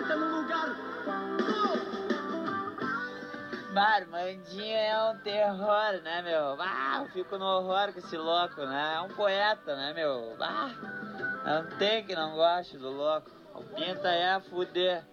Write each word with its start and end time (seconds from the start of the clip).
no 0.00 0.40
lugar. 0.40 0.76
Barmandinho 3.72 4.76
é 4.76 5.10
um 5.10 5.18
terror, 5.18 6.00
né, 6.02 6.22
meu? 6.22 6.56
Ah, 6.60 7.00
eu 7.02 7.08
fico 7.10 7.36
no 7.36 7.44
horror 7.44 7.92
com 7.92 7.98
esse 7.98 8.16
louco, 8.16 8.64
né? 8.64 8.94
É 8.96 9.00
um 9.00 9.08
poeta, 9.08 9.74
né, 9.74 9.92
meu? 9.92 10.36
Ah, 10.40 10.70
não 11.44 11.78
tem 11.78 12.04
que 12.04 12.14
não 12.14 12.36
goste 12.36 12.78
do 12.78 12.90
louco. 12.90 13.30
O 13.52 13.62
pinta 13.62 14.08
é 14.08 14.34
a 14.34 14.40
fuder. 14.40 15.04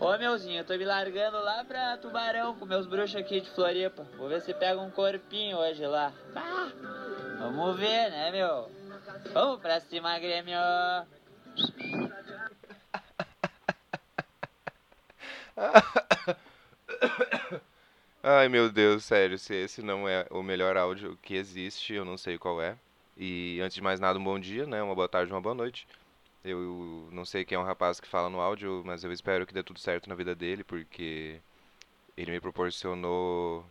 Ô 0.00 0.16
meuzinho, 0.16 0.60
eu 0.60 0.64
tô 0.64 0.76
me 0.76 0.84
largando 0.84 1.38
lá 1.38 1.64
pra 1.64 1.96
Tubarão 1.96 2.54
com 2.54 2.64
meus 2.64 2.86
bruxos 2.86 3.16
aqui 3.16 3.40
de 3.40 3.50
Floripa. 3.50 4.04
Vou 4.16 4.28
ver 4.28 4.40
se 4.40 4.54
pega 4.54 4.80
um 4.80 4.90
corpinho 4.90 5.58
hoje 5.58 5.84
lá. 5.86 6.12
Ah, 6.34 6.70
vamos 7.38 7.76
ver, 7.76 8.10
né, 8.10 8.30
meu? 8.30 8.70
Vamos 9.32 9.60
pra 9.60 9.80
cima, 9.80 10.18
Grêmio! 10.18 10.58
Ai 18.22 18.48
meu 18.48 18.70
Deus, 18.70 19.04
sério, 19.04 19.38
se 19.38 19.54
esse 19.54 19.82
não 19.82 20.08
é 20.08 20.26
o 20.30 20.42
melhor 20.42 20.76
áudio 20.76 21.18
que 21.22 21.34
existe, 21.34 21.94
eu 21.94 22.04
não 22.04 22.16
sei 22.16 22.38
qual 22.38 22.62
é. 22.62 22.76
E 23.16 23.60
antes 23.60 23.74
de 23.74 23.82
mais 23.82 24.00
nada, 24.00 24.18
um 24.18 24.24
bom 24.24 24.38
dia, 24.38 24.66
né? 24.66 24.82
Uma 24.82 24.94
boa 24.94 25.08
tarde, 25.08 25.32
uma 25.32 25.40
boa 25.40 25.54
noite. 25.54 25.86
Eu 26.44 27.08
não 27.12 27.24
sei 27.24 27.44
quem 27.44 27.56
é 27.56 27.58
um 27.58 27.64
rapaz 27.64 28.00
que 28.00 28.08
fala 28.08 28.30
no 28.30 28.40
áudio, 28.40 28.82
mas 28.86 29.02
eu 29.02 29.12
espero 29.12 29.46
que 29.46 29.54
dê 29.54 29.62
tudo 29.62 29.80
certo 29.80 30.08
na 30.08 30.14
vida 30.14 30.34
dele, 30.34 30.62
porque 30.62 31.40
ele 32.16 32.32
me 32.32 32.40
proporcionou 32.40 33.64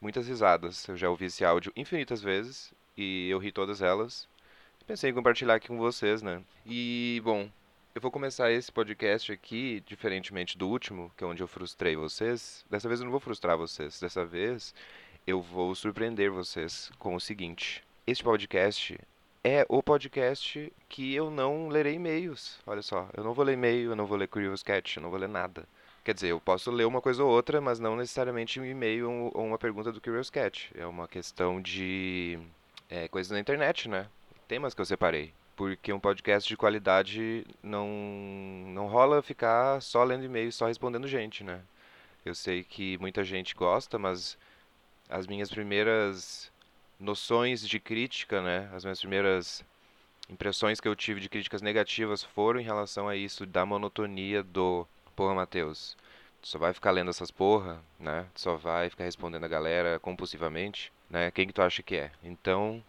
muitas 0.00 0.28
risadas. 0.28 0.88
Eu 0.88 0.96
já 0.96 1.10
ouvi 1.10 1.26
esse 1.26 1.44
áudio 1.44 1.72
infinitas 1.76 2.22
vezes 2.22 2.72
e 2.96 3.28
eu 3.30 3.38
ri 3.38 3.52
todas 3.52 3.82
elas. 3.82 4.28
Pensei 4.86 5.10
em 5.10 5.14
compartilhar 5.14 5.54
aqui 5.54 5.68
com 5.68 5.78
vocês, 5.78 6.22
né? 6.22 6.42
E, 6.66 7.20
bom, 7.24 7.48
eu 7.94 8.00
vou 8.00 8.10
começar 8.10 8.50
esse 8.50 8.72
podcast 8.72 9.30
aqui, 9.30 9.82
diferentemente 9.86 10.56
do 10.56 10.66
último, 10.66 11.12
que 11.16 11.22
é 11.22 11.26
onde 11.26 11.42
eu 11.42 11.46
frustrei 11.46 11.94
vocês. 11.94 12.64
Dessa 12.70 12.88
vez 12.88 13.00
eu 13.00 13.04
não 13.04 13.10
vou 13.10 13.20
frustrar 13.20 13.56
vocês. 13.56 14.00
Dessa 14.00 14.24
vez 14.24 14.74
eu 15.26 15.42
vou 15.42 15.74
surpreender 15.74 16.30
vocês 16.30 16.90
com 16.98 17.14
o 17.14 17.20
seguinte: 17.20 17.84
este 18.06 18.24
podcast 18.24 18.98
é 19.44 19.66
o 19.68 19.82
podcast 19.82 20.72
que 20.88 21.14
eu 21.14 21.30
não 21.30 21.68
lerei 21.68 21.94
e-mails. 21.94 22.58
Olha 22.66 22.80
só, 22.80 23.10
eu 23.14 23.22
não 23.22 23.34
vou 23.34 23.44
ler 23.44 23.54
e-mail, 23.54 23.90
eu 23.90 23.96
não 23.96 24.06
vou 24.06 24.16
ler 24.16 24.26
Curious 24.26 24.62
Cat, 24.62 24.96
eu 24.96 25.02
não 25.02 25.10
vou 25.10 25.18
ler 25.18 25.28
nada. 25.28 25.68
Quer 26.02 26.14
dizer, 26.14 26.28
eu 26.28 26.40
posso 26.40 26.70
ler 26.70 26.86
uma 26.86 27.00
coisa 27.00 27.22
ou 27.22 27.30
outra, 27.30 27.60
mas 27.60 27.78
não 27.78 27.94
necessariamente 27.94 28.58
um 28.58 28.64
e-mail 28.64 29.30
ou 29.34 29.44
uma 29.44 29.58
pergunta 29.58 29.92
do 29.92 30.00
Curious 30.00 30.30
Cat. 30.30 30.70
É 30.74 30.86
uma 30.86 31.06
questão 31.06 31.60
de 31.60 32.38
é, 32.88 33.06
coisas 33.06 33.30
na 33.30 33.38
internet, 33.38 33.86
né? 33.86 34.08
Temas 34.48 34.72
que 34.72 34.80
eu 34.80 34.86
separei. 34.86 35.32
Porque 35.62 35.92
um 35.92 36.00
podcast 36.00 36.48
de 36.48 36.56
qualidade 36.56 37.46
não, 37.62 37.86
não 38.74 38.88
rola 38.88 39.22
ficar 39.22 39.80
só 39.80 40.02
lendo 40.02 40.24
e-mail, 40.24 40.50
só 40.50 40.66
respondendo 40.66 41.06
gente, 41.06 41.44
né? 41.44 41.60
Eu 42.24 42.34
sei 42.34 42.64
que 42.64 42.98
muita 42.98 43.22
gente 43.22 43.54
gosta, 43.54 43.96
mas 43.96 44.36
as 45.08 45.24
minhas 45.24 45.48
primeiras 45.48 46.50
noções 46.98 47.60
de 47.60 47.78
crítica, 47.78 48.42
né? 48.42 48.68
As 48.74 48.82
minhas 48.82 48.98
primeiras 48.98 49.64
impressões 50.28 50.80
que 50.80 50.88
eu 50.88 50.96
tive 50.96 51.20
de 51.20 51.28
críticas 51.28 51.62
negativas 51.62 52.24
foram 52.24 52.58
em 52.58 52.64
relação 52.64 53.08
a 53.08 53.14
isso 53.14 53.46
da 53.46 53.64
monotonia 53.64 54.42
do 54.42 54.84
porra 55.14 55.32
Matheus. 55.32 55.96
Tu 56.40 56.48
só 56.48 56.58
vai 56.58 56.72
ficar 56.72 56.90
lendo 56.90 57.10
essas 57.10 57.30
porra, 57.30 57.80
né? 58.00 58.26
Tu 58.34 58.40
só 58.40 58.56
vai 58.56 58.90
ficar 58.90 59.04
respondendo 59.04 59.44
a 59.44 59.48
galera 59.48 60.00
compulsivamente, 60.00 60.92
né? 61.08 61.30
Quem 61.30 61.46
que 61.46 61.52
tu 61.52 61.62
acha 61.62 61.84
que 61.84 61.94
é? 61.94 62.10
Então, 62.20 62.82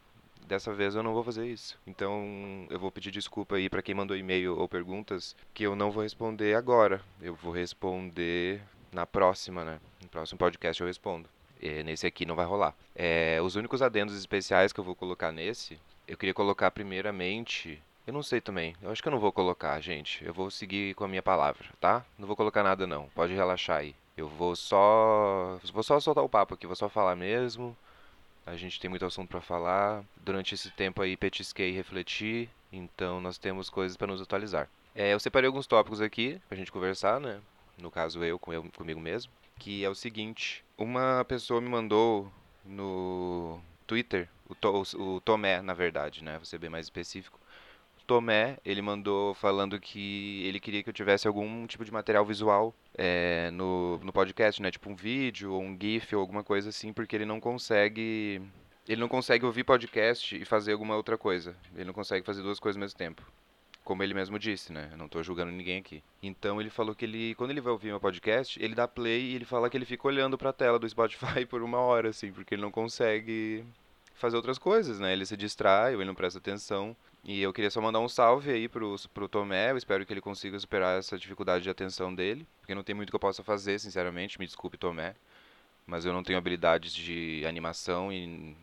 dessa 0.48 0.74
vez 0.74 0.96
eu 0.96 1.04
não 1.04 1.14
vou 1.14 1.24
fazer 1.24 1.46
isso. 1.46 1.78
Então, 1.86 2.68
eu 2.70 2.80
vou 2.80 2.92
pedir 2.92 3.12
desculpa 3.12 3.56
aí 3.56 3.70
para 3.70 3.82
quem 3.82 3.96
mandou 3.96 4.16
e-mail 4.16 4.58
ou 4.58 4.68
perguntas 4.68 5.36
que 5.54 5.64
eu 5.64 5.76
não 5.76 5.92
vou 5.92 6.04
responder 6.04 6.56
agora. 6.56 7.02
Eu 7.22 7.36
vou 7.36 7.52
responder 7.52 8.62
na 8.92 9.06
próxima, 9.06 9.64
né? 9.64 9.80
No 10.02 10.10
próximo 10.10 10.38
podcast 10.38 10.82
eu 10.82 10.88
respondo. 10.88 11.30
É, 11.62 11.82
nesse 11.84 12.06
aqui 12.06 12.26
não 12.26 12.36
vai 12.36 12.46
rolar. 12.46 12.76
É, 12.96 13.40
os 13.42 13.56
únicos 13.56 13.82
adendos 13.82 14.16
especiais 14.18 14.74
que 14.74 14.80
eu 14.80 14.84
vou 14.84 14.96
colocar 14.96 15.32
nesse, 15.32 15.80
eu 16.08 16.18
queria 16.18 16.34
colocar 16.34 16.70
primeiramente. 16.72 17.82
Eu 18.06 18.14
não 18.14 18.22
sei 18.22 18.42
também. 18.42 18.76
Eu 18.82 18.92
acho 18.92 19.02
que 19.02 19.08
eu 19.08 19.12
não 19.12 19.20
vou 19.20 19.32
colocar, 19.32 19.80
gente. 19.80 20.24
Eu 20.26 20.34
vou 20.34 20.52
seguir 20.52 20.94
com 20.96 21.06
a 21.06 21.08
minha 21.08 21.24
palavra, 21.24 21.66
tá? 21.80 22.06
Não 22.18 22.28
vou 22.28 22.36
colocar 22.36 22.64
nada 22.64 22.86
não. 22.86 23.08
Pode 23.16 23.34
relaxar 23.34 23.78
aí. 23.78 23.96
Eu 24.16 24.28
vou 24.28 24.56
só. 24.56 25.58
Vou 25.72 25.84
só 25.84 26.00
soltar 26.00 26.24
o 26.24 26.30
papo 26.30 26.54
aqui, 26.54 26.68
vou 26.68 26.76
só 26.76 26.90
falar 26.90 27.16
mesmo. 27.16 27.76
A 28.46 28.56
gente 28.56 28.80
tem 28.80 28.90
muito 28.90 29.06
assunto 29.06 29.30
para 29.30 29.42
falar. 29.42 30.04
Durante 30.18 30.54
esse 30.54 30.70
tempo 30.72 31.02
aí 31.02 31.16
petisquei 31.16 31.70
e 31.70 31.74
refleti. 31.74 32.50
Então 32.72 33.22
nós 33.22 33.38
temos 33.38 33.70
coisas 33.70 33.96
para 33.96 34.08
nos 34.08 34.22
atualizar. 34.22 34.70
É, 34.96 35.14
eu 35.14 35.20
separei 35.20 35.48
alguns 35.48 35.68
tópicos 35.68 36.02
aqui 36.02 36.40
pra 36.48 36.58
gente 36.58 36.72
conversar, 36.72 37.20
né? 37.20 37.40
No 37.78 37.90
caso 37.90 38.24
eu, 38.24 38.38
com 38.38 38.54
eu 38.54 38.64
comigo 38.76 39.00
mesmo. 39.00 39.32
Que 39.58 39.84
é 39.84 39.90
o 39.90 39.96
seguinte. 39.96 40.64
Uma 40.78 41.24
pessoa 41.26 41.62
me 41.62 41.70
mandou 41.70 42.32
no 42.66 43.60
Twitter, 43.86 44.30
o, 44.48 44.56
to, 44.56 44.84
o 44.98 45.22
Tomé, 45.22 45.62
na 45.62 45.74
verdade, 45.74 46.24
né? 46.24 46.38
Vou 46.38 46.46
ser 46.46 46.58
bem 46.58 46.70
mais 46.70 46.86
específico. 46.86 47.40
Tomé, 48.06 48.58
ele 48.66 48.82
mandou 48.82 49.34
falando 49.34 49.80
que 49.80 50.46
ele 50.46 50.60
queria 50.60 50.84
que 50.84 50.90
eu 50.90 50.94
tivesse 50.94 51.28
algum 51.28 51.66
tipo 51.68 51.86
de 51.86 51.92
material 51.92 52.26
visual 52.26 52.74
é, 52.96 53.50
no, 53.52 53.98
no 54.00 54.14
podcast, 54.14 54.62
né? 54.62 54.72
Tipo 54.72 54.90
um 54.90 54.96
vídeo 54.96 55.54
ou 55.54 55.62
um 55.62 55.78
GIF 55.80 56.16
ou 56.16 56.22
alguma 56.22 56.44
coisa 56.44 56.70
assim, 56.70 56.94
porque 56.94 57.16
ele 57.16 57.26
não 57.26 57.40
consegue. 57.40 58.42
Ele 58.88 59.00
não 59.00 59.08
consegue 59.08 59.46
ouvir 59.46 59.64
podcast 59.64 60.36
e 60.36 60.44
fazer 60.46 60.74
alguma 60.74 60.96
outra 60.96 61.18
coisa. 61.18 61.56
Ele 61.76 61.86
não 61.86 61.94
consegue 61.94 62.26
fazer 62.26 62.42
duas 62.42 62.60
coisas 62.60 62.78
ao 62.78 62.82
mesmo 62.82 62.98
tempo 62.98 63.24
como 63.84 64.02
ele 64.02 64.14
mesmo 64.14 64.40
disse, 64.40 64.72
né? 64.72 64.88
Eu 64.92 64.98
não 64.98 65.06
estou 65.08 65.22
julgando 65.22 65.52
ninguém 65.52 65.80
aqui. 65.80 66.02
Então 66.22 66.60
ele 66.62 66.70
falou 66.70 66.96
que 66.96 67.06
ele, 67.06 67.36
quando 67.36 67.52
ele 67.52 67.62
vai 67.62 67.72
ouvir 67.72 67.88
meu 67.88 68.00
podcast, 68.00 68.62
ele 68.64 68.74
dá 68.74 68.88
play 68.88 69.22
e 69.32 69.36
ele 69.36 69.46
fala 69.46 69.70
que 69.70 69.78
ele 69.78 69.86
fica 69.86 70.08
olhando 70.08 70.38
para 70.38 70.52
a 70.52 70.54
tela 70.54 70.80
do 70.80 70.88
Spotify 70.88 71.46
por 71.50 71.62
uma 71.62 71.80
hora, 71.80 72.10
assim, 72.10 72.32
porque 72.32 72.56
ele 72.56 72.62
não 72.62 72.72
consegue 72.72 73.64
fazer 74.16 74.38
outras 74.38 74.58
coisas, 74.58 75.00
né? 75.00 75.12
Ele 75.12 75.26
se 75.26 75.36
distrai, 75.36 75.96
ou 75.96 76.02
ele 76.02 76.08
não 76.08 76.16
presta 76.16 76.40
atenção. 76.40 76.96
E 77.24 77.42
eu 77.42 77.54
queria 77.54 77.72
só 77.72 77.80
mandar 77.80 78.00
um 78.00 78.10
salve 78.10 78.52
aí 78.52 78.68
pro, 78.68 78.96
pro 79.14 79.30
Tomé, 79.30 79.72
eu 79.72 79.78
espero 79.78 80.06
que 80.06 80.12
ele 80.12 80.20
consiga 80.20 80.60
superar 80.60 81.00
essa 81.00 81.18
dificuldade 81.18 81.64
de 81.64 81.70
atenção 81.70 82.14
dele, 82.14 82.46
porque 82.60 82.76
não 82.76 82.84
tem 82.84 82.94
muito 82.94 83.10
que 83.10 83.16
eu 83.16 83.20
possa 83.20 83.42
fazer, 83.44 83.80
sinceramente, 83.80 84.38
me 84.40 84.46
desculpe, 84.46 84.78
Tomé. 84.78 85.16
Mas 85.88 86.06
eu 86.06 86.14
não 86.14 86.24
tenho 86.24 86.38
habilidades 86.38 86.94
de 86.94 87.46
animação 87.46 88.12
e, 88.12 88.56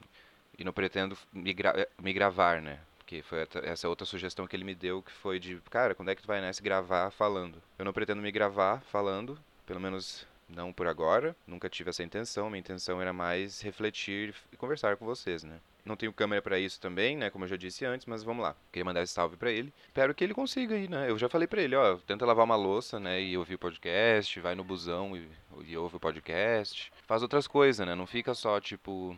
e 0.58 0.64
não 0.64 0.72
pretendo 0.72 1.16
me, 1.32 1.52
gra 1.54 1.88
me 1.98 2.12
gravar, 2.12 2.60
né? 2.60 2.80
que 3.10 3.22
foi 3.22 3.44
essa 3.64 3.88
outra 3.88 4.06
sugestão 4.06 4.46
que 4.46 4.54
ele 4.54 4.62
me 4.62 4.72
deu, 4.72 5.02
que 5.02 5.10
foi 5.10 5.40
de, 5.40 5.60
cara, 5.68 5.96
quando 5.96 6.10
é 6.10 6.14
que 6.14 6.22
tu 6.22 6.28
vai 6.28 6.40
né, 6.40 6.48
gravar 6.62 7.10
falando? 7.10 7.60
Eu 7.76 7.84
não 7.84 7.92
pretendo 7.92 8.22
me 8.22 8.30
gravar 8.30 8.80
falando, 8.82 9.36
pelo 9.66 9.80
menos 9.80 10.24
não 10.48 10.72
por 10.72 10.86
agora, 10.86 11.34
nunca 11.44 11.68
tive 11.68 11.90
essa 11.90 12.04
intenção, 12.04 12.48
minha 12.48 12.60
intenção 12.60 13.02
era 13.02 13.12
mais 13.12 13.60
refletir 13.62 14.32
e 14.52 14.56
conversar 14.56 14.96
com 14.96 15.04
vocês, 15.04 15.42
né? 15.42 15.58
Não 15.84 15.96
tenho 15.96 16.12
câmera 16.12 16.42
para 16.42 16.58
isso 16.58 16.80
também, 16.80 17.16
né, 17.16 17.30
como 17.30 17.44
eu 17.44 17.48
já 17.48 17.56
disse 17.56 17.84
antes, 17.84 18.06
mas 18.06 18.22
vamos 18.22 18.42
lá. 18.42 18.54
Queria 18.72 18.84
mandar 18.84 19.02
esse 19.02 19.12
salve 19.12 19.36
para 19.36 19.50
ele. 19.50 19.72
Espero 19.86 20.14
que 20.14 20.22
ele 20.22 20.34
consiga 20.34 20.74
aí, 20.74 20.88
né? 20.88 21.10
Eu 21.10 21.18
já 21.18 21.28
falei 21.28 21.48
para 21.48 21.62
ele, 21.62 21.74
ó, 21.76 21.96
tenta 21.98 22.26
lavar 22.26 22.44
uma 22.44 22.56
louça, 22.56 23.00
né, 23.00 23.20
e 23.20 23.36
ouvir 23.36 23.54
o 23.54 23.58
podcast, 23.58 24.40
vai 24.40 24.54
no 24.54 24.64
busão 24.64 25.16
e, 25.16 25.28
e 25.66 25.76
ouve 25.76 25.96
o 25.96 26.00
podcast. 26.00 26.92
Faz 27.06 27.22
outras 27.22 27.46
coisas, 27.46 27.86
né? 27.86 27.94
Não 27.94 28.06
fica 28.06 28.34
só 28.34 28.60
tipo 28.60 29.16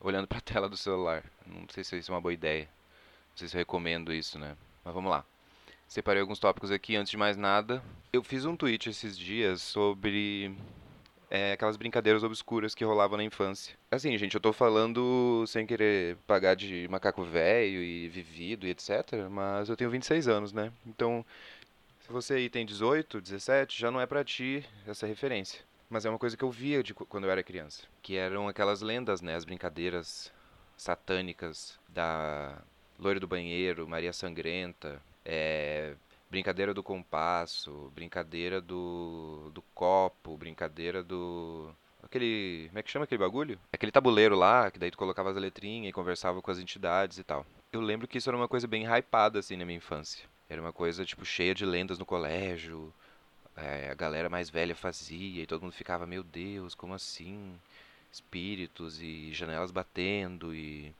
olhando 0.00 0.26
para 0.26 0.38
a 0.38 0.42
tela 0.42 0.68
do 0.68 0.76
celular. 0.76 1.24
Não 1.46 1.66
sei 1.68 1.84
se 1.84 1.96
isso 1.98 2.10
é 2.10 2.14
uma 2.14 2.20
boa 2.20 2.32
ideia. 2.32 2.68
Não 3.30 3.36
sei 3.36 3.48
se 3.48 3.56
eu 3.56 3.58
recomendo 3.58 4.12
isso, 4.12 4.38
né? 4.38 4.56
Mas 4.84 4.92
vamos 4.94 5.10
lá. 5.10 5.24
Separei 5.88 6.22
alguns 6.22 6.38
tópicos 6.38 6.70
aqui. 6.70 6.96
Antes 6.96 7.10
de 7.10 7.16
mais 7.16 7.36
nada, 7.36 7.82
eu 8.12 8.22
fiz 8.22 8.44
um 8.44 8.56
tweet 8.56 8.88
esses 8.88 9.16
dias 9.16 9.62
sobre 9.62 10.54
é, 11.34 11.52
aquelas 11.52 11.78
brincadeiras 11.78 12.22
obscuras 12.22 12.74
que 12.74 12.84
rolavam 12.84 13.16
na 13.16 13.24
infância. 13.24 13.74
Assim, 13.90 14.18
gente, 14.18 14.34
eu 14.34 14.40
tô 14.40 14.52
falando 14.52 15.46
sem 15.46 15.66
querer 15.66 16.18
pagar 16.26 16.54
de 16.54 16.86
macaco 16.90 17.24
velho 17.24 17.82
e 17.82 18.06
vivido 18.06 18.66
e 18.66 18.70
etc. 18.70 18.90
Mas 19.30 19.70
eu 19.70 19.74
tenho 19.74 19.88
26 19.88 20.28
anos, 20.28 20.52
né? 20.52 20.70
Então, 20.86 21.24
se 22.02 22.12
você 22.12 22.34
aí 22.34 22.50
tem 22.50 22.66
18, 22.66 23.18
17, 23.18 23.80
já 23.80 23.90
não 23.90 23.98
é 23.98 24.04
pra 24.04 24.22
ti 24.22 24.62
essa 24.86 25.06
referência. 25.06 25.60
Mas 25.88 26.04
é 26.04 26.10
uma 26.10 26.18
coisa 26.18 26.36
que 26.36 26.44
eu 26.44 26.50
via 26.50 26.82
de 26.82 26.92
quando 26.92 27.24
eu 27.24 27.30
era 27.30 27.42
criança. 27.42 27.84
Que 28.02 28.14
eram 28.14 28.46
aquelas 28.46 28.82
lendas, 28.82 29.22
né? 29.22 29.34
As 29.34 29.46
brincadeiras 29.46 30.30
satânicas 30.76 31.78
da 31.88 32.58
Loiro 32.98 33.20
do 33.20 33.26
Banheiro, 33.26 33.88
Maria 33.88 34.12
Sangrenta, 34.12 35.00
é, 35.24 35.94
Brincadeira 36.32 36.72
do 36.72 36.82
Compasso, 36.82 37.92
Brincadeira 37.94 38.58
do, 38.58 39.50
do 39.52 39.60
Copo, 39.74 40.34
Brincadeira 40.34 41.02
do... 41.02 41.70
Aquele... 42.02 42.68
Como 42.68 42.78
é 42.78 42.82
que 42.82 42.90
chama 42.90 43.04
aquele 43.04 43.18
bagulho? 43.18 43.60
Aquele 43.70 43.92
tabuleiro 43.92 44.34
lá, 44.34 44.70
que 44.70 44.78
daí 44.78 44.90
tu 44.90 44.96
colocava 44.96 45.28
as 45.28 45.36
letrinhas 45.36 45.90
e 45.90 45.92
conversava 45.92 46.40
com 46.40 46.50
as 46.50 46.58
entidades 46.58 47.18
e 47.18 47.22
tal. 47.22 47.44
Eu 47.70 47.82
lembro 47.82 48.08
que 48.08 48.16
isso 48.16 48.30
era 48.30 48.36
uma 48.36 48.48
coisa 48.48 48.66
bem 48.66 48.86
hypada, 48.86 49.40
assim, 49.40 49.58
na 49.58 49.66
minha 49.66 49.76
infância. 49.76 50.24
Era 50.48 50.62
uma 50.62 50.72
coisa, 50.72 51.04
tipo, 51.04 51.22
cheia 51.22 51.54
de 51.54 51.66
lendas 51.66 51.98
no 51.98 52.06
colégio. 52.06 52.90
É, 53.54 53.90
a 53.90 53.94
galera 53.94 54.30
mais 54.30 54.48
velha 54.48 54.74
fazia 54.74 55.42
e 55.42 55.46
todo 55.46 55.60
mundo 55.60 55.74
ficava, 55.74 56.06
meu 56.06 56.22
Deus, 56.22 56.74
como 56.74 56.94
assim? 56.94 57.52
Espíritos 58.10 59.02
e 59.02 59.34
janelas 59.34 59.70
batendo 59.70 60.54
e 60.54 60.94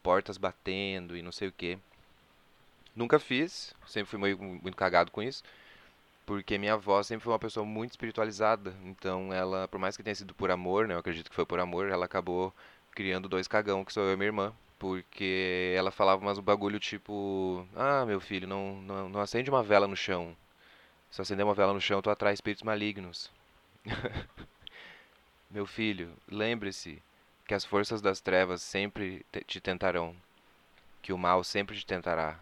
portas 0.00 0.38
batendo 0.38 1.16
e 1.16 1.22
não 1.22 1.32
sei 1.32 1.48
o 1.48 1.52
que. 1.52 1.76
Nunca 2.94 3.18
fiz, 3.18 3.74
sempre 3.86 4.10
fui 4.10 4.18
meio, 4.18 4.38
muito 4.38 4.76
cagado 4.76 5.10
com 5.10 5.22
isso. 5.22 5.42
porque 6.26 6.58
minha 6.58 6.74
avó 6.74 7.02
sempre 7.02 7.24
foi 7.24 7.32
uma 7.32 7.38
pessoa 7.38 7.66
muito 7.66 7.92
espiritualizada. 7.92 8.74
Então, 8.84 9.32
ela, 9.32 9.68
por 9.68 9.78
mais 9.80 9.96
que 9.96 10.02
tenha 10.02 10.14
sido 10.14 10.34
por 10.34 10.50
amor, 10.50 10.88
né, 10.88 10.94
eu 10.94 10.98
acredito 10.98 11.30
que 11.30 11.36
foi 11.36 11.46
por 11.46 11.60
amor, 11.60 11.88
ela 11.90 12.04
acabou 12.06 12.54
criando 12.92 13.28
dois 13.28 13.48
cagão, 13.48 13.84
que 13.84 13.92
sou 13.92 14.04
eu 14.04 14.14
e 14.14 14.16
minha 14.16 14.28
irmã. 14.28 14.54
Porque 14.78 15.74
ela 15.76 15.90
falava 15.90 16.22
umas 16.22 16.38
bagulho 16.40 16.78
tipo: 16.80 17.66
Ah, 17.76 18.04
meu 18.06 18.20
filho, 18.20 18.46
não, 18.48 18.80
não, 18.82 19.08
não 19.08 19.20
acende 19.20 19.50
uma 19.50 19.62
vela 19.62 19.88
no 19.88 19.96
chão. 19.96 20.36
Se 21.10 21.22
acender 21.22 21.44
uma 21.44 21.54
vela 21.54 21.74
no 21.74 21.80
chão, 21.80 22.02
tu 22.02 22.10
atrai 22.10 22.34
espíritos 22.34 22.64
malignos. 22.64 23.30
meu 25.50 25.66
filho, 25.66 26.12
lembre-se 26.30 27.02
que 27.46 27.54
as 27.54 27.64
forças 27.64 28.00
das 28.00 28.20
trevas 28.20 28.62
sempre 28.62 29.24
te 29.46 29.60
tentarão, 29.60 30.14
que 31.02 31.12
o 31.12 31.18
mal 31.18 31.44
sempre 31.44 31.76
te 31.76 31.86
tentará 31.86 32.38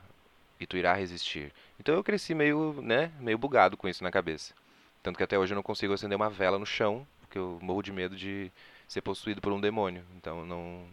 e 0.60 0.66
tu 0.66 0.76
irá 0.76 0.94
resistir. 0.94 1.52
Então 1.78 1.94
eu 1.94 2.04
cresci 2.04 2.34
meio, 2.34 2.80
né, 2.82 3.12
meio 3.20 3.38
bugado 3.38 3.76
com 3.76 3.88
isso 3.88 4.02
na 4.02 4.10
cabeça. 4.10 4.54
Tanto 5.02 5.16
que 5.16 5.22
até 5.22 5.38
hoje 5.38 5.52
eu 5.52 5.56
não 5.56 5.62
consigo 5.62 5.92
acender 5.92 6.16
uma 6.16 6.30
vela 6.30 6.58
no 6.58 6.66
chão, 6.66 7.06
porque 7.20 7.38
eu 7.38 7.58
morro 7.62 7.82
de 7.82 7.92
medo 7.92 8.16
de 8.16 8.50
ser 8.88 9.02
possuído 9.02 9.40
por 9.40 9.52
um 9.52 9.60
demônio. 9.60 10.04
Então 10.16 10.44
não 10.44 10.86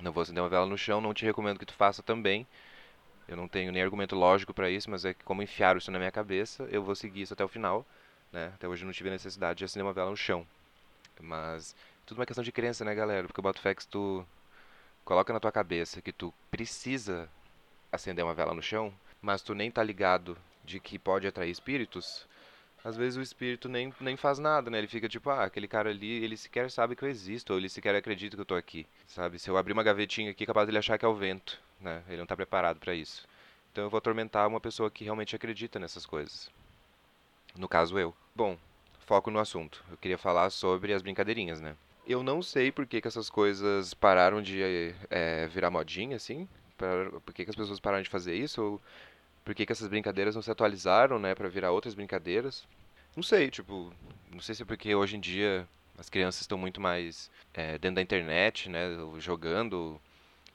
não 0.00 0.12
vou 0.12 0.22
acender 0.22 0.42
uma 0.42 0.48
vela 0.48 0.66
no 0.66 0.76
chão, 0.76 1.00
não 1.00 1.14
te 1.14 1.24
recomendo 1.24 1.58
que 1.58 1.66
tu 1.66 1.74
faça 1.74 2.02
também. 2.02 2.46
Eu 3.28 3.36
não 3.36 3.48
tenho 3.48 3.72
nem 3.72 3.82
argumento 3.82 4.14
lógico 4.16 4.52
para 4.52 4.68
isso, 4.70 4.90
mas 4.90 5.04
é 5.04 5.14
que 5.14 5.24
como 5.24 5.42
enfiaram 5.42 5.78
isso 5.78 5.90
na 5.90 5.98
minha 5.98 6.10
cabeça, 6.10 6.64
eu 6.64 6.82
vou 6.82 6.94
seguir 6.94 7.22
isso 7.22 7.32
até 7.32 7.44
o 7.44 7.48
final, 7.48 7.86
né? 8.32 8.52
Até 8.54 8.68
hoje 8.68 8.82
eu 8.82 8.86
não 8.86 8.92
tive 8.92 9.08
necessidade 9.10 9.58
de 9.58 9.64
acender 9.64 9.84
uma 9.86 9.92
vela 9.92 10.10
no 10.10 10.16
chão. 10.16 10.46
Mas 11.20 11.74
tudo 12.04 12.18
uma 12.18 12.26
questão 12.26 12.44
de 12.44 12.52
crença, 12.52 12.84
né, 12.84 12.94
galera? 12.94 13.26
Porque 13.26 13.40
o 13.40 13.42
Botofax 13.42 13.86
tu 13.86 14.26
coloca 15.04 15.32
na 15.32 15.40
tua 15.40 15.52
cabeça 15.52 16.02
que 16.02 16.12
tu 16.12 16.32
precisa 16.50 17.28
acender 17.94 18.24
uma 18.24 18.34
vela 18.34 18.54
no 18.54 18.62
chão, 18.62 18.92
mas 19.20 19.42
tu 19.42 19.54
nem 19.54 19.70
tá 19.70 19.82
ligado 19.82 20.36
de 20.64 20.80
que 20.80 20.98
pode 20.98 21.26
atrair 21.26 21.50
espíritos, 21.50 22.26
às 22.84 22.96
vezes 22.96 23.16
o 23.16 23.22
espírito 23.22 23.66
nem, 23.66 23.92
nem 23.98 24.14
faz 24.14 24.38
nada, 24.38 24.70
né? 24.70 24.76
Ele 24.76 24.86
fica 24.86 25.08
tipo, 25.08 25.30
ah, 25.30 25.44
aquele 25.44 25.66
cara 25.66 25.88
ali, 25.88 26.22
ele 26.22 26.36
sequer 26.36 26.70
sabe 26.70 26.94
que 26.94 27.02
eu 27.02 27.08
existo, 27.08 27.54
ou 27.54 27.58
ele 27.58 27.68
sequer 27.70 27.94
acredita 27.94 28.36
que 28.36 28.42
eu 28.42 28.46
tô 28.46 28.54
aqui, 28.54 28.86
sabe? 29.06 29.38
Se 29.38 29.48
eu 29.48 29.56
abrir 29.56 29.72
uma 29.72 29.82
gavetinha 29.82 30.30
aqui, 30.30 30.44
é 30.44 30.46
capaz 30.46 30.66
dele 30.66 30.78
achar 30.78 30.98
que 30.98 31.04
é 31.04 31.08
o 31.08 31.14
vento, 31.14 31.58
né? 31.80 32.02
Ele 32.08 32.18
não 32.18 32.26
tá 32.26 32.36
preparado 32.36 32.78
para 32.78 32.94
isso. 32.94 33.26
Então 33.72 33.84
eu 33.84 33.90
vou 33.90 33.96
atormentar 33.96 34.46
uma 34.46 34.60
pessoa 34.60 34.90
que 34.90 35.02
realmente 35.02 35.34
acredita 35.34 35.78
nessas 35.78 36.04
coisas. 36.04 36.50
No 37.56 37.68
caso, 37.68 37.98
eu. 37.98 38.14
Bom, 38.34 38.58
foco 39.00 39.30
no 39.30 39.38
assunto. 39.38 39.82
Eu 39.90 39.96
queria 39.96 40.18
falar 40.18 40.50
sobre 40.50 40.92
as 40.92 41.00
brincadeirinhas, 41.00 41.62
né? 41.62 41.74
Eu 42.06 42.22
não 42.22 42.42
sei 42.42 42.70
por 42.70 42.86
que, 42.86 43.00
que 43.00 43.08
essas 43.08 43.30
coisas 43.30 43.94
pararam 43.94 44.42
de 44.42 44.94
é, 45.08 45.46
virar 45.46 45.70
modinha, 45.70 46.16
assim. 46.16 46.46
Pra, 46.76 47.10
por 47.20 47.32
que, 47.32 47.44
que 47.44 47.50
as 47.50 47.56
pessoas 47.56 47.80
pararam 47.80 48.02
de 48.02 48.10
fazer 48.10 48.34
isso? 48.34 48.62
Ou 48.62 48.82
por 49.44 49.54
que, 49.54 49.66
que 49.66 49.72
essas 49.72 49.88
brincadeiras 49.88 50.34
não 50.34 50.42
se 50.42 50.50
atualizaram, 50.50 51.18
né, 51.18 51.34
para 51.34 51.48
virar 51.48 51.70
outras 51.70 51.94
brincadeiras. 51.94 52.66
Não 53.14 53.22
sei, 53.22 53.50
tipo, 53.50 53.92
não 54.32 54.40
sei 54.40 54.54
se 54.54 54.62
é 54.62 54.64
porque 54.64 54.94
hoje 54.94 55.16
em 55.16 55.20
dia 55.20 55.68
as 55.98 56.08
crianças 56.08 56.40
estão 56.40 56.58
muito 56.58 56.80
mais 56.80 57.30
é, 57.52 57.78
dentro 57.78 57.96
da 57.96 58.02
internet, 58.02 58.68
né, 58.68 58.88
jogando, 59.18 60.00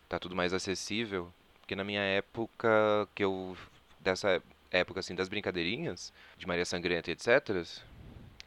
tá 0.10 0.20
tudo 0.20 0.36
mais 0.36 0.54
acessível. 0.54 1.32
Porque 1.62 1.76
na 1.76 1.84
minha 1.84 2.02
época, 2.02 3.08
que 3.14 3.24
eu 3.24 3.56
dessa 4.00 4.42
época 4.72 5.00
assim 5.00 5.16
das 5.16 5.30
brincadeirinhas 5.30 6.12
de 6.38 6.48
Maria 6.48 6.66
Sangrenta 6.66 7.12
e 7.12 7.14
etc, 7.14 7.66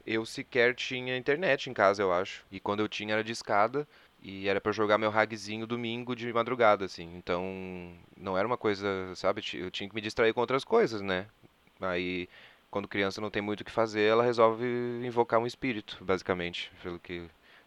eu 0.05 0.27
sequer 0.27 0.75
tinha 0.75 1.17
internet 1.17 1.71
em 1.71 1.73
casa, 1.73 2.03
eu 2.03 2.13
acho. 2.13 2.45
E 2.51 2.59
quando 2.59 2.81
eu 2.81 2.89
tinha 2.89 3.15
era 3.15 3.25
de 3.25 3.33
escada 3.33 3.87
e 4.23 4.49
era 4.49 4.61
para 4.61 4.73
jogar 4.73 4.99
meu 4.99 5.11
ragzinho 5.11 5.67
domingo 5.67 6.15
de 6.15 6.33
madrugada, 6.33 6.85
assim. 6.85 7.13
Então, 7.17 7.93
não 8.17 8.39
era 8.39 8.47
uma 8.47 8.57
coisa, 8.57 8.87
sabe? 9.17 9.43
Eu 9.55 9.71
tinha 9.71 9.89
que 9.89 9.95
me 9.95 10.01
distrair 10.01 10.33
com 10.33 10.41
outras 10.41 10.65
coisas, 10.65 11.01
né? 11.01 11.27
Aí, 11.81 12.29
quando 12.71 12.87
criança 12.87 13.21
não 13.21 13.31
tem 13.31 13.43
muito 13.43 13.63
o 13.63 13.65
que 13.65 13.73
fazer, 13.73 14.03
ela 14.03 14.23
resolve 14.23 14.65
invocar 15.05 15.41
um 15.41 15.47
espírito, 15.47 15.99
basicamente. 16.01 16.71
Pelo 16.83 16.99
que, 17.01 17.19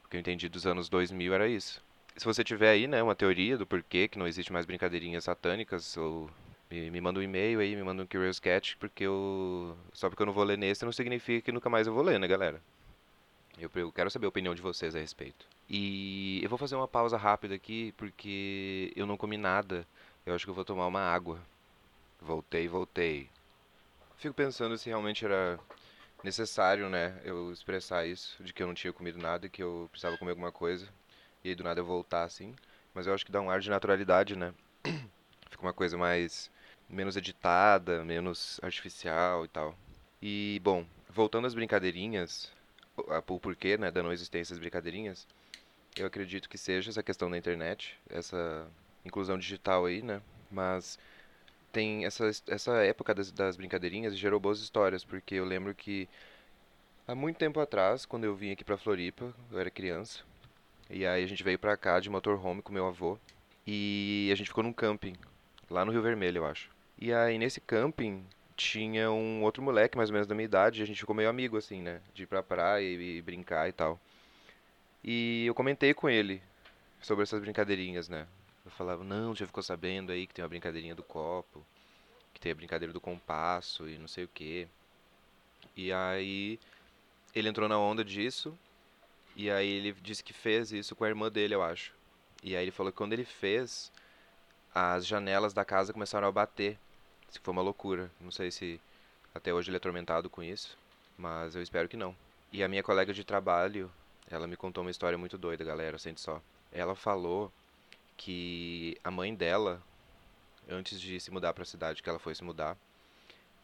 o 0.06 0.10
que 0.10 0.16
eu 0.16 0.20
entendi 0.22 0.48
dos 0.48 0.66
anos 0.66 0.88
2000 0.88 1.34
era 1.34 1.48
isso. 1.48 1.84
Se 2.16 2.26
você 2.26 2.44
tiver 2.44 2.70
aí, 2.70 2.88
né, 2.88 3.04
uma 3.04 3.16
teoria 3.16 3.58
do 3.58 3.68
porquê 3.68 4.08
que 4.08 4.18
não 4.18 4.26
existe 4.26 4.54
mais 4.54 4.66
brincadeirinhas 4.66 5.26
satânicas, 5.26 5.98
ou 5.98 6.30
me, 6.72 6.90
me 6.90 7.02
manda 7.02 7.20
um 7.20 7.24
e-mail 7.24 7.60
aí, 7.60 7.76
me 7.76 7.84
manda 7.84 8.02
um 8.04 8.08
Curious 8.08 8.40
Cat, 8.40 8.78
porque 8.78 9.04
eu. 9.04 9.78
Só 9.94 10.10
porque 10.10 10.22
eu 10.22 10.26
não 10.26 10.34
vou 10.34 10.44
ler 10.46 10.58
nesse 10.58 10.86
não 10.86 10.92
significa 10.94 11.42
que 11.46 11.52
nunca 11.52 11.70
mais 11.70 11.86
eu 11.88 11.94
vou 11.94 12.04
ler, 12.04 12.18
né, 12.18 12.28
galera? 12.28 12.62
Eu, 13.60 13.70
eu 13.76 13.92
quero 13.92 14.10
saber 14.10 14.26
a 14.26 14.30
opinião 14.30 14.56
de 14.56 14.62
vocês 14.62 14.96
a 14.96 15.00
respeito. 15.00 15.46
E 15.70 16.40
eu 16.44 16.50
vou 16.50 16.58
fazer 16.58 16.76
uma 16.76 16.88
pausa 16.88 17.18
rápida 17.18 17.56
aqui 17.56 17.92
porque 17.98 18.94
eu 18.96 19.06
não 19.06 19.18
comi 19.18 19.38
nada. 19.38 19.86
Eu 20.26 20.36
acho 20.36 20.46
que 20.46 20.50
eu 20.50 20.56
vou 20.56 20.66
tomar 20.66 20.88
uma 20.88 21.02
água. 21.02 21.40
Voltei, 22.22 22.68
voltei. 22.68 23.30
Fico 24.18 24.34
pensando 24.34 24.78
se 24.78 24.90
realmente 24.90 25.26
era 25.26 25.60
necessário, 26.24 26.90
né, 26.90 27.20
eu 27.24 27.52
expressar 27.52 28.08
isso, 28.08 28.44
de 28.44 28.52
que 28.54 28.64
eu 28.64 28.68
não 28.68 28.74
tinha 28.74 28.92
comido 28.92 29.20
nada 29.20 29.48
que 29.48 29.62
eu 29.62 29.88
precisava 29.92 30.18
comer 30.18 30.32
alguma 30.32 30.52
coisa. 30.52 30.88
E 31.44 31.50
aí 31.50 31.56
do 31.56 31.64
nada 31.64 31.80
eu 31.80 31.86
voltar 31.86 32.24
assim. 32.24 32.56
Mas 32.94 33.08
eu 33.08 33.14
acho 33.14 33.26
que 33.26 33.32
dá 33.32 33.42
um 33.42 33.50
ar 33.50 33.60
de 33.60 33.70
naturalidade, 33.70 34.36
né? 34.36 34.54
Fica 35.50 35.62
uma 35.62 35.74
coisa 35.74 35.98
mais 35.98 36.50
menos 36.90 37.16
editada, 37.18 38.04
menos 38.04 38.60
artificial 38.64 39.46
e 39.46 39.48
tal. 39.48 39.76
E 40.22 40.60
bom, 40.64 40.86
voltando 41.10 41.46
às 41.46 41.54
brincadeirinhas, 41.54 42.52
o 42.98 43.40
porquê, 43.40 43.78
né, 43.78 43.92
da 43.92 44.02
não 44.02 44.14
existência 44.14 44.54
das 44.54 44.60
brincadeirinhas, 44.60 45.28
eu 46.02 46.08
acredito 46.08 46.50
que 46.50 46.58
seja 46.58 46.90
essa 46.90 47.04
questão 47.04 47.30
da 47.30 47.38
internet, 47.38 47.98
essa 48.10 48.68
inclusão 49.06 49.38
digital 49.38 49.86
aí, 49.86 50.02
né? 50.02 50.22
Mas 50.52 51.00
tem 51.72 52.06
essa, 52.06 52.30
essa 52.48 52.84
época 52.84 53.14
das, 53.14 53.32
das 53.32 53.58
brincadeirinhas 53.58 54.18
gerou 54.18 54.40
boas 54.40 54.60
histórias, 54.60 55.04
porque 55.04 55.36
eu 55.36 55.46
lembro 55.46 55.76
que 55.76 56.08
há 57.08 57.14
muito 57.14 57.38
tempo 57.38 57.60
atrás, 57.60 58.06
quando 58.06 58.24
eu 58.24 58.36
vim 58.36 58.52
aqui 58.52 58.64
pra 58.64 58.78
Floripa, 58.78 59.34
eu 59.52 59.60
era 59.60 59.70
criança, 59.70 60.24
e 60.90 61.06
aí 61.06 61.24
a 61.24 61.28
gente 61.28 61.44
veio 61.44 61.60
pra 61.60 61.78
cá 61.78 62.00
de 62.00 62.10
motorhome 62.10 62.62
com 62.62 62.74
meu 62.74 62.88
avô, 62.88 63.18
e 63.68 64.30
a 64.32 64.36
gente 64.36 64.48
ficou 64.48 64.64
num 64.64 64.74
camping, 64.74 65.16
lá 65.70 65.84
no 65.84 65.92
Rio 65.92 66.02
Vermelho, 66.02 66.40
eu 66.40 66.46
acho. 66.46 66.70
E 66.98 67.14
aí 67.14 67.38
nesse 67.38 67.60
camping 67.60 68.26
tinha 68.56 69.12
um 69.12 69.44
outro 69.44 69.62
moleque, 69.62 69.98
mais 69.98 70.10
ou 70.10 70.14
menos 70.14 70.28
da 70.28 70.36
minha 70.36 70.46
idade, 70.46 70.80
e 70.80 70.84
a 70.84 70.88
gente 70.88 71.00
ficou 71.00 71.16
meio 71.16 71.30
amigo, 71.30 71.58
assim, 71.58 71.82
né? 71.82 72.02
De 72.14 72.24
ir 72.24 72.26
pra 72.26 72.42
praia 72.42 72.84
e, 72.84 73.18
e 73.18 73.22
brincar 73.22 73.68
e 73.68 73.74
tal. 73.74 74.00
E 75.08 75.46
eu 75.46 75.54
comentei 75.54 75.94
com 75.94 76.10
ele 76.10 76.42
sobre 77.00 77.22
essas 77.22 77.40
brincadeirinhas, 77.40 78.10
né? 78.10 78.26
Eu 78.66 78.72
falava, 78.72 79.04
não, 79.04 79.36
já 79.36 79.46
ficou 79.46 79.62
sabendo 79.62 80.12
aí 80.12 80.26
que 80.26 80.34
tem 80.34 80.44
uma 80.44 80.50
brincadeirinha 80.50 80.96
do 80.96 81.04
copo, 81.04 81.64
que 82.34 82.40
tem 82.40 82.52
a 82.52 82.56
brincadeira 82.56 82.92
do 82.92 83.00
compasso 83.00 83.88
e 83.88 84.00
não 84.00 84.08
sei 84.08 84.24
o 84.24 84.28
quê. 84.28 84.68
E 85.78 85.94
aí 85.94 86.60
ele 87.36 87.48
entrou 87.48 87.70
na 87.70 87.78
onda 87.78 88.04
disso, 88.04 88.58
e 89.36 89.52
aí 89.52 89.70
ele 89.70 89.92
disse 89.92 90.24
que 90.24 90.34
fez 90.34 90.72
isso 90.72 90.96
com 90.96 91.04
a 91.04 91.08
irmã 91.08 91.32
dele, 91.32 91.54
eu 91.54 91.62
acho. 91.62 91.94
E 92.42 92.56
aí 92.56 92.64
ele 92.64 92.72
falou 92.72 92.92
que 92.92 92.98
quando 92.98 93.14
ele 93.14 93.26
fez, 93.26 93.92
as 94.74 95.06
janelas 95.06 95.54
da 95.54 95.64
casa 95.64 95.94
começaram 95.94 96.28
a 96.28 96.32
bater. 96.32 96.80
Isso 97.30 97.40
foi 97.44 97.52
uma 97.52 97.62
loucura. 97.62 98.10
Não 98.20 98.32
sei 98.32 98.50
se 98.50 98.82
até 99.36 99.54
hoje 99.54 99.70
ele 99.70 99.76
é 99.76 99.78
atormentado 99.78 100.32
com 100.32 100.42
isso, 100.42 100.76
mas 101.16 101.56
eu 101.56 101.62
espero 101.62 101.88
que 101.88 101.96
não. 101.96 102.16
E 102.52 102.64
a 102.64 102.68
minha 102.68 102.82
colega 102.82 103.14
de 103.14 103.24
trabalho, 103.24 103.92
ela 104.30 104.48
me 104.48 104.58
contou 104.58 104.84
uma 104.84 104.92
história 104.92 105.18
muito 105.18 105.38
doida, 105.38 105.64
galera, 105.64 105.98
sente 105.98 106.22
só. 106.22 106.42
Ela 106.72 106.96
falou 106.96 107.52
que 108.18 108.98
a 109.04 109.12
mãe 109.12 109.34
dela, 109.34 109.82
antes 110.70 111.00
de 111.00 111.20
se 111.20 111.32
mudar 111.32 111.54
para 111.54 111.64
a 111.64 111.66
cidade 111.66 112.02
que 112.02 112.10
ela 112.10 112.20
foi 112.20 112.34
se 112.34 112.44
mudar, 112.44 112.78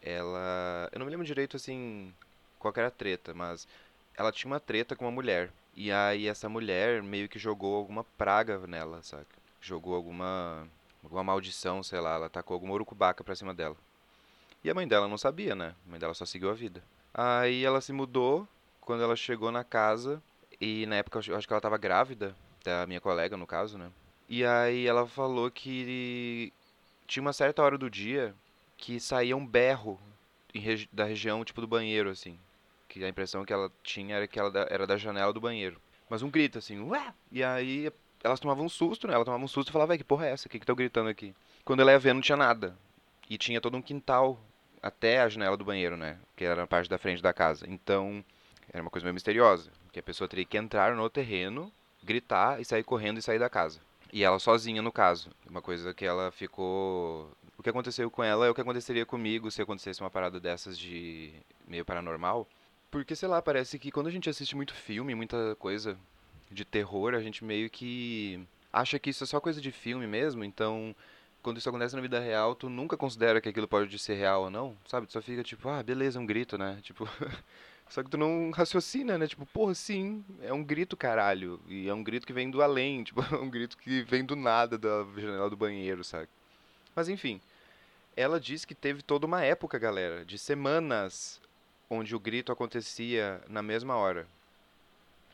ela, 0.00 0.88
eu 0.92 0.98
não 0.98 1.06
me 1.06 1.12
lembro 1.12 1.26
direito 1.26 1.56
assim 1.56 2.12
qual 2.58 2.72
era 2.76 2.88
a 2.88 2.90
treta, 2.90 3.34
mas 3.34 3.66
ela 4.16 4.32
tinha 4.32 4.50
uma 4.50 4.60
treta 4.60 4.94
com 4.94 5.04
uma 5.04 5.10
mulher. 5.10 5.50
E 5.74 5.90
aí 5.90 6.28
essa 6.28 6.48
mulher 6.48 7.02
meio 7.02 7.28
que 7.28 7.38
jogou 7.38 7.76
alguma 7.76 8.04
praga 8.04 8.66
nela, 8.66 9.02
sabe? 9.02 9.26
Jogou 9.60 9.94
alguma 9.94 10.68
alguma 11.02 11.24
maldição, 11.24 11.82
sei 11.82 12.00
lá, 12.00 12.14
ela 12.14 12.30
tacou 12.30 12.54
alguma 12.54 12.74
urucubaca 12.74 13.24
pra 13.24 13.34
cima 13.34 13.52
dela. 13.52 13.76
E 14.62 14.70
a 14.70 14.74
mãe 14.74 14.86
dela 14.86 15.08
não 15.08 15.18
sabia, 15.18 15.54
né? 15.54 15.74
A 15.86 15.90
mãe 15.90 15.98
dela 15.98 16.14
só 16.14 16.24
seguiu 16.24 16.50
a 16.50 16.54
vida. 16.54 16.82
Aí 17.12 17.64
ela 17.64 17.80
se 17.80 17.92
mudou, 17.92 18.46
quando 18.80 19.02
ela 19.02 19.16
chegou 19.16 19.50
na 19.50 19.64
casa, 19.64 20.22
e 20.62 20.86
na 20.86 20.94
época 20.94 21.18
eu 21.26 21.36
acho 21.36 21.44
que 21.44 21.52
ela 21.52 21.58
estava 21.58 21.76
grávida, 21.76 22.36
da 22.64 22.86
minha 22.86 23.00
colega 23.00 23.36
no 23.36 23.48
caso, 23.48 23.76
né? 23.76 23.90
E 24.28 24.44
aí 24.44 24.86
ela 24.86 25.08
falou 25.08 25.50
que 25.50 26.52
tinha 27.04 27.20
uma 27.20 27.32
certa 27.32 27.60
hora 27.64 27.76
do 27.76 27.90
dia 27.90 28.32
que 28.76 29.00
saía 29.00 29.36
um 29.36 29.44
berro 29.44 29.98
regi 30.54 30.88
da 30.92 31.04
região, 31.04 31.44
tipo 31.44 31.60
do 31.60 31.66
banheiro, 31.66 32.10
assim. 32.10 32.38
Que 32.88 33.02
a 33.02 33.08
impressão 33.08 33.44
que 33.44 33.52
ela 33.52 33.72
tinha 33.82 34.14
era 34.14 34.28
que 34.28 34.38
ela 34.38 34.52
da, 34.52 34.68
era 34.70 34.86
da 34.86 34.96
janela 34.96 35.32
do 35.32 35.40
banheiro. 35.40 35.80
Mas 36.08 36.22
um 36.22 36.30
grito 36.30 36.58
assim, 36.58 36.78
ué! 36.78 37.12
E 37.32 37.42
aí 37.42 37.90
elas 38.22 38.38
tomavam 38.38 38.64
um 38.64 38.68
susto, 38.68 39.08
né? 39.08 39.14
Ela 39.14 39.24
tomava 39.24 39.42
um 39.42 39.48
susto 39.48 39.70
e 39.70 39.72
falava, 39.72 39.88
velho, 39.88 39.98
que 39.98 40.04
porra 40.04 40.26
é 40.26 40.30
essa? 40.30 40.46
O 40.46 40.50
que 40.50 40.60
que 40.60 40.66
tá 40.66 40.74
gritando 40.74 41.08
aqui? 41.08 41.34
Quando 41.64 41.80
ela 41.80 41.90
ia 41.90 41.98
ver, 41.98 42.14
não 42.14 42.20
tinha 42.20 42.36
nada. 42.36 42.78
E 43.28 43.36
tinha 43.36 43.60
todo 43.60 43.76
um 43.76 43.82
quintal 43.82 44.38
até 44.80 45.22
a 45.22 45.28
janela 45.28 45.56
do 45.56 45.64
banheiro, 45.64 45.96
né? 45.96 46.18
Que 46.36 46.44
era 46.44 46.54
na 46.54 46.66
parte 46.68 46.88
da 46.88 46.98
frente 46.98 47.20
da 47.20 47.32
casa. 47.32 47.66
Então, 47.68 48.24
era 48.72 48.82
uma 48.82 48.90
coisa 48.90 49.04
meio 49.04 49.14
misteriosa 49.14 49.70
que 49.92 50.00
a 50.00 50.02
pessoa 50.02 50.28
teria 50.28 50.44
que 50.44 50.56
entrar 50.56 50.94
no 50.94 51.08
terreno, 51.10 51.70
gritar 52.02 52.60
e 52.60 52.64
sair 52.64 52.82
correndo 52.82 53.18
e 53.18 53.22
sair 53.22 53.38
da 53.38 53.50
casa. 53.50 53.80
E 54.12 54.22
ela 54.22 54.38
sozinha, 54.38 54.82
no 54.82 54.92
caso. 54.92 55.30
Uma 55.48 55.62
coisa 55.62 55.94
que 55.94 56.04
ela 56.04 56.30
ficou 56.30 57.30
o 57.56 57.62
que 57.62 57.70
aconteceu 57.70 58.10
com 58.10 58.24
ela 58.24 58.46
é 58.46 58.50
o 58.50 58.54
que 58.54 58.60
aconteceria 58.60 59.06
comigo 59.06 59.50
se 59.50 59.62
acontecesse 59.62 60.00
uma 60.00 60.10
parada 60.10 60.40
dessas 60.40 60.78
de 60.78 61.32
meio 61.66 61.84
paranormal. 61.84 62.46
Porque, 62.90 63.14
sei 63.14 63.28
lá, 63.28 63.40
parece 63.40 63.78
que 63.78 63.90
quando 63.90 64.08
a 64.08 64.10
gente 64.10 64.28
assiste 64.28 64.56
muito 64.56 64.74
filme, 64.74 65.14
muita 65.14 65.54
coisa 65.58 65.96
de 66.50 66.64
terror, 66.64 67.14
a 67.14 67.20
gente 67.20 67.44
meio 67.44 67.70
que 67.70 68.46
acha 68.72 68.98
que 68.98 69.10
isso 69.10 69.24
é 69.24 69.26
só 69.26 69.40
coisa 69.40 69.60
de 69.60 69.70
filme 69.70 70.06
mesmo, 70.06 70.44
então 70.44 70.94
quando 71.42 71.58
isso 71.58 71.68
acontece 71.68 71.94
na 71.94 72.02
vida 72.02 72.20
real, 72.20 72.54
tu 72.54 72.68
nunca 72.68 72.96
considera 72.96 73.40
que 73.40 73.48
aquilo 73.48 73.68
pode 73.68 73.98
ser 73.98 74.14
real 74.14 74.42
ou 74.42 74.50
não, 74.50 74.76
sabe? 74.86 75.06
Tu 75.06 75.12
só 75.12 75.22
fica 75.22 75.42
tipo, 75.42 75.68
ah, 75.68 75.82
beleza, 75.82 76.18
um 76.18 76.26
grito, 76.26 76.58
né? 76.58 76.80
Tipo, 76.82 77.08
só 77.92 78.02
que 78.02 78.08
tu 78.08 78.16
não 78.16 78.50
raciocina, 78.52 79.18
né? 79.18 79.26
Tipo, 79.26 79.44
porra, 79.44 79.74
sim, 79.74 80.24
é 80.40 80.50
um 80.50 80.64
grito, 80.64 80.96
caralho. 80.96 81.60
E 81.68 81.90
é 81.90 81.92
um 81.92 82.02
grito 82.02 82.26
que 82.26 82.32
vem 82.32 82.50
do 82.50 82.62
além, 82.62 83.04
tipo, 83.04 83.20
é 83.20 83.36
um 83.36 83.50
grito 83.50 83.76
que 83.76 84.00
vem 84.04 84.24
do 84.24 84.34
nada 84.34 84.78
da 84.78 85.04
janela 85.14 85.50
do 85.50 85.58
banheiro, 85.58 86.02
sabe? 86.02 86.26
Mas 86.96 87.10
enfim, 87.10 87.38
ela 88.16 88.40
disse 88.40 88.66
que 88.66 88.74
teve 88.74 89.02
toda 89.02 89.26
uma 89.26 89.42
época, 89.42 89.78
galera, 89.78 90.24
de 90.24 90.38
semanas 90.38 91.38
onde 91.90 92.16
o 92.16 92.18
grito 92.18 92.50
acontecia 92.50 93.42
na 93.46 93.60
mesma 93.60 93.94
hora. 93.94 94.26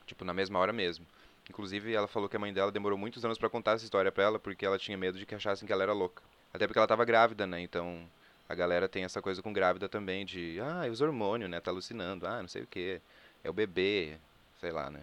Tipo, 0.04 0.24
na 0.24 0.34
mesma 0.34 0.58
hora 0.58 0.72
mesmo. 0.72 1.06
Inclusive, 1.48 1.94
ela 1.94 2.08
falou 2.08 2.28
que 2.28 2.34
a 2.34 2.40
mãe 2.40 2.52
dela 2.52 2.72
demorou 2.72 2.98
muitos 2.98 3.24
anos 3.24 3.38
para 3.38 3.48
contar 3.48 3.74
essa 3.74 3.84
história 3.84 4.10
para 4.10 4.24
ela, 4.24 4.38
porque 4.40 4.66
ela 4.66 4.80
tinha 4.80 4.98
medo 4.98 5.16
de 5.16 5.24
que 5.24 5.36
achassem 5.36 5.64
que 5.64 5.72
ela 5.72 5.84
era 5.84 5.92
louca. 5.92 6.24
Até 6.52 6.66
porque 6.66 6.80
ela 6.80 6.86
estava 6.86 7.04
grávida, 7.04 7.46
né? 7.46 7.60
Então, 7.60 8.02
a 8.48 8.54
galera 8.54 8.88
tem 8.88 9.04
essa 9.04 9.20
coisa 9.20 9.42
com 9.42 9.52
grávida 9.52 9.88
também 9.88 10.24
de, 10.24 10.58
ah, 10.60 10.86
é 10.86 10.90
os 10.90 11.00
hormônios, 11.00 11.50
né? 11.50 11.60
Tá 11.60 11.70
alucinando, 11.70 12.26
ah, 12.26 12.40
não 12.40 12.48
sei 12.48 12.62
o 12.62 12.66
que, 12.66 13.00
é 13.44 13.50
o 13.50 13.52
bebê, 13.52 14.16
sei 14.60 14.70
lá, 14.70 14.90
né? 14.90 15.02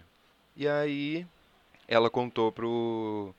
E 0.56 0.68
aí, 0.68 1.28
ela 1.88 2.10
contou 2.10 2.52
pro, 2.52 3.36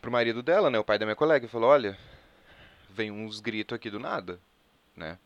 pro 0.00 0.10
marido 0.10 0.42
dela, 0.42 0.70
né? 0.70 0.78
O 0.78 0.84
pai 0.84 0.98
da 0.98 1.06
minha 1.06 1.16
colega, 1.16 1.46
e 1.46 1.48
falou, 1.48 1.70
olha, 1.70 1.96
vem 2.90 3.10
uns 3.10 3.38
gritos 3.38 3.76
aqui 3.76 3.90
do 3.90 4.00
nada, 4.00 4.40
né? 4.96 5.18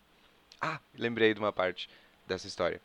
Ah, 0.61 0.79
lembrei 0.95 1.33
de 1.33 1.41
uma 1.41 1.53
parte 1.53 1.89
dessa 2.27 2.47
história. 2.47 2.81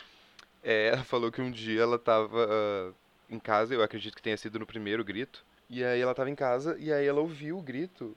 É, 0.63 0.89
ela 0.89 1.03
falou 1.05 1.31
que 1.31 1.41
um 1.41 1.51
dia 1.51 1.81
ela 1.81 2.00
tava 2.00 2.48
uh, 2.48 2.96
em 3.29 3.39
casa, 3.39 3.74
eu 3.74 3.84
acredito 3.84 4.15
que 4.15 4.22
tenha 4.22 4.38
sido 4.38 4.57
no 4.57 4.65
primeiro 4.65 5.03
grito. 5.03 5.46
E 5.69 5.84
aí 5.84 6.00
ela 6.00 6.15
tava 6.15 6.29
em 6.29 6.36
casa 6.36 6.77
e 6.79 6.91
aí 6.93 7.05
ela 7.05 7.19
ouviu 7.19 7.57
o 7.57 7.62
grito. 7.62 8.15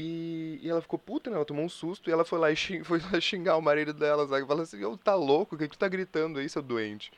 E, 0.00 0.60
e 0.62 0.70
ela 0.70 0.80
ficou 0.80 0.96
puta, 0.96 1.28
né? 1.28 1.34
Ela 1.34 1.44
tomou 1.44 1.64
um 1.64 1.68
susto 1.68 2.08
e 2.08 2.12
ela 2.12 2.24
foi 2.24 2.38
lá 2.38 2.52
e 2.52 2.56
xing, 2.56 2.84
foi 2.86 3.00
lá 3.00 3.20
xingar 3.20 3.56
o 3.56 3.60
marido 3.60 3.92
dela, 3.92 4.28
sabe? 4.28 4.46
Falou 4.46 4.62
assim, 4.62 4.80
eu 4.80 4.96
tá 4.96 5.16
louco? 5.16 5.56
O 5.56 5.58
que 5.58 5.66
tu 5.66 5.76
tá 5.76 5.88
gritando 5.88 6.38
aí, 6.38 6.48
seu 6.48 6.62
doente? 6.62 7.10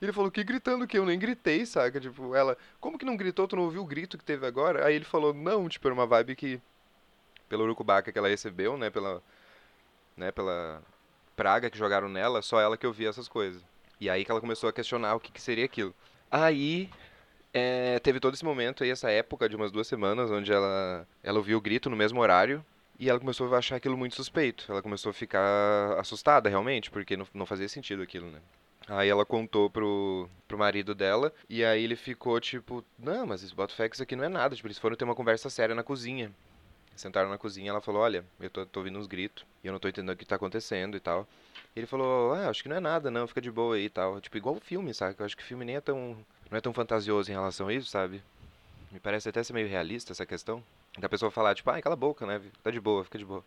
E 0.00 0.04
ele 0.04 0.12
falou, 0.12 0.28
que 0.28 0.42
gritando 0.42 0.88
que 0.88 0.98
eu 0.98 1.06
nem 1.06 1.16
gritei, 1.20 1.64
saca? 1.64 2.00
Tipo, 2.00 2.34
ela, 2.34 2.58
como 2.80 2.98
que 2.98 3.04
não 3.04 3.16
gritou? 3.16 3.46
Tu 3.46 3.54
não 3.54 3.62
ouviu 3.62 3.80
o 3.80 3.86
grito 3.86 4.18
que 4.18 4.24
teve 4.24 4.44
agora? 4.44 4.84
Aí 4.84 4.96
ele 4.96 5.04
falou, 5.04 5.32
não, 5.32 5.68
tipo, 5.68 5.86
era 5.86 5.94
uma 5.94 6.04
vibe 6.04 6.34
que, 6.34 6.60
pela 7.48 7.62
urucubaca 7.62 8.10
que 8.10 8.18
ela 8.18 8.28
recebeu, 8.28 8.76
né? 8.76 8.90
Pela, 8.90 9.22
né, 10.16 10.32
pela 10.32 10.82
praga 11.36 11.70
que 11.70 11.78
jogaram 11.78 12.08
nela, 12.08 12.42
só 12.42 12.60
ela 12.60 12.76
que 12.76 12.88
ouvia 12.88 13.08
essas 13.08 13.28
coisas. 13.28 13.64
E 14.00 14.10
aí 14.10 14.24
que 14.24 14.32
ela 14.32 14.40
começou 14.40 14.68
a 14.68 14.72
questionar 14.72 15.14
o 15.14 15.20
que, 15.20 15.30
que 15.30 15.40
seria 15.40 15.64
aquilo. 15.64 15.94
Aí 16.28 16.90
é, 17.58 17.98
teve 18.00 18.20
todo 18.20 18.34
esse 18.34 18.44
momento 18.44 18.84
aí, 18.84 18.90
essa 18.90 19.10
época 19.10 19.48
de 19.48 19.56
umas 19.56 19.72
duas 19.72 19.86
semanas, 19.86 20.30
onde 20.30 20.52
ela, 20.52 21.08
ela 21.22 21.38
ouviu 21.38 21.56
o 21.56 21.60
grito 21.60 21.88
no 21.88 21.96
mesmo 21.96 22.20
horário. 22.20 22.62
E 22.98 23.08
ela 23.08 23.18
começou 23.18 23.54
a 23.54 23.58
achar 23.58 23.76
aquilo 23.76 23.96
muito 23.96 24.14
suspeito. 24.14 24.66
Ela 24.68 24.82
começou 24.82 25.08
a 25.08 25.14
ficar 25.14 25.98
assustada, 25.98 26.50
realmente, 26.50 26.90
porque 26.90 27.16
não, 27.16 27.26
não 27.32 27.46
fazia 27.46 27.66
sentido 27.66 28.02
aquilo, 28.02 28.30
né? 28.30 28.40
Aí 28.88 29.08
ela 29.08 29.24
contou 29.24 29.70
pro, 29.70 30.28
pro 30.46 30.58
marido 30.58 30.94
dela, 30.94 31.32
e 31.48 31.64
aí 31.64 31.82
ele 31.82 31.96
ficou 31.96 32.38
tipo, 32.40 32.84
não, 32.98 33.26
mas 33.26 33.42
esse 33.42 33.54
Botafex 33.54 34.02
aqui 34.02 34.14
não 34.14 34.24
é 34.24 34.28
nada. 34.28 34.54
Tipo, 34.54 34.68
eles 34.68 34.78
foram 34.78 34.94
ter 34.94 35.04
uma 35.04 35.14
conversa 35.14 35.48
séria 35.48 35.74
na 35.74 35.82
cozinha. 35.82 36.30
Sentaram 36.94 37.30
na 37.30 37.38
cozinha 37.38 37.70
ela 37.70 37.80
falou, 37.80 38.02
olha, 38.02 38.24
eu 38.38 38.50
tô, 38.50 38.66
tô 38.66 38.80
ouvindo 38.80 38.98
uns 38.98 39.06
gritos, 39.06 39.44
e 39.64 39.66
eu 39.66 39.72
não 39.72 39.80
tô 39.80 39.88
entendendo 39.88 40.14
o 40.14 40.16
que 40.16 40.24
tá 40.26 40.36
acontecendo 40.36 40.96
e 40.96 41.00
tal. 41.00 41.26
E 41.74 41.80
ele 41.80 41.86
falou, 41.86 42.32
ah, 42.34 42.48
acho 42.48 42.62
que 42.62 42.68
não 42.68 42.76
é 42.76 42.80
nada, 42.80 43.10
não, 43.10 43.26
fica 43.26 43.40
de 43.40 43.50
boa 43.50 43.76
aí 43.76 43.84
e 43.86 43.90
tal. 43.90 44.20
Tipo, 44.20 44.36
igual 44.36 44.56
o 44.56 44.60
filme, 44.60 44.94
sabe? 44.94 45.14
Eu 45.18 45.26
acho 45.26 45.36
que 45.36 45.42
o 45.42 45.46
filme 45.46 45.64
nem 45.64 45.76
é 45.76 45.80
tão. 45.80 46.16
Não 46.50 46.58
é 46.58 46.60
tão 46.60 46.72
fantasioso 46.72 47.30
em 47.30 47.34
relação 47.34 47.68
a 47.68 47.72
isso, 47.72 47.90
sabe? 47.90 48.22
Me 48.90 49.00
parece 49.00 49.28
até 49.28 49.42
ser 49.42 49.52
meio 49.52 49.68
realista 49.68 50.12
essa 50.12 50.24
questão. 50.24 50.62
Da 50.98 51.08
pessoa 51.08 51.30
falar, 51.30 51.54
tipo, 51.54 51.70
ai, 51.70 51.82
cala 51.82 51.94
a 51.94 51.96
boca, 51.96 52.24
né? 52.24 52.40
Tá 52.62 52.70
de 52.70 52.80
boa, 52.80 53.04
fica 53.04 53.18
de 53.18 53.24
boa. 53.24 53.44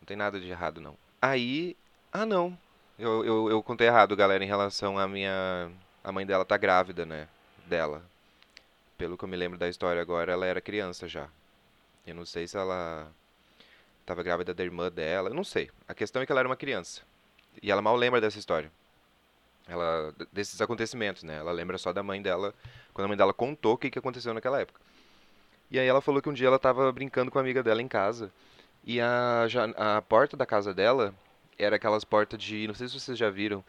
Não 0.00 0.06
tem 0.06 0.16
nada 0.16 0.38
de 0.38 0.48
errado, 0.48 0.80
não. 0.80 0.96
Aí. 1.20 1.76
Ah, 2.12 2.26
não. 2.26 2.56
Eu, 2.98 3.24
eu, 3.24 3.50
eu 3.50 3.62
contei 3.62 3.86
errado, 3.86 4.14
galera, 4.14 4.44
em 4.44 4.46
relação 4.46 4.98
à 4.98 5.08
minha. 5.08 5.70
A 6.04 6.12
mãe 6.12 6.26
dela 6.26 6.44
tá 6.44 6.56
grávida, 6.56 7.06
né? 7.06 7.28
Dela. 7.66 8.04
Pelo 8.98 9.16
que 9.16 9.24
eu 9.24 9.28
me 9.28 9.36
lembro 9.36 9.58
da 9.58 9.68
história 9.68 10.00
agora, 10.00 10.32
ela 10.32 10.46
era 10.46 10.60
criança 10.60 11.08
já. 11.08 11.28
Eu 12.06 12.14
não 12.14 12.24
sei 12.24 12.46
se 12.46 12.56
ela 12.56 13.10
estava 14.00 14.22
grávida 14.22 14.52
da 14.52 14.62
irmã 14.62 14.90
dela, 14.90 15.30
eu 15.30 15.34
não 15.34 15.44
sei. 15.44 15.70
A 15.88 15.94
questão 15.94 16.20
é 16.20 16.26
que 16.26 16.32
ela 16.32 16.40
era 16.40 16.48
uma 16.48 16.56
criança. 16.56 17.02
E 17.62 17.70
ela 17.70 17.82
mal 17.82 17.96
lembra 17.96 18.20
dessa 18.20 18.38
história. 18.38 18.70
Ela 19.66 20.14
desses 20.32 20.60
acontecimentos, 20.60 21.22
né? 21.22 21.36
Ela 21.36 21.52
lembra 21.52 21.78
só 21.78 21.92
da 21.92 22.02
mãe 22.02 22.20
dela, 22.20 22.54
quando 22.92 23.06
a 23.06 23.08
mãe 23.08 23.16
dela 23.16 23.32
contou 23.32 23.74
o 23.74 23.78
que, 23.78 23.90
que 23.90 23.98
aconteceu 23.98 24.34
naquela 24.34 24.60
época. 24.60 24.80
E 25.70 25.78
aí 25.78 25.86
ela 25.86 26.00
falou 26.00 26.20
que 26.20 26.28
um 26.28 26.32
dia 26.32 26.48
ela 26.48 26.56
estava 26.56 26.90
brincando 26.92 27.30
com 27.30 27.38
a 27.38 27.40
amiga 27.40 27.62
dela 27.62 27.80
em 27.80 27.88
casa. 27.88 28.32
E 28.84 29.00
a, 29.00 29.46
a 29.76 30.02
porta 30.02 30.36
da 30.36 30.44
casa 30.44 30.74
dela 30.74 31.14
era 31.58 31.76
aquelas 31.76 32.04
portas 32.04 32.42
de. 32.42 32.66
Não 32.66 32.74
sei 32.74 32.88
se 32.88 32.98
vocês 32.98 33.16
já 33.16 33.30
viram. 33.30 33.64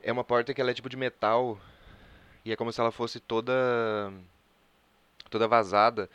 É 0.00 0.12
uma 0.12 0.24
porta 0.24 0.54
que 0.54 0.60
ela 0.60 0.70
é 0.70 0.74
tipo 0.74 0.88
de 0.88 0.96
metal. 0.96 1.58
E 2.44 2.52
é 2.52 2.56
como 2.56 2.72
se 2.72 2.80
ela 2.80 2.92
fosse 2.92 3.20
toda. 3.20 3.52
toda 5.28 5.48
vazada. 5.48 6.08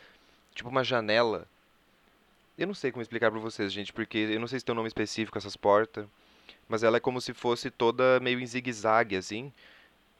Tipo 0.54 0.68
uma 0.68 0.82
janela. 0.82 1.46
Eu 2.56 2.66
não 2.66 2.74
sei 2.74 2.90
como 2.90 3.02
explicar 3.02 3.30
pra 3.30 3.38
vocês, 3.38 3.72
gente, 3.72 3.92
porque 3.92 4.18
eu 4.18 4.40
não 4.40 4.48
sei 4.48 4.58
se 4.58 4.64
tem 4.64 4.72
um 4.72 4.76
nome 4.76 4.88
específico 4.88 5.38
essas 5.38 5.56
portas 5.56 6.08
mas 6.68 6.82
ela 6.82 6.98
é 6.98 7.00
como 7.00 7.20
se 7.20 7.32
fosse 7.32 7.70
toda 7.70 8.20
meio 8.20 8.38
em 8.38 8.46
zigue-zague, 8.46 9.16
assim, 9.16 9.52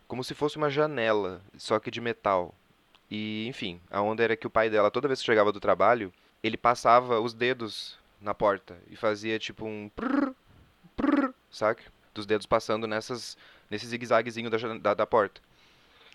como 0.06 0.24
se 0.24 0.34
fosse 0.34 0.56
uma 0.56 0.70
janela, 0.70 1.42
só 1.56 1.78
que 1.78 1.90
de 1.90 2.00
metal. 2.00 2.54
E, 3.10 3.46
enfim, 3.46 3.80
a 3.90 4.00
onda 4.00 4.22
era 4.22 4.36
que 4.36 4.46
o 4.46 4.50
pai 4.50 4.70
dela, 4.70 4.90
toda 4.90 5.08
vez 5.08 5.20
que 5.20 5.26
chegava 5.26 5.52
do 5.52 5.60
trabalho, 5.60 6.12
ele 6.42 6.56
passava 6.56 7.20
os 7.20 7.34
dedos 7.34 7.98
na 8.20 8.34
porta 8.34 8.78
e 8.90 8.96
fazia 8.96 9.38
tipo 9.38 9.64
um 9.66 9.90
prrr, 9.94 10.34
prrr, 10.96 11.32
saca? 11.50 11.84
Dos 12.14 12.26
dedos 12.26 12.46
passando 12.46 12.86
nessas, 12.86 13.36
nesse 13.70 13.86
zigue-zaguezinho 13.86 14.50
da, 14.50 14.58
da, 14.78 14.94
da, 14.94 15.06
porta. 15.06 15.40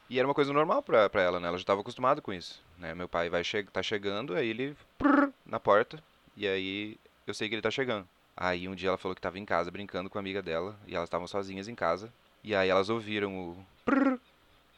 E 0.10 0.20
era 0.20 0.28
uma 0.28 0.34
coisa 0.34 0.52
normal 0.52 0.84
pra, 0.84 1.10
pra 1.10 1.22
ela, 1.22 1.40
né? 1.40 1.48
Ela 1.48 1.58
já 1.58 1.64
estava 1.64 1.82
acostumada 1.82 2.22
com 2.22 2.34
isso. 2.34 2.62
Né? 2.78 2.94
Meu 2.94 3.08
pai 3.08 3.30
vai 3.30 3.44
che 3.44 3.64
tá 3.64 3.82
chegando, 3.82 4.36
aí 4.36 4.50
ele 4.50 4.76
prrr, 4.98 5.32
na 5.46 5.60
porta, 5.60 6.04
e 6.36 6.48
aí 6.48 6.98
eu 7.26 7.34
sei 7.34 7.48
que 7.48 7.56
ele 7.56 7.62
tá 7.62 7.72
chegando. 7.72 8.08
Aí 8.36 8.68
um 8.68 8.76
dia 8.76 8.90
ela 8.90 8.98
falou 8.98 9.16
que 9.16 9.20
estava 9.20 9.40
em 9.40 9.46
casa 9.46 9.70
brincando 9.72 10.10
com 10.10 10.18
a 10.18 10.22
amiga 10.22 10.42
dela 10.42 10.78
e 10.88 10.96
elas 10.96 11.08
estavam 11.08 11.28
sozinhas 11.28 11.68
em 11.68 11.76
casa. 11.76 12.12
E 12.44 12.56
aí 12.56 12.70
elas 12.70 12.90
ouviram 12.90 13.36
o 13.38 13.66
prrr, 13.86 14.20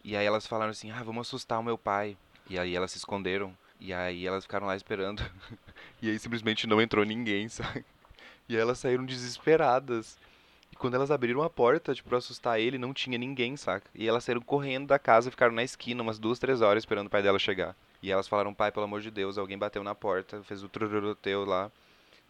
e 0.04 0.16
aí 0.16 0.26
elas 0.26 0.46
falaram 0.46 0.72
assim: 0.72 0.92
"Ah, 0.92 1.02
vamos 1.04 1.28
assustar 1.28 1.60
o 1.60 1.64
meu 1.64 1.78
pai". 1.78 2.18
E 2.50 2.60
aí 2.60 2.76
elas 2.76 2.92
se 2.92 2.98
esconderam 2.98 3.56
e 3.80 3.94
aí 3.94 4.26
elas 4.26 4.44
ficaram 4.44 4.68
lá 4.68 4.76
esperando. 4.76 5.24
e 6.02 6.10
aí 6.10 6.20
simplesmente 6.20 6.68
não 6.68 6.82
entrou 6.82 7.06
ninguém, 7.06 7.48
sabe? 7.50 7.86
E 8.48 8.56
aí 8.56 8.62
elas 8.62 8.80
saíram 8.80 9.06
desesperadas. 9.06 10.18
E 10.72 10.76
quando 10.76 10.96
elas 10.96 11.10
abriram 11.10 11.42
a 11.42 11.50
porta, 11.50 11.96
tipo, 11.96 12.10
pra 12.10 12.18
assustar 12.18 12.60
ele, 12.60 12.78
não 12.78 12.94
tinha 12.94 13.18
ninguém, 13.18 13.56
saca? 13.56 13.90
E 13.96 14.08
elas 14.08 14.24
saíram 14.24 14.42
correndo 14.42 14.88
da 14.88 15.00
casa 15.00 15.30
e 15.30 15.32
ficaram 15.32 15.54
na 15.54 15.64
esquina 15.64 16.04
umas 16.04 16.20
duas, 16.20 16.38
três 16.38 16.62
horas 16.62 16.82
esperando 16.82 17.08
o 17.08 17.10
pai 17.10 17.24
dela 17.24 17.40
chegar. 17.40 17.76
E 18.02 18.12
elas 18.12 18.28
falaram, 18.28 18.54
pai, 18.54 18.72
pelo 18.72 18.86
amor 18.86 19.02
de 19.02 19.10
Deus, 19.10 19.38
alguém 19.38 19.58
bateu 19.58 19.84
na 19.84 19.96
porta, 19.96 20.44
fez 20.44 20.64
o 20.64 20.70
trururuteu 20.70 21.46
lá, 21.46 21.72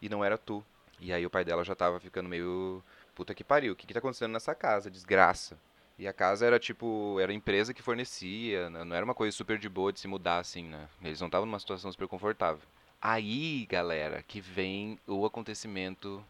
e 0.01 0.07
não 0.07 0.23
era 0.23 0.37
tu. 0.37 0.63
E 1.05 1.13
aí 1.13 1.23
o 1.23 1.29
pai 1.29 1.45
dela 1.45 1.63
já 1.63 1.75
tava 1.75 1.99
ficando 1.99 2.27
meio. 2.27 2.83
Puta 3.13 3.35
que 3.35 3.43
pariu, 3.43 3.73
o 3.73 3.75
que, 3.75 3.85
que 3.85 3.93
tá 3.93 3.99
acontecendo 3.99 4.31
nessa 4.31 4.55
casa? 4.55 4.89
Desgraça. 4.89 5.55
E 5.99 6.07
a 6.07 6.11
casa 6.11 6.47
era 6.47 6.57
tipo, 6.57 7.19
era 7.21 7.31
empresa 7.31 7.75
que 7.75 7.83
fornecia, 7.83 8.71
né? 8.71 8.83
não 8.83 8.95
era 8.95 9.05
uma 9.05 9.13
coisa 9.13 9.37
super 9.37 9.59
de 9.59 9.69
boa 9.69 9.93
de 9.93 9.99
se 9.99 10.07
mudar 10.07 10.39
assim, 10.39 10.63
né? 10.63 10.89
Eles 11.03 11.21
não 11.21 11.27
estavam 11.27 11.45
numa 11.45 11.59
situação 11.59 11.91
super 11.91 12.07
confortável. 12.07 12.67
Aí, 12.99 13.67
galera, 13.67 14.23
que 14.27 14.41
vem 14.41 14.97
o 15.05 15.27
acontecimento 15.27 16.25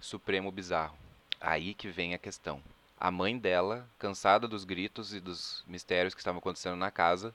supremo 0.00 0.50
bizarro. 0.50 0.96
Aí 1.38 1.74
que 1.74 1.88
vem 1.88 2.14
a 2.14 2.18
questão. 2.18 2.62
A 2.98 3.10
mãe 3.10 3.36
dela, 3.36 3.86
cansada 3.98 4.48
dos 4.48 4.64
gritos 4.64 5.12
e 5.12 5.20
dos 5.20 5.62
mistérios 5.66 6.14
que 6.14 6.20
estavam 6.20 6.38
acontecendo 6.38 6.76
na 6.76 6.90
casa, 6.90 7.34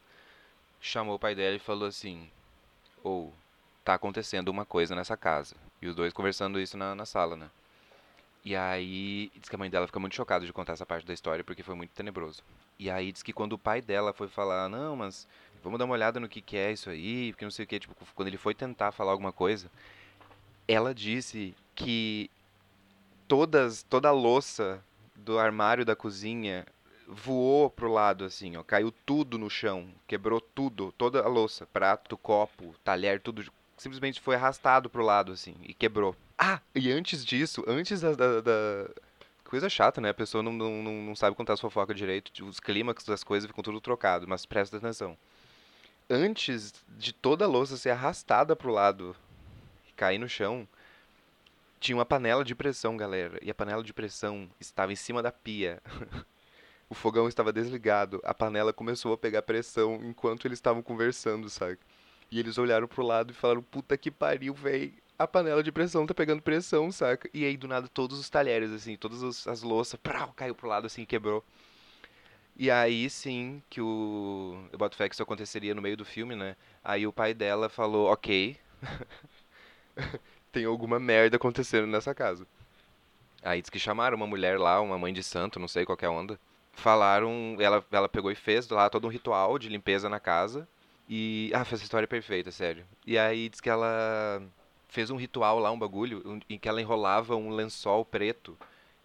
chamou 0.82 1.18
o 1.18 1.20
pai 1.20 1.36
dela 1.36 1.56
e 1.56 1.60
falou 1.60 1.88
assim: 1.88 2.32
Ou, 3.04 3.28
oh, 3.28 3.32
tá 3.86 3.94
acontecendo 3.94 4.50
uma 4.50 4.66
coisa 4.66 4.96
nessa 4.96 5.16
casa. 5.16 5.56
E 5.82 5.88
os 5.88 5.96
dois 5.96 6.14
conversando 6.14 6.60
isso 6.60 6.78
na, 6.78 6.94
na 6.94 7.06
sala, 7.06 7.36
né? 7.36 7.50
E 8.44 8.56
aí, 8.56 9.32
diz 9.36 9.50
que 9.50 9.56
a 9.56 9.58
mãe 9.58 9.70
dela 9.70 9.86
fica 9.86 10.00
muito 10.00 10.16
chocada 10.16 10.46
de 10.46 10.54
contar 10.54 10.74
essa 10.74 10.86
parte 10.86 11.06
da 11.06 11.14
história 11.14 11.44
porque 11.44 11.64
foi 11.64 11.76
muito 11.76 11.92
tenebroso. 11.92 12.42
E 12.78 12.90
aí 12.90 13.12
diz 13.12 13.22
que 13.22 13.34
quando 13.34 13.54
o 13.54 13.58
pai 13.58 13.82
dela 13.82 14.14
foi 14.14 14.28
falar, 14.30 14.70
não, 14.70 14.96
mas 14.96 15.28
vamos 15.64 15.78
dar 15.78 15.86
uma 15.86 15.94
olhada 15.94 16.20
no 16.20 16.30
que, 16.30 16.42
que 16.42 16.58
é 16.58 16.72
isso 16.72 16.90
aí, 16.90 17.32
porque 17.32 17.46
não 17.46 17.52
sei 17.52 17.66
o 17.66 17.68
que, 17.68 17.80
tipo, 17.80 17.96
quando 18.16 18.28
ele 18.30 18.38
foi 18.38 18.56
tentar 18.56 18.92
falar 18.92 19.12
alguma 19.12 19.34
coisa, 19.34 19.70
ela 20.68 20.94
disse 20.94 21.54
que 21.76 22.32
todas, 23.28 23.84
toda 23.84 24.08
a 24.08 24.14
louça 24.14 24.84
do 25.16 25.38
armário 25.38 25.84
da 25.84 25.96
cozinha 25.96 26.66
voou 27.08 27.70
pro 27.70 27.92
lado, 27.92 28.24
assim, 28.24 28.56
ó, 28.56 28.64
caiu 28.64 28.94
tudo 29.06 29.38
no 29.38 29.50
chão, 29.50 29.90
quebrou 30.08 30.40
tudo, 30.40 30.94
toda 30.98 31.22
a 31.22 31.28
louça, 31.28 31.66
prato, 31.68 32.16
copo, 32.18 32.76
talher, 32.84 33.20
tudo 33.20 33.44
simplesmente 33.80 34.22
foi 34.22 34.36
arrastado 34.36 34.90
pro 34.90 35.04
lado, 35.04 35.32
assim, 35.32 35.56
e 35.64 35.74
quebrou. 35.74 36.16
Ah, 36.38 36.60
e 36.76 36.92
antes 36.92 37.26
disso, 37.26 37.64
antes 37.68 38.02
da. 38.02 38.14
da, 38.14 38.42
da... 38.42 38.90
Coisa 39.44 39.68
chata, 39.68 40.00
né? 40.00 40.10
A 40.10 40.14
pessoa 40.14 40.44
não, 40.44 40.54
não, 40.54 40.84
não 40.84 41.16
sabe 41.16 41.36
contar 41.36 41.54
as 41.54 41.60
fofocas 41.60 41.98
direito, 41.98 42.46
os 42.46 42.60
clímax 42.60 43.04
das 43.04 43.24
coisas 43.24 43.48
ficam 43.48 43.64
tudo 43.64 43.82
trocado, 43.82 44.28
mas 44.28 44.46
presta 44.46 44.78
atenção. 44.78 45.18
Antes 46.08 46.72
de 46.88 47.12
toda 47.12 47.46
a 47.46 47.48
louça 47.48 47.76
ser 47.76 47.90
arrastada 47.90 48.56
pro 48.56 48.72
lado 48.72 49.16
e 49.88 49.94
cair 49.94 50.20
no 50.20 50.30
chão, 50.30 50.68
tinha 51.80 51.96
uma 51.96 52.06
panela 52.06 52.44
de 52.44 52.54
pressão, 52.54 52.96
galera. 52.96 53.40
E 53.42 53.50
a 53.50 53.56
panela 53.56 53.84
de 53.84 53.92
pressão 53.92 54.48
estava 54.60 54.94
em 54.94 54.96
cima 54.96 55.24
da 55.24 55.32
pia. 55.32 55.82
o 56.88 56.94
fogão 56.94 57.28
estava 57.28 57.52
desligado. 57.52 58.22
A 58.24 58.36
panela 58.36 58.72
começou 58.72 59.14
a 59.14 59.18
pegar 59.18 59.42
pressão 59.42 60.00
enquanto 60.04 60.46
eles 60.46 60.60
estavam 60.60 60.84
conversando, 60.84 61.50
sabe? 61.50 61.80
E 62.32 62.40
eles 62.40 62.58
olharam 62.58 62.88
pro 62.88 63.04
lado 63.04 63.32
e 63.32 63.36
falaram: 63.36 63.62
Puta 63.62 63.98
que 63.98 64.12
pariu, 64.12 64.54
véi. 64.54 64.94
A 65.18 65.28
panela 65.28 65.62
de 65.62 65.72
pressão 65.72 66.06
tá 66.06 66.14
pegando 66.14 66.42
pressão, 66.42 66.92
saca? 66.92 67.30
E 67.34 67.44
aí, 67.44 67.58
do 67.58 67.68
nada, 67.68 67.90
todos 67.90 68.18
os 68.18 68.30
talheres, 68.30 68.72
assim, 68.72 68.96
todas 68.96 69.48
as 69.48 69.62
louças, 69.62 70.00
prau, 70.00 70.32
caiu 70.34 70.56
pro 70.56 70.70
lado, 70.70 70.88
assim, 70.88 71.04
quebrou. 71.06 71.44
E 72.56 72.70
aí, 72.70 73.10
sim, 73.10 73.64
que 73.70 73.82
o... 73.82 74.68
Eu 74.72 74.78
boto 74.78 74.96
fé 74.98 75.08
que 75.08 75.16
isso 75.16 75.24
aconteceria 75.24 75.74
no 75.74 75.82
meio 75.82 75.96
do 75.98 76.06
filme, 76.06 76.36
né? 76.36 76.56
Aí 76.84 77.08
o 77.08 77.14
pai 77.14 77.34
dela 77.34 77.70
falou, 77.70 78.12
ok, 78.12 78.58
tem 80.52 80.66
alguma 80.66 81.00
merda 81.00 81.38
acontecendo 81.38 81.88
nessa 81.88 82.14
casa. 82.14 82.46
Aí 83.44 83.62
diz 83.62 83.70
que 83.70 83.80
chamaram 83.80 84.18
uma 84.18 84.28
mulher 84.28 84.60
lá, 84.60 84.82
uma 84.82 84.98
mãe 84.98 85.14
de 85.14 85.24
santo, 85.24 85.60
não 85.60 85.68
sei 85.68 85.86
qual 85.86 85.98
é 86.02 86.06
a 86.06 86.12
onda. 86.12 86.40
Falaram, 86.74 87.56
ela, 87.60 87.86
ela 87.92 88.10
pegou 88.10 88.32
e 88.32 88.36
fez 88.36 88.68
lá 88.70 88.90
todo 88.90 89.08
um 89.08 89.10
ritual 89.10 89.58
de 89.58 89.70
limpeza 89.70 90.10
na 90.10 90.20
casa. 90.20 90.68
E. 91.10 91.52
Ah, 91.56 91.62
essa 91.62 91.76
história 91.76 92.08
perfeita, 92.08 92.52
sério. 92.52 92.86
E 93.06 93.18
aí 93.18 93.50
diz 93.50 93.60
que 93.60 93.70
ela 93.70 94.42
fez 94.88 95.10
um 95.10 95.16
ritual 95.18 95.60
lá, 95.60 95.72
um 95.72 95.80
bagulho, 95.80 96.42
em 96.50 96.60
que 96.60 96.70
ela 96.70 96.82
enrolava 96.82 97.36
um 97.36 97.50
lençol 97.50 98.06
preto 98.06 98.58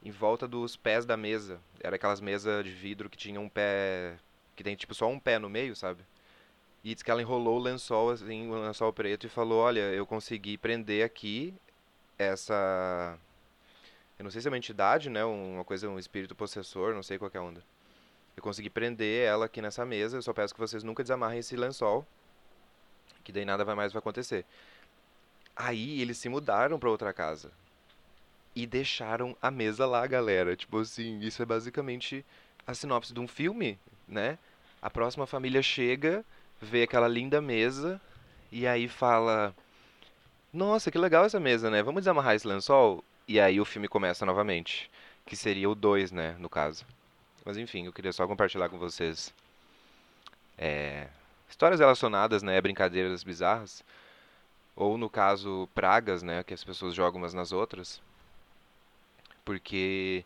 em 0.02 0.10
volta 0.10 0.46
dos 0.46 0.76
pés 0.76 1.06
da 1.06 1.16
mesa. 1.16 1.60
Era 1.80 1.96
aquelas 1.96 2.20
mesas 2.20 2.64
de 2.64 2.70
vidro 2.70 3.08
que 3.08 3.16
tinha 3.16 3.40
um 3.40 3.48
pé. 3.48 4.16
que 4.56 4.62
tem 4.64 4.76
tipo 4.76 4.94
só 4.94 5.08
um 5.08 5.18
pé 5.18 5.38
no 5.38 5.48
meio, 5.48 5.74
sabe? 5.74 6.02
E 6.84 6.94
diz 6.94 7.02
que 7.02 7.10
ela 7.10 7.22
enrolou 7.22 7.58
o 7.58 7.62
lençol, 7.62 8.10
assim, 8.10 8.50
o 8.50 8.62
lençol 8.62 8.92
preto 8.92 9.26
e 9.26 9.30
falou: 9.30 9.60
Olha, 9.62 9.80
eu 9.80 10.06
consegui 10.06 10.58
prender 10.58 11.04
aqui 11.04 11.54
essa. 12.18 13.18
Eu 14.18 14.24
não 14.24 14.30
sei 14.30 14.40
se 14.42 14.48
é 14.48 14.50
uma 14.50 14.58
entidade, 14.58 15.10
né? 15.10 15.24
Uma 15.24 15.64
coisa, 15.64 15.88
um 15.88 15.98
espírito 15.98 16.34
possessor, 16.34 16.94
não 16.94 17.02
sei 17.02 17.18
qual 17.18 17.30
é 17.34 17.38
a 17.38 17.42
onda. 17.42 17.62
Eu 18.36 18.42
consegui 18.42 18.70
prender 18.70 19.26
ela 19.26 19.46
aqui 19.46 19.62
nessa 19.62 19.84
mesa. 19.84 20.16
Eu 20.16 20.22
só 20.22 20.32
peço 20.32 20.54
que 20.54 20.60
vocês 20.60 20.82
nunca 20.82 21.02
desamarrem 21.02 21.38
esse 21.38 21.56
lençol. 21.56 22.06
Que 23.22 23.32
daí 23.32 23.44
nada 23.44 23.64
vai 23.64 23.74
mais 23.74 23.92
vai 23.92 24.00
acontecer. 24.00 24.44
Aí 25.56 26.00
eles 26.00 26.18
se 26.18 26.28
mudaram 26.28 26.78
para 26.78 26.90
outra 26.90 27.12
casa. 27.12 27.50
E 28.54 28.66
deixaram 28.66 29.36
a 29.40 29.50
mesa 29.50 29.86
lá, 29.86 30.06
galera. 30.06 30.56
Tipo 30.56 30.80
assim, 30.80 31.18
isso 31.20 31.42
é 31.42 31.46
basicamente 31.46 32.24
a 32.66 32.74
sinopse 32.74 33.12
de 33.12 33.20
um 33.20 33.28
filme, 33.28 33.78
né? 34.06 34.38
A 34.80 34.90
próxima 34.90 35.26
família 35.26 35.62
chega, 35.62 36.24
vê 36.60 36.82
aquela 36.82 37.08
linda 37.08 37.40
mesa 37.40 38.00
e 38.52 38.66
aí 38.66 38.88
fala: 38.88 39.54
Nossa, 40.52 40.90
que 40.90 40.98
legal 40.98 41.24
essa 41.24 41.40
mesa, 41.40 41.70
né? 41.70 41.82
Vamos 41.82 42.02
desamarrar 42.02 42.34
esse 42.34 42.46
lençol? 42.46 43.02
E 43.26 43.40
aí 43.40 43.60
o 43.60 43.64
filme 43.64 43.88
começa 43.88 44.26
novamente. 44.26 44.90
Que 45.26 45.36
seria 45.36 45.70
o 45.70 45.74
2, 45.74 46.12
né? 46.12 46.36
No 46.38 46.48
caso. 46.48 46.84
Mas 47.44 47.56
enfim, 47.58 47.86
eu 47.86 47.92
queria 47.92 48.12
só 48.12 48.26
compartilhar 48.26 48.68
com 48.68 48.78
vocês 48.78 49.32
é, 50.56 51.08
histórias 51.48 51.80
relacionadas, 51.80 52.42
né, 52.42 52.60
brincadeiras 52.60 53.22
bizarras, 53.22 53.84
ou 54.74 54.96
no 54.96 55.10
caso 55.10 55.68
pragas, 55.74 56.22
né, 56.22 56.42
que 56.42 56.54
as 56.54 56.64
pessoas 56.64 56.94
jogam 56.94 57.20
umas 57.20 57.34
nas 57.34 57.52
outras, 57.52 58.00
porque 59.44 60.24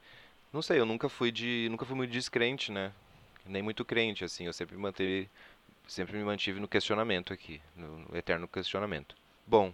não 0.52 0.62
sei, 0.62 0.78
eu 0.78 0.86
nunca 0.86 1.08
fui 1.08 1.32
de, 1.32 1.68
nunca 1.70 1.84
fui 1.84 1.96
muito 1.96 2.10
descrente, 2.12 2.70
né, 2.70 2.92
nem 3.44 3.62
muito 3.62 3.84
crente, 3.84 4.24
assim, 4.24 4.46
eu 4.46 4.52
sempre 4.52 4.76
mantive, 4.76 5.28
sempre 5.86 6.16
me 6.16 6.24
mantive 6.24 6.60
no 6.60 6.68
questionamento 6.68 7.32
aqui, 7.32 7.60
no, 7.74 7.98
no 7.98 8.16
eterno 8.16 8.46
questionamento. 8.46 9.16
Bom, 9.46 9.72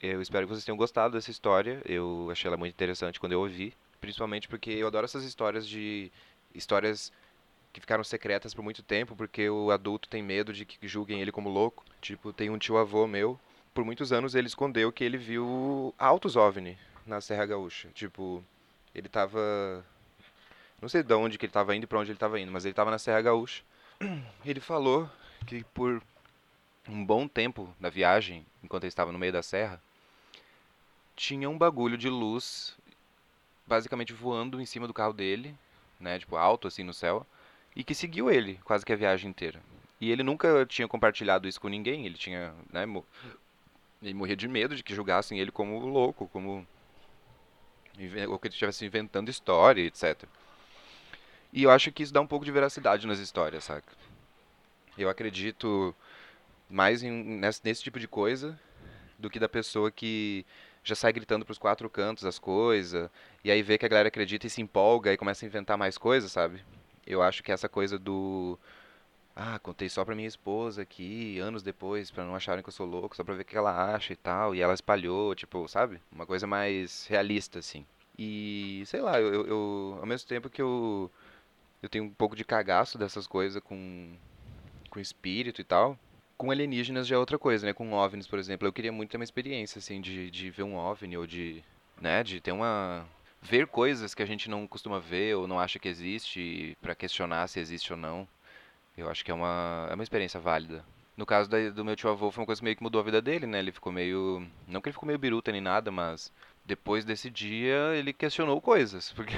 eu 0.00 0.20
espero 0.20 0.46
que 0.46 0.52
vocês 0.54 0.64
tenham 0.64 0.76
gostado 0.76 1.14
dessa 1.14 1.30
história, 1.30 1.82
eu 1.84 2.28
achei 2.30 2.48
ela 2.48 2.56
muito 2.56 2.72
interessante 2.72 3.18
quando 3.18 3.32
eu 3.32 3.40
ouvi, 3.40 3.74
principalmente 4.00 4.48
porque 4.48 4.70
eu 4.70 4.86
adoro 4.86 5.04
essas 5.04 5.24
histórias 5.24 5.66
de 5.66 6.10
histórias 6.54 7.12
que 7.72 7.80
ficaram 7.80 8.04
secretas 8.04 8.52
por 8.52 8.62
muito 8.62 8.82
tempo, 8.82 9.16
porque 9.16 9.48
o 9.48 9.70
adulto 9.70 10.08
tem 10.08 10.22
medo 10.22 10.52
de 10.52 10.64
que 10.64 10.86
julguem 10.86 11.20
ele 11.20 11.32
como 11.32 11.48
louco. 11.48 11.84
Tipo, 12.00 12.32
tem 12.32 12.50
um 12.50 12.58
tio 12.58 12.76
avô 12.76 13.06
meu, 13.06 13.40
por 13.72 13.84
muitos 13.84 14.12
anos 14.12 14.34
ele 14.34 14.46
escondeu 14.46 14.92
que 14.92 15.02
ele 15.02 15.16
viu 15.16 15.94
altos 15.98 16.36
OVNI 16.36 16.76
na 17.06 17.20
Serra 17.20 17.46
Gaúcha. 17.46 17.88
Tipo, 17.94 18.44
ele 18.94 19.08
tava 19.08 19.84
não 20.82 20.88
sei 20.88 21.02
de 21.04 21.14
onde 21.14 21.38
que 21.38 21.46
ele 21.46 21.50
estava 21.50 21.76
indo 21.76 21.84
e 21.84 21.86
para 21.86 22.00
onde 22.00 22.10
ele 22.10 22.16
estava 22.16 22.40
indo, 22.40 22.50
mas 22.50 22.64
ele 22.64 22.72
estava 22.72 22.90
na 22.90 22.98
Serra 22.98 23.22
Gaúcha. 23.22 23.62
Ele 24.44 24.58
falou 24.58 25.08
que 25.46 25.62
por 25.72 26.02
um 26.88 27.04
bom 27.04 27.28
tempo 27.28 27.72
da 27.78 27.88
viagem, 27.88 28.44
enquanto 28.64 28.82
ele 28.82 28.88
estava 28.88 29.12
no 29.12 29.18
meio 29.18 29.32
da 29.32 29.44
serra, 29.44 29.80
tinha 31.14 31.48
um 31.48 31.56
bagulho 31.56 31.96
de 31.96 32.08
luz 32.08 32.76
basicamente 33.64 34.12
voando 34.12 34.60
em 34.60 34.66
cima 34.66 34.88
do 34.88 34.92
carro 34.92 35.12
dele 35.12 35.56
né, 36.02 36.18
tipo 36.18 36.36
alto 36.36 36.68
assim 36.68 36.82
no 36.82 36.92
céu, 36.92 37.26
e 37.74 37.82
que 37.82 37.94
seguiu 37.94 38.30
ele 38.30 38.60
quase 38.64 38.84
que 38.84 38.92
a 38.92 38.96
viagem 38.96 39.30
inteira. 39.30 39.60
E 40.00 40.10
ele 40.10 40.22
nunca 40.22 40.66
tinha 40.66 40.88
compartilhado 40.88 41.48
isso 41.48 41.60
com 41.60 41.68
ninguém, 41.68 42.04
ele 42.04 42.16
tinha, 42.16 42.52
né, 42.70 42.84
ele 44.02 44.14
morria 44.14 44.36
de 44.36 44.48
medo 44.48 44.74
de 44.74 44.82
que 44.82 44.94
julgassem 44.94 45.38
ele 45.38 45.52
como 45.52 45.78
louco, 45.78 46.28
como 46.28 46.66
ou 48.28 48.38
que 48.38 48.48
ele 48.48 48.54
estivesse 48.54 48.84
inventando 48.84 49.28
história, 49.28 49.82
etc. 49.82 50.24
E 51.52 51.62
eu 51.62 51.70
acho 51.70 51.92
que 51.92 52.02
isso 52.02 52.12
dá 52.12 52.20
um 52.20 52.26
pouco 52.26 52.44
de 52.44 52.50
veracidade 52.50 53.06
nas 53.06 53.18
histórias, 53.18 53.64
saca? 53.64 53.92
Eu 54.96 55.08
acredito 55.08 55.94
mais 56.68 57.02
em, 57.02 57.10
nesse, 57.10 57.60
nesse 57.62 57.82
tipo 57.82 58.00
de 58.00 58.08
coisa 58.08 58.58
do 59.18 59.28
que 59.30 59.38
da 59.38 59.48
pessoa 59.48 59.90
que 59.90 60.44
já 60.82 60.94
sai 60.94 61.12
gritando 61.12 61.44
pros 61.44 61.58
quatro 61.58 61.88
cantos 61.88 62.24
as 62.24 62.38
coisas, 62.38 63.08
e 63.44 63.50
aí 63.50 63.62
vê 63.62 63.78
que 63.78 63.86
a 63.86 63.88
galera 63.88 64.08
acredita 64.08 64.46
e 64.46 64.50
se 64.50 64.60
empolga 64.60 65.12
e 65.12 65.16
começa 65.16 65.44
a 65.44 65.48
inventar 65.48 65.78
mais 65.78 65.96
coisas, 65.96 66.32
sabe? 66.32 66.62
Eu 67.06 67.22
acho 67.22 67.42
que 67.42 67.52
essa 67.52 67.68
coisa 67.68 67.98
do. 67.98 68.58
Ah, 69.34 69.58
contei 69.58 69.88
só 69.88 70.04
pra 70.04 70.14
minha 70.14 70.28
esposa 70.28 70.82
aqui, 70.82 71.38
anos 71.38 71.62
depois, 71.62 72.10
pra 72.10 72.24
não 72.24 72.34
acharem 72.34 72.62
que 72.62 72.68
eu 72.68 72.72
sou 72.72 72.86
louco, 72.86 73.16
só 73.16 73.24
pra 73.24 73.34
ver 73.34 73.42
o 73.42 73.44
que 73.44 73.56
ela 73.56 73.94
acha 73.94 74.12
e 74.12 74.16
tal, 74.16 74.54
e 74.54 74.60
ela 74.60 74.74
espalhou, 74.74 75.34
tipo, 75.34 75.66
sabe? 75.68 76.00
Uma 76.12 76.26
coisa 76.26 76.46
mais 76.46 77.06
realista, 77.06 77.58
assim. 77.58 77.86
E, 78.18 78.82
sei 78.86 79.00
lá, 79.00 79.20
eu, 79.20 79.46
eu 79.46 79.98
ao 80.00 80.06
mesmo 80.06 80.28
tempo 80.28 80.50
que 80.50 80.60
eu, 80.60 81.10
eu 81.82 81.88
tenho 81.88 82.04
um 82.04 82.10
pouco 82.10 82.36
de 82.36 82.44
cagaço 82.44 82.98
dessas 82.98 83.26
coisas 83.26 83.62
com, 83.62 84.14
com 84.90 85.00
espírito 85.00 85.60
e 85.60 85.64
tal, 85.64 85.98
com 86.42 86.50
alienígenas 86.50 87.06
já 87.06 87.14
é 87.14 87.18
outra 87.18 87.38
coisa, 87.38 87.64
né? 87.64 87.72
Com 87.72 87.92
OVNIs, 87.92 88.26
por 88.26 88.36
exemplo. 88.36 88.66
Eu 88.66 88.72
queria 88.72 88.90
muito 88.90 89.10
ter 89.10 89.16
uma 89.16 89.22
experiência, 89.22 89.78
assim, 89.78 90.00
de, 90.00 90.28
de 90.28 90.50
ver 90.50 90.64
um 90.64 90.74
OVNI 90.74 91.16
ou 91.16 91.24
de, 91.24 91.62
né, 92.00 92.24
de 92.24 92.40
ter 92.40 92.50
uma... 92.50 93.06
Ver 93.40 93.68
coisas 93.68 94.12
que 94.12 94.24
a 94.24 94.26
gente 94.26 94.50
não 94.50 94.66
costuma 94.66 94.98
ver 94.98 95.36
ou 95.36 95.46
não 95.46 95.60
acha 95.60 95.78
que 95.78 95.88
existe 95.88 96.76
para 96.82 96.96
questionar 96.96 97.46
se 97.46 97.60
existe 97.60 97.92
ou 97.92 97.96
não. 97.96 98.26
Eu 98.98 99.08
acho 99.08 99.24
que 99.24 99.30
é 99.30 99.34
uma, 99.34 99.86
é 99.88 99.94
uma 99.94 100.02
experiência 100.02 100.40
válida. 100.40 100.84
No 101.16 101.24
caso 101.24 101.48
da, 101.48 101.70
do 101.70 101.84
meu 101.84 101.94
tio 101.94 102.10
avô, 102.10 102.28
foi 102.32 102.42
uma 102.42 102.46
coisa 102.46 102.60
que 102.60 102.64
meio 102.64 102.76
que 102.76 102.82
mudou 102.82 103.00
a 103.00 103.04
vida 103.04 103.22
dele, 103.22 103.46
né? 103.46 103.60
Ele 103.60 103.70
ficou 103.70 103.92
meio... 103.92 104.44
Não 104.66 104.80
que 104.80 104.88
ele 104.88 104.94
ficou 104.94 105.06
meio 105.06 105.20
biruta 105.20 105.52
nem 105.52 105.60
nada, 105.60 105.92
mas... 105.92 106.32
Depois 106.64 107.04
desse 107.04 107.30
dia, 107.30 107.94
ele 107.94 108.12
questionou 108.12 108.60
coisas. 108.60 109.10
Porque, 109.14 109.34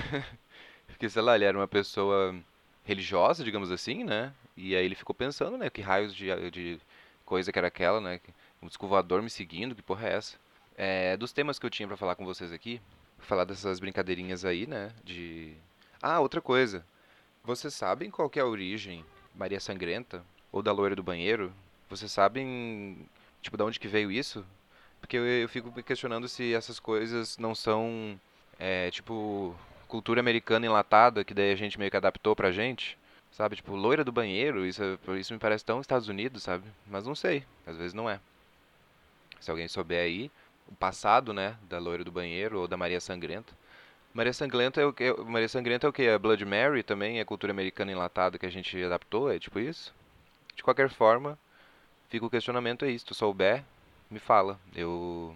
porque 0.86 1.08
sei 1.10 1.22
lá, 1.22 1.34
ele 1.34 1.44
era 1.44 1.58
uma 1.58 1.68
pessoa 1.68 2.34
religiosa, 2.82 3.44
digamos 3.44 3.70
assim, 3.70 4.04
né? 4.04 4.32
E 4.56 4.76
aí 4.76 4.84
ele 4.84 4.94
ficou 4.94 5.14
pensando, 5.14 5.58
né? 5.58 5.68
Que 5.68 5.82
raios 5.82 6.14
de, 6.14 6.50
de 6.50 6.80
coisa 7.24 7.52
que 7.52 7.58
era 7.58 7.68
aquela, 7.68 8.00
né? 8.00 8.20
Um 8.62 8.66
disco 8.66 8.86
voador 8.86 9.22
me 9.22 9.30
seguindo, 9.30 9.74
que 9.74 9.82
porra 9.82 10.08
é 10.08 10.14
essa? 10.14 10.36
É, 10.76 11.16
dos 11.16 11.32
temas 11.32 11.58
que 11.58 11.66
eu 11.66 11.70
tinha 11.70 11.86
para 11.86 11.96
falar 11.96 12.14
com 12.14 12.24
vocês 12.24 12.52
aqui, 12.52 12.80
falar 13.18 13.44
dessas 13.44 13.80
brincadeirinhas 13.80 14.44
aí, 14.44 14.66
né? 14.66 14.92
De. 15.02 15.54
Ah, 16.02 16.20
outra 16.20 16.40
coisa. 16.40 16.84
Vocês 17.42 17.74
sabem 17.74 18.10
qual 18.10 18.30
é 18.34 18.40
a 18.40 18.46
origem 18.46 19.04
Maria 19.34 19.60
Sangrenta? 19.60 20.24
Ou 20.50 20.62
da 20.62 20.72
loira 20.72 20.96
do 20.96 21.02
banheiro? 21.02 21.52
Vocês 21.90 22.10
sabem, 22.10 23.08
tipo, 23.42 23.56
de 23.56 23.62
onde 23.62 23.80
que 23.80 23.88
veio 23.88 24.10
isso? 24.10 24.44
Porque 25.00 25.16
eu, 25.16 25.26
eu 25.26 25.48
fico 25.48 25.72
me 25.74 25.82
questionando 25.82 26.28
se 26.28 26.54
essas 26.54 26.80
coisas 26.80 27.36
não 27.36 27.54
são, 27.54 28.18
é, 28.58 28.90
tipo, 28.90 29.54
cultura 29.86 30.20
americana 30.20 30.66
enlatada, 30.66 31.24
que 31.24 31.34
daí 31.34 31.52
a 31.52 31.56
gente 31.56 31.78
meio 31.78 31.90
que 31.90 31.96
adaptou 31.96 32.34
pra 32.34 32.50
gente. 32.50 32.96
Sabe, 33.34 33.56
tipo, 33.56 33.74
loira 33.74 34.04
do 34.04 34.12
banheiro, 34.12 34.64
isso, 34.64 34.80
é, 34.80 35.18
isso 35.18 35.32
me 35.32 35.40
parece 35.40 35.64
tão 35.64 35.80
Estados 35.80 36.06
Unidos, 36.06 36.44
sabe? 36.44 36.64
Mas 36.86 37.04
não 37.04 37.16
sei, 37.16 37.44
às 37.66 37.76
vezes 37.76 37.92
não 37.92 38.08
é. 38.08 38.20
Se 39.40 39.50
alguém 39.50 39.66
souber 39.66 40.04
aí, 40.04 40.30
o 40.68 40.74
passado, 40.76 41.34
né, 41.34 41.56
da 41.68 41.80
loira 41.80 42.04
do 42.04 42.12
banheiro 42.12 42.60
ou 42.60 42.68
da 42.68 42.76
Maria 42.76 43.00
Sangrenta. 43.00 43.52
Maria 44.14 44.32
Sangrenta 44.32 44.80
é 44.80 44.86
o 44.86 44.92
que? 44.92 45.12
Maria 45.24 45.48
Sangrenta 45.48 45.84
é 45.84 45.90
o 45.90 45.92
que? 45.92 46.06
A 46.08 46.16
Blood 46.16 46.44
Mary 46.44 46.84
também 46.84 47.18
é 47.18 47.24
cultura 47.24 47.52
americana 47.52 47.90
enlatada 47.90 48.38
que 48.38 48.46
a 48.46 48.50
gente 48.50 48.80
adaptou, 48.80 49.28
é 49.32 49.36
tipo 49.36 49.58
isso? 49.58 49.92
De 50.54 50.62
qualquer 50.62 50.88
forma, 50.88 51.36
fica 52.08 52.24
o 52.24 52.30
questionamento 52.30 52.84
aí, 52.84 52.96
se 52.96 53.04
tu 53.04 53.14
souber, 53.14 53.64
me 54.08 54.20
fala. 54.20 54.60
Eu 54.76 55.34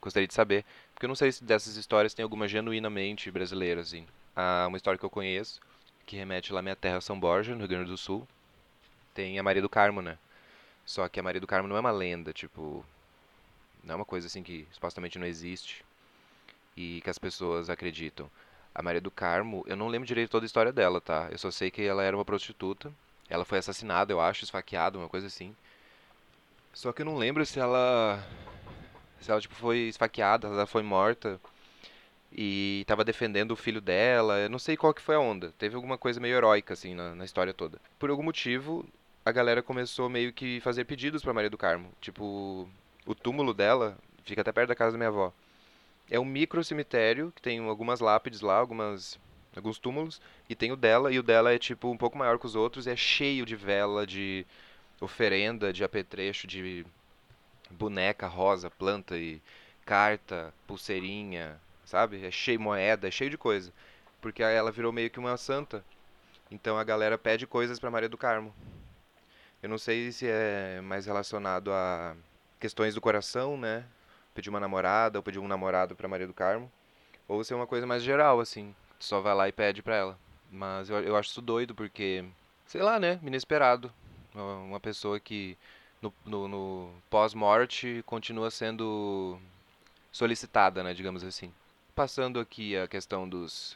gostaria 0.00 0.26
de 0.26 0.32
saber. 0.32 0.64
Porque 0.94 1.04
eu 1.04 1.08
não 1.08 1.14
sei 1.14 1.30
se 1.32 1.44
dessas 1.44 1.76
histórias 1.76 2.14
tem 2.14 2.22
alguma 2.22 2.48
genuinamente 2.48 3.30
brasileira, 3.30 3.82
assim. 3.82 4.06
Há 4.34 4.64
uma 4.68 4.78
história 4.78 4.98
que 4.98 5.04
eu 5.04 5.10
conheço, 5.10 5.60
que 6.06 6.16
remete 6.16 6.52
lá 6.52 6.60
à 6.60 6.62
minha 6.62 6.76
terra, 6.76 7.00
São 7.00 7.18
Borja, 7.18 7.52
no 7.52 7.58
Rio 7.58 7.68
Grande 7.68 7.90
do 7.90 7.96
Sul. 7.98 8.26
Tem 9.12 9.38
a 9.38 9.42
Maria 9.42 9.60
do 9.60 9.68
Carmo, 9.68 10.00
né? 10.00 10.16
Só 10.84 11.08
que 11.08 11.18
a 11.18 11.22
Maria 11.22 11.40
do 11.40 11.46
Carmo 11.46 11.68
não 11.68 11.76
é 11.76 11.80
uma 11.80 11.90
lenda, 11.90 12.32
tipo. 12.32 12.84
Não 13.82 13.94
é 13.94 13.96
uma 13.96 14.04
coisa 14.04 14.26
assim 14.26 14.42
que 14.42 14.66
supostamente 14.72 15.18
não 15.18 15.26
existe 15.26 15.84
e 16.76 17.00
que 17.02 17.10
as 17.10 17.18
pessoas 17.18 17.68
acreditam. 17.70 18.30
A 18.74 18.82
Maria 18.82 19.00
do 19.00 19.10
Carmo, 19.10 19.64
eu 19.66 19.76
não 19.76 19.88
lembro 19.88 20.06
direito 20.06 20.30
toda 20.30 20.44
a 20.44 20.46
história 20.46 20.72
dela, 20.72 21.00
tá? 21.00 21.28
Eu 21.30 21.38
só 21.38 21.50
sei 21.50 21.70
que 21.70 21.82
ela 21.82 22.02
era 22.04 22.16
uma 22.16 22.24
prostituta. 22.24 22.92
Ela 23.28 23.44
foi 23.44 23.58
assassinada, 23.58 24.12
eu 24.12 24.20
acho, 24.20 24.44
esfaqueada, 24.44 24.98
uma 24.98 25.08
coisa 25.08 25.26
assim. 25.26 25.56
Só 26.72 26.92
que 26.92 27.02
eu 27.02 27.06
não 27.06 27.16
lembro 27.16 27.44
se 27.46 27.58
ela 27.58 28.22
se 29.20 29.30
ela 29.30 29.40
tipo 29.40 29.54
foi 29.54 29.88
esfaqueada, 29.88 30.46
ela 30.48 30.66
foi 30.66 30.82
morta 30.82 31.40
e 32.36 32.80
estava 32.82 33.02
defendendo 33.02 33.52
o 33.52 33.56
filho 33.56 33.80
dela. 33.80 34.38
Eu 34.40 34.50
não 34.50 34.58
sei 34.58 34.76
qual 34.76 34.92
que 34.92 35.00
foi 35.00 35.14
a 35.14 35.20
onda. 35.20 35.54
Teve 35.58 35.74
alguma 35.74 35.96
coisa 35.96 36.20
meio 36.20 36.36
heróica 36.36 36.74
assim 36.74 36.94
na, 36.94 37.14
na 37.14 37.24
história 37.24 37.54
toda. 37.54 37.80
Por 37.98 38.10
algum 38.10 38.22
motivo, 38.22 38.84
a 39.24 39.32
galera 39.32 39.62
começou 39.62 40.10
meio 40.10 40.32
que 40.32 40.60
fazer 40.60 40.84
pedidos 40.84 41.22
para 41.22 41.32
Maria 41.32 41.48
do 41.48 41.56
Carmo. 41.56 41.90
Tipo, 41.98 42.68
o 43.06 43.14
túmulo 43.14 43.54
dela 43.54 43.96
fica 44.22 44.42
até 44.42 44.52
perto 44.52 44.68
da 44.68 44.74
casa 44.74 44.92
da 44.92 44.98
minha 44.98 45.08
avó. 45.08 45.32
É 46.10 46.20
um 46.20 46.24
micro 46.26 46.62
cemitério 46.62 47.32
que 47.34 47.40
tem 47.40 47.58
algumas 47.58 48.00
lápides 48.00 48.42
lá, 48.42 48.56
algumas 48.56 49.18
alguns 49.56 49.78
túmulos 49.78 50.20
e 50.50 50.54
tem 50.54 50.70
o 50.70 50.76
dela 50.76 51.10
e 51.10 51.18
o 51.18 51.22
dela 51.22 51.50
é 51.50 51.58
tipo 51.58 51.90
um 51.90 51.96
pouco 51.96 52.18
maior 52.18 52.38
que 52.38 52.44
os 52.44 52.54
outros 52.54 52.86
e 52.86 52.90
é 52.90 52.96
cheio 52.96 53.46
de 53.46 53.56
vela, 53.56 54.06
de 54.06 54.44
oferenda, 55.00 55.72
de 55.72 55.82
apetrecho, 55.82 56.46
de 56.46 56.84
boneca 57.70 58.26
rosa, 58.26 58.70
planta 58.70 59.16
e 59.16 59.40
carta, 59.86 60.52
pulseirinha, 60.66 61.58
sabe? 61.86 62.26
É 62.26 62.30
cheio 62.30 62.58
de 62.58 62.64
moeda, 62.64 63.08
é 63.08 63.10
cheio 63.10 63.30
de 63.30 63.38
coisa. 63.38 63.72
Porque 64.20 64.42
ela 64.42 64.70
virou 64.70 64.92
meio 64.92 65.08
que 65.08 65.18
uma 65.18 65.36
santa. 65.38 65.82
Então 66.50 66.76
a 66.76 66.84
galera 66.84 67.16
pede 67.16 67.46
coisas 67.46 67.78
para 67.78 67.90
Maria 67.90 68.08
do 68.08 68.18
Carmo. 68.18 68.54
Eu 69.62 69.70
não 69.70 69.78
sei 69.78 70.12
se 70.12 70.26
é 70.28 70.80
mais 70.82 71.06
relacionado 71.06 71.72
a 71.72 72.14
questões 72.60 72.94
do 72.94 73.00
coração, 73.00 73.56
né? 73.56 73.84
Pedir 74.34 74.50
uma 74.50 74.60
namorada 74.60 75.18
ou 75.18 75.22
pedir 75.22 75.38
um 75.38 75.48
namorado 75.48 75.96
para 75.96 76.08
Maria 76.08 76.26
do 76.26 76.34
Carmo, 76.34 76.70
ou 77.26 77.42
se 77.42 77.52
é 77.52 77.56
uma 77.56 77.66
coisa 77.66 77.86
mais 77.86 78.02
geral 78.02 78.38
assim, 78.38 78.74
só 78.98 79.20
vai 79.20 79.34
lá 79.34 79.48
e 79.48 79.52
pede 79.52 79.82
para 79.82 79.96
ela. 79.96 80.18
Mas 80.50 80.90
eu, 80.90 81.00
eu 81.00 81.16
acho 81.16 81.30
isso 81.30 81.40
doido 81.40 81.74
porque, 81.74 82.24
sei 82.66 82.82
lá, 82.82 83.00
né? 83.00 83.18
Inesperado. 83.22 83.92
Uma 84.34 84.78
pessoa 84.78 85.18
que 85.18 85.56
no, 86.02 86.12
no, 86.24 86.48
no 86.48 86.94
pós-morte 87.08 88.02
continua 88.06 88.50
sendo 88.50 89.38
solicitada, 90.12 90.82
né, 90.82 90.94
digamos 90.94 91.24
assim. 91.24 91.52
Passando 91.96 92.38
aqui 92.38 92.76
a 92.76 92.86
questão 92.86 93.26
dos 93.26 93.74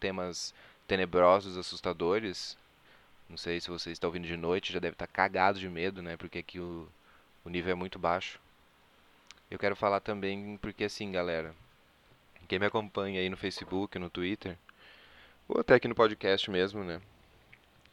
temas 0.00 0.52
tenebrosos, 0.88 1.56
assustadores. 1.56 2.58
Não 3.30 3.36
sei 3.36 3.60
se 3.60 3.70
você 3.70 3.92
está 3.92 4.08
ouvindo 4.08 4.26
de 4.26 4.36
noite, 4.36 4.72
já 4.72 4.80
deve 4.80 4.94
estar 4.94 5.06
cagado 5.06 5.60
de 5.60 5.68
medo, 5.68 6.02
né? 6.02 6.16
Porque 6.16 6.40
aqui 6.40 6.58
o, 6.58 6.88
o 7.44 7.48
nível 7.48 7.70
é 7.70 7.74
muito 7.76 7.96
baixo. 7.96 8.40
Eu 9.48 9.56
quero 9.56 9.76
falar 9.76 10.00
também 10.00 10.56
porque 10.60 10.82
assim, 10.82 11.12
galera, 11.12 11.54
quem 12.48 12.58
me 12.58 12.66
acompanha 12.66 13.20
aí 13.20 13.30
no 13.30 13.36
Facebook, 13.36 13.96
no 14.00 14.10
Twitter, 14.10 14.58
ou 15.46 15.60
até 15.60 15.76
aqui 15.76 15.86
no 15.86 15.94
podcast 15.94 16.50
mesmo, 16.50 16.82
né? 16.82 17.00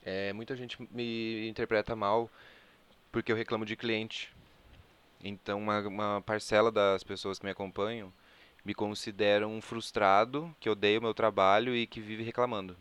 É, 0.03 0.33
muita 0.33 0.55
gente 0.55 0.75
me 0.91 1.47
interpreta 1.47 1.95
mal 1.95 2.31
porque 3.11 3.31
eu 3.31 3.35
reclamo 3.35 3.63
de 3.63 3.75
cliente. 3.75 4.33
Então, 5.23 5.59
uma, 5.59 5.81
uma 5.81 6.23
parcela 6.25 6.71
das 6.71 7.03
pessoas 7.03 7.37
que 7.37 7.45
me 7.45 7.51
acompanham 7.51 8.11
me 8.65 8.73
consideram 8.73 9.53
um 9.53 9.61
frustrado, 9.61 10.53
que 10.59 10.69
odeia 10.69 10.97
o 10.97 11.01
meu 11.01 11.13
trabalho 11.13 11.75
e 11.75 11.85
que 11.85 12.01
vive 12.01 12.23
reclamando. 12.23 12.75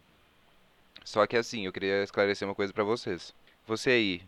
Só 1.05 1.27
que 1.27 1.37
assim, 1.37 1.67
eu 1.67 1.73
queria 1.73 2.03
esclarecer 2.03 2.49
uma 2.49 2.55
coisa 2.55 2.73
para 2.73 2.83
vocês. 2.83 3.35
Você 3.67 3.91
aí, 3.91 4.23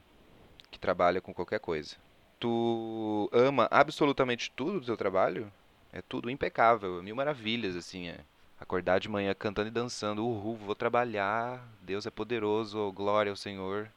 que 0.71 0.79
trabalha 0.79 1.21
com 1.21 1.33
qualquer 1.33 1.59
coisa, 1.59 1.97
tu 2.39 3.31
ama 3.33 3.67
absolutamente 3.71 4.51
tudo 4.55 4.81
do 4.81 4.87
teu 4.87 4.97
trabalho? 4.97 5.51
É 5.93 6.03
tudo 6.03 6.29
impecável, 6.29 7.03
mil 7.03 7.17
maravilhas, 7.17 7.75
assim, 7.75 8.09
é. 8.09 8.19
Acordar 8.61 9.01
de 9.01 9.09
manhã 9.09 9.35
cantando 9.35 9.69
e 9.69 9.71
dançando, 9.71 10.27
uhul, 10.27 10.57
vou 10.57 10.75
trabalhar, 10.75 11.67
Deus 11.81 12.05
é 12.07 12.11
poderoso, 12.11 12.93
glória 12.93 13.31
ao 13.31 13.37
Senhor. 13.37 13.91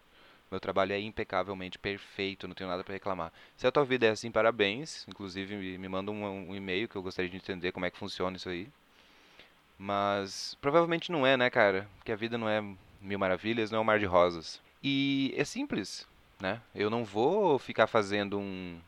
Meu 0.51 0.59
trabalho 0.59 0.93
é 0.93 0.99
impecavelmente 0.99 1.77
perfeito, 1.77 2.47
não 2.47 2.55
tenho 2.55 2.69
nada 2.69 2.83
para 2.83 2.93
reclamar. 2.93 3.31
Se 3.55 3.67
a 3.67 3.71
tua 3.71 3.85
vida 3.85 4.07
é 4.07 4.09
assim, 4.09 4.31
parabéns. 4.31 5.05
Inclusive, 5.07 5.77
me 5.77 5.87
manda 5.87 6.11
um, 6.11 6.49
um 6.49 6.55
e-mail 6.55 6.87
que 6.87 6.95
eu 6.95 7.03
gostaria 7.03 7.29
de 7.29 7.37
entender 7.37 7.71
como 7.71 7.85
é 7.85 7.91
que 7.91 7.97
funciona 7.97 8.35
isso 8.35 8.49
aí. 8.49 8.67
Mas 9.77 10.57
provavelmente 10.59 11.11
não 11.11 11.25
é, 11.25 11.37
né, 11.37 11.49
cara? 11.49 11.87
Porque 11.97 12.11
a 12.11 12.15
vida 12.15 12.37
não 12.37 12.49
é 12.49 12.61
mil 13.01 13.19
maravilhas, 13.19 13.71
não 13.71 13.77
é 13.79 13.81
um 13.81 13.85
mar 13.85 13.99
de 13.99 14.05
rosas. 14.05 14.61
E 14.83 15.33
é 15.37 15.43
simples, 15.45 16.07
né? 16.39 16.61
Eu 16.73 16.89
não 16.89 17.05
vou 17.05 17.59
ficar 17.59 17.87
fazendo 17.87 18.39
um. 18.39 18.79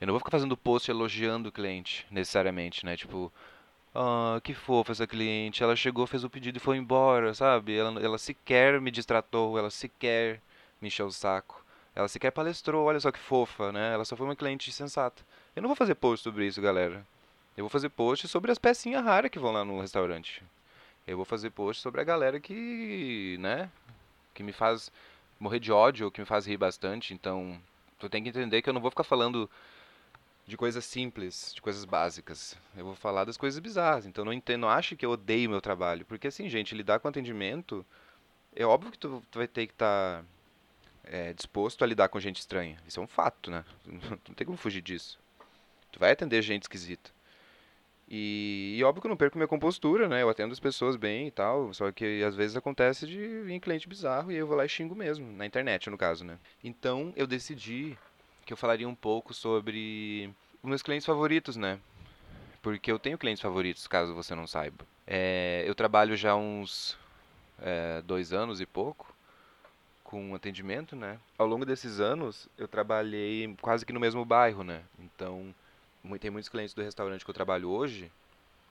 Eu 0.00 0.06
não 0.06 0.12
vou 0.12 0.20
ficar 0.20 0.32
fazendo 0.32 0.56
post 0.56 0.90
elogiando 0.90 1.48
o 1.48 1.52
cliente, 1.52 2.06
necessariamente, 2.10 2.84
né? 2.84 2.96
Tipo, 2.96 3.32
ah, 3.94 4.40
que 4.42 4.52
fofa 4.52 4.92
essa 4.92 5.06
cliente. 5.06 5.62
Ela 5.62 5.76
chegou, 5.76 6.06
fez 6.06 6.24
o 6.24 6.30
pedido 6.30 6.56
e 6.56 6.60
foi 6.60 6.76
embora, 6.76 7.32
sabe? 7.34 7.76
Ela, 7.76 8.00
ela 8.00 8.18
sequer 8.18 8.80
me 8.80 8.90
distratou, 8.90 9.58
ela 9.58 9.70
sequer 9.70 10.40
me 10.80 10.88
encheu 10.88 11.06
o 11.06 11.12
saco. 11.12 11.64
Ela 11.94 12.08
sequer 12.08 12.32
palestrou, 12.32 12.86
olha 12.86 12.98
só 12.98 13.12
que 13.12 13.18
fofa, 13.18 13.70
né? 13.72 13.94
Ela 13.94 14.04
só 14.04 14.16
foi 14.16 14.26
uma 14.26 14.34
cliente 14.34 14.72
sensata. 14.72 15.22
Eu 15.54 15.62
não 15.62 15.68
vou 15.68 15.76
fazer 15.76 15.94
post 15.94 16.24
sobre 16.24 16.46
isso, 16.46 16.60
galera. 16.60 17.06
Eu 17.56 17.64
vou 17.64 17.70
fazer 17.70 17.88
post 17.88 18.26
sobre 18.26 18.50
as 18.50 18.58
pecinhas 18.58 19.04
raras 19.04 19.30
que 19.30 19.38
vão 19.38 19.52
lá 19.52 19.64
no 19.64 19.80
restaurante. 19.80 20.42
Eu 21.06 21.16
vou 21.16 21.24
fazer 21.24 21.50
post 21.50 21.80
sobre 21.82 22.00
a 22.00 22.04
galera 22.04 22.40
que, 22.40 23.36
né, 23.38 23.70
que 24.32 24.42
me 24.42 24.52
faz 24.52 24.90
morrer 25.38 25.60
de 25.60 25.70
ódio 25.70 26.10
que 26.10 26.20
me 26.20 26.26
faz 26.26 26.46
rir 26.46 26.56
bastante. 26.56 27.14
Então, 27.14 27.60
tu 27.98 28.08
tem 28.08 28.22
que 28.22 28.28
entender 28.28 28.62
que 28.62 28.68
eu 28.68 28.72
não 28.74 28.80
vou 28.80 28.90
ficar 28.90 29.04
falando 29.04 29.48
de 30.46 30.56
coisas 30.56 30.84
simples, 30.84 31.52
de 31.54 31.62
coisas 31.62 31.84
básicas. 31.84 32.56
Eu 32.76 32.84
vou 32.84 32.94
falar 32.94 33.24
das 33.24 33.36
coisas 33.36 33.60
bizarras. 33.60 34.06
Então, 34.06 34.24
não 34.24 34.32
entendo, 34.32 34.62
não 34.62 34.68
acho 34.68 34.96
que 34.96 35.06
eu 35.06 35.10
odeio 35.10 35.50
meu 35.50 35.60
trabalho, 35.60 36.04
porque 36.04 36.28
assim, 36.28 36.48
gente, 36.48 36.74
lidar 36.74 36.98
com 36.98 37.08
atendimento 37.08 37.84
é 38.54 38.64
óbvio 38.64 38.90
que 38.90 38.98
tu, 38.98 39.22
tu 39.30 39.38
vai 39.38 39.48
ter 39.48 39.66
que 39.66 39.72
estar 39.72 40.22
tá 40.22 40.24
é, 41.04 41.32
disposto 41.32 41.82
a 41.82 41.86
lidar 41.86 42.08
com 42.08 42.20
gente 42.20 42.38
estranha. 42.38 42.76
Isso 42.86 43.00
é 43.00 43.02
um 43.02 43.06
fato, 43.06 43.50
né? 43.50 43.64
Não 43.86 44.34
tem 44.34 44.46
como 44.46 44.58
fugir 44.58 44.82
disso. 44.82 45.18
Tu 45.92 45.98
vai 45.98 46.12
atender 46.12 46.42
gente 46.42 46.62
esquisita. 46.62 47.10
E, 48.08 48.76
e, 48.78 48.84
óbvio 48.84 49.00
que 49.00 49.06
eu 49.06 49.10
não 49.10 49.16
perco 49.16 49.38
minha 49.38 49.48
compostura, 49.48 50.08
né? 50.08 50.22
Eu 50.22 50.28
atendo 50.28 50.52
as 50.52 50.60
pessoas 50.60 50.94
bem 50.94 51.28
e 51.28 51.30
tal. 51.30 51.72
Só 51.72 51.90
que 51.90 52.22
às 52.22 52.34
vezes 52.34 52.56
acontece 52.56 53.06
de 53.06 53.42
vir 53.42 53.60
cliente 53.60 53.88
bizarro 53.88 54.30
e 54.30 54.36
eu 54.36 54.46
vou 54.46 54.56
lá 54.56 54.64
e 54.64 54.68
xingo 54.68 54.94
mesmo. 54.94 55.32
Na 55.32 55.46
internet, 55.46 55.88
no 55.88 55.96
caso, 55.96 56.24
né? 56.24 56.38
Então 56.62 57.12
eu 57.16 57.26
decidi 57.26 57.96
que 58.44 58.52
eu 58.52 58.56
falaria 58.56 58.88
um 58.88 58.94
pouco 58.94 59.32
sobre 59.32 60.30
os 60.62 60.68
meus 60.68 60.82
clientes 60.82 61.06
favoritos, 61.06 61.56
né? 61.56 61.78
Porque 62.60 62.92
eu 62.92 62.98
tenho 62.98 63.16
clientes 63.16 63.40
favoritos, 63.40 63.86
caso 63.86 64.14
você 64.14 64.34
não 64.34 64.46
saiba. 64.46 64.84
É, 65.06 65.64
eu 65.66 65.74
trabalho 65.74 66.16
já 66.16 66.34
uns 66.34 66.98
é, 67.58 68.02
dois 68.02 68.32
anos 68.32 68.60
e 68.60 68.66
pouco 68.66 69.13
com 70.04 70.34
atendimento, 70.34 70.94
né? 70.94 71.18
Ao 71.36 71.46
longo 71.46 71.64
desses 71.64 71.98
anos, 71.98 72.48
eu 72.56 72.68
trabalhei 72.68 73.56
quase 73.60 73.84
que 73.84 73.92
no 73.92 73.98
mesmo 73.98 74.24
bairro, 74.24 74.62
né? 74.62 74.84
Então, 75.00 75.52
tem 76.20 76.30
muitos 76.30 76.48
clientes 76.48 76.74
do 76.74 76.82
restaurante 76.82 77.24
que 77.24 77.30
eu 77.30 77.34
trabalho 77.34 77.68
hoje 77.70 78.12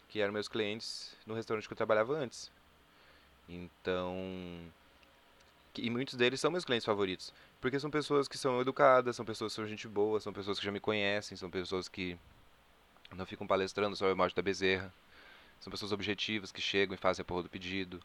que 0.08 0.22
eram 0.22 0.32
meus 0.32 0.48
clientes 0.48 1.18
no 1.26 1.34
restaurante 1.34 1.68
que 1.68 1.74
eu 1.74 1.78
trabalhava 1.78 2.14
antes. 2.14 2.52
Então, 3.50 4.16
e 5.76 5.90
muitos 5.90 6.14
deles 6.14 6.40
são 6.40 6.52
meus 6.52 6.64
clientes 6.64 6.86
favoritos, 6.86 7.34
porque 7.60 7.80
são 7.80 7.90
pessoas 7.90 8.28
que 8.28 8.38
são 8.38 8.62
educadas, 8.62 9.16
são 9.16 9.26
pessoas 9.26 9.52
que 9.52 9.56
são 9.56 9.68
gente 9.68 9.88
boa, 9.88 10.20
são 10.20 10.32
pessoas 10.32 10.60
que 10.60 10.66
já 10.66 10.72
me 10.72 10.80
conhecem, 10.80 11.36
são 11.36 11.50
pessoas 11.50 11.88
que 11.88 12.18
não 13.16 13.26
ficam 13.26 13.48
palestrando 13.48 13.96
sobre 13.96 14.14
a 14.14 14.16
morte 14.16 14.36
da 14.36 14.42
bezerra. 14.42 14.94
São 15.60 15.72
pessoas 15.72 15.92
objetivas 15.92 16.52
que 16.52 16.62
chegam 16.62 16.94
e 16.94 16.98
fazem 16.98 17.24
a 17.24 17.26
porra 17.26 17.44
do 17.44 17.50
pedido. 17.50 18.00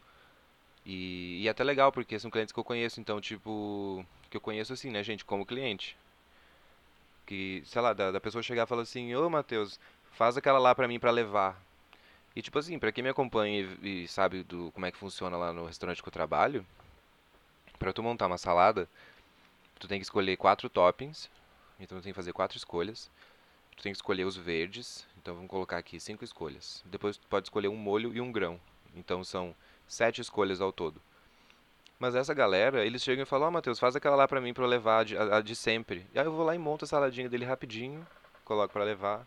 E, 0.88 1.42
e 1.42 1.46
é 1.46 1.51
até 1.51 1.62
legal, 1.62 1.92
porque 1.92 2.18
são 2.18 2.31
clientes 2.31 2.51
que 2.51 2.59
eu 2.59 2.64
conheço, 2.64 2.98
então, 2.98 3.20
tipo, 3.20 4.03
que 4.31 4.38
eu 4.38 4.40
conheço 4.40 4.72
assim, 4.72 4.90
né, 4.90 5.03
gente, 5.03 5.22
como 5.22 5.44
cliente. 5.44 5.94
Que, 7.27 7.62
sei 7.66 7.83
lá, 7.83 7.92
da, 7.92 8.11
da 8.11 8.18
pessoa 8.20 8.42
chegar 8.42 8.64
e 8.64 8.66
falar 8.66 8.83
assim, 8.83 9.14
ô 9.14 9.29
Matheus, 9.29 9.79
faz 10.12 10.38
aquela 10.38 10.59
lá 10.59 10.74
pra 10.74 10.88
mim 10.88 10.98
pra 10.98 11.11
levar. 11.11 11.62
E 12.35 12.40
tipo 12.40 12.59
assim, 12.59 12.79
pra 12.79 12.90
quem 12.90 13.05
me 13.05 13.11
acompanha 13.11 13.61
e, 13.83 14.05
e 14.05 14.09
sabe 14.09 14.42
do 14.42 14.72
como 14.72 14.87
é 14.87 14.90
que 14.90 14.96
funciona 14.96 15.37
lá 15.37 15.53
no 15.53 15.66
restaurante 15.66 16.03
que 16.03 16.09
eu 16.09 16.12
trabalho, 16.12 16.64
pra 17.79 17.92
tu 17.92 18.03
montar 18.03 18.27
uma 18.27 18.38
salada, 18.38 18.88
tu 19.79 19.87
tem 19.88 19.98
que 19.98 20.05
escolher 20.05 20.37
quatro 20.38 20.70
toppings, 20.70 21.29
então 21.79 21.98
tu 21.98 22.03
tem 22.03 22.12
que 22.12 22.16
fazer 22.16 22.33
quatro 22.33 22.57
escolhas. 22.57 23.11
Tu 23.77 23.83
tem 23.83 23.92
que 23.92 23.98
escolher 23.98 24.24
os 24.24 24.37
verdes, 24.37 25.07
então 25.18 25.35
vamos 25.35 25.51
colocar 25.51 25.79
aqui 25.79 26.01
cinco 26.01 26.24
escolhas. 26.24 26.83
Depois 26.87 27.16
tu 27.16 27.27
pode 27.29 27.46
escolher 27.46 27.68
um 27.68 27.77
molho 27.77 28.12
e 28.14 28.20
um 28.20 28.33
grão. 28.33 28.59
Então 28.96 29.22
são 29.22 29.55
Sete 29.88 30.20
escolhas 30.20 30.61
ao 30.61 30.70
todo. 30.70 31.01
Mas 31.98 32.14
essa 32.14 32.33
galera, 32.33 32.85
eles 32.87 33.03
chegam 33.03 33.24
e 33.24 33.27
falam, 33.27 33.46
ó 33.46 33.48
oh, 33.48 33.53
Matheus, 33.53 33.79
faz 33.79 33.96
aquela 33.96 34.14
lá 34.14 34.29
pra 34.29 34.40
mim 34.40 34.55
pra 34.55 34.62
eu 34.62 34.68
levar 34.68 35.05
de, 35.05 35.16
a, 35.16 35.38
a 35.38 35.40
de 35.40 35.57
sempre. 35.57 36.07
E 36.14 36.18
aí 36.18 36.24
eu 36.24 36.33
vou 36.33 36.44
lá 36.44 36.55
e 36.55 36.59
monto 36.59 36.85
a 36.85 36.88
saladinha 36.88 37.29
dele 37.29 37.44
rapidinho, 37.44 38.07
coloco 38.44 38.72
para 38.72 38.85
levar. 38.85 39.27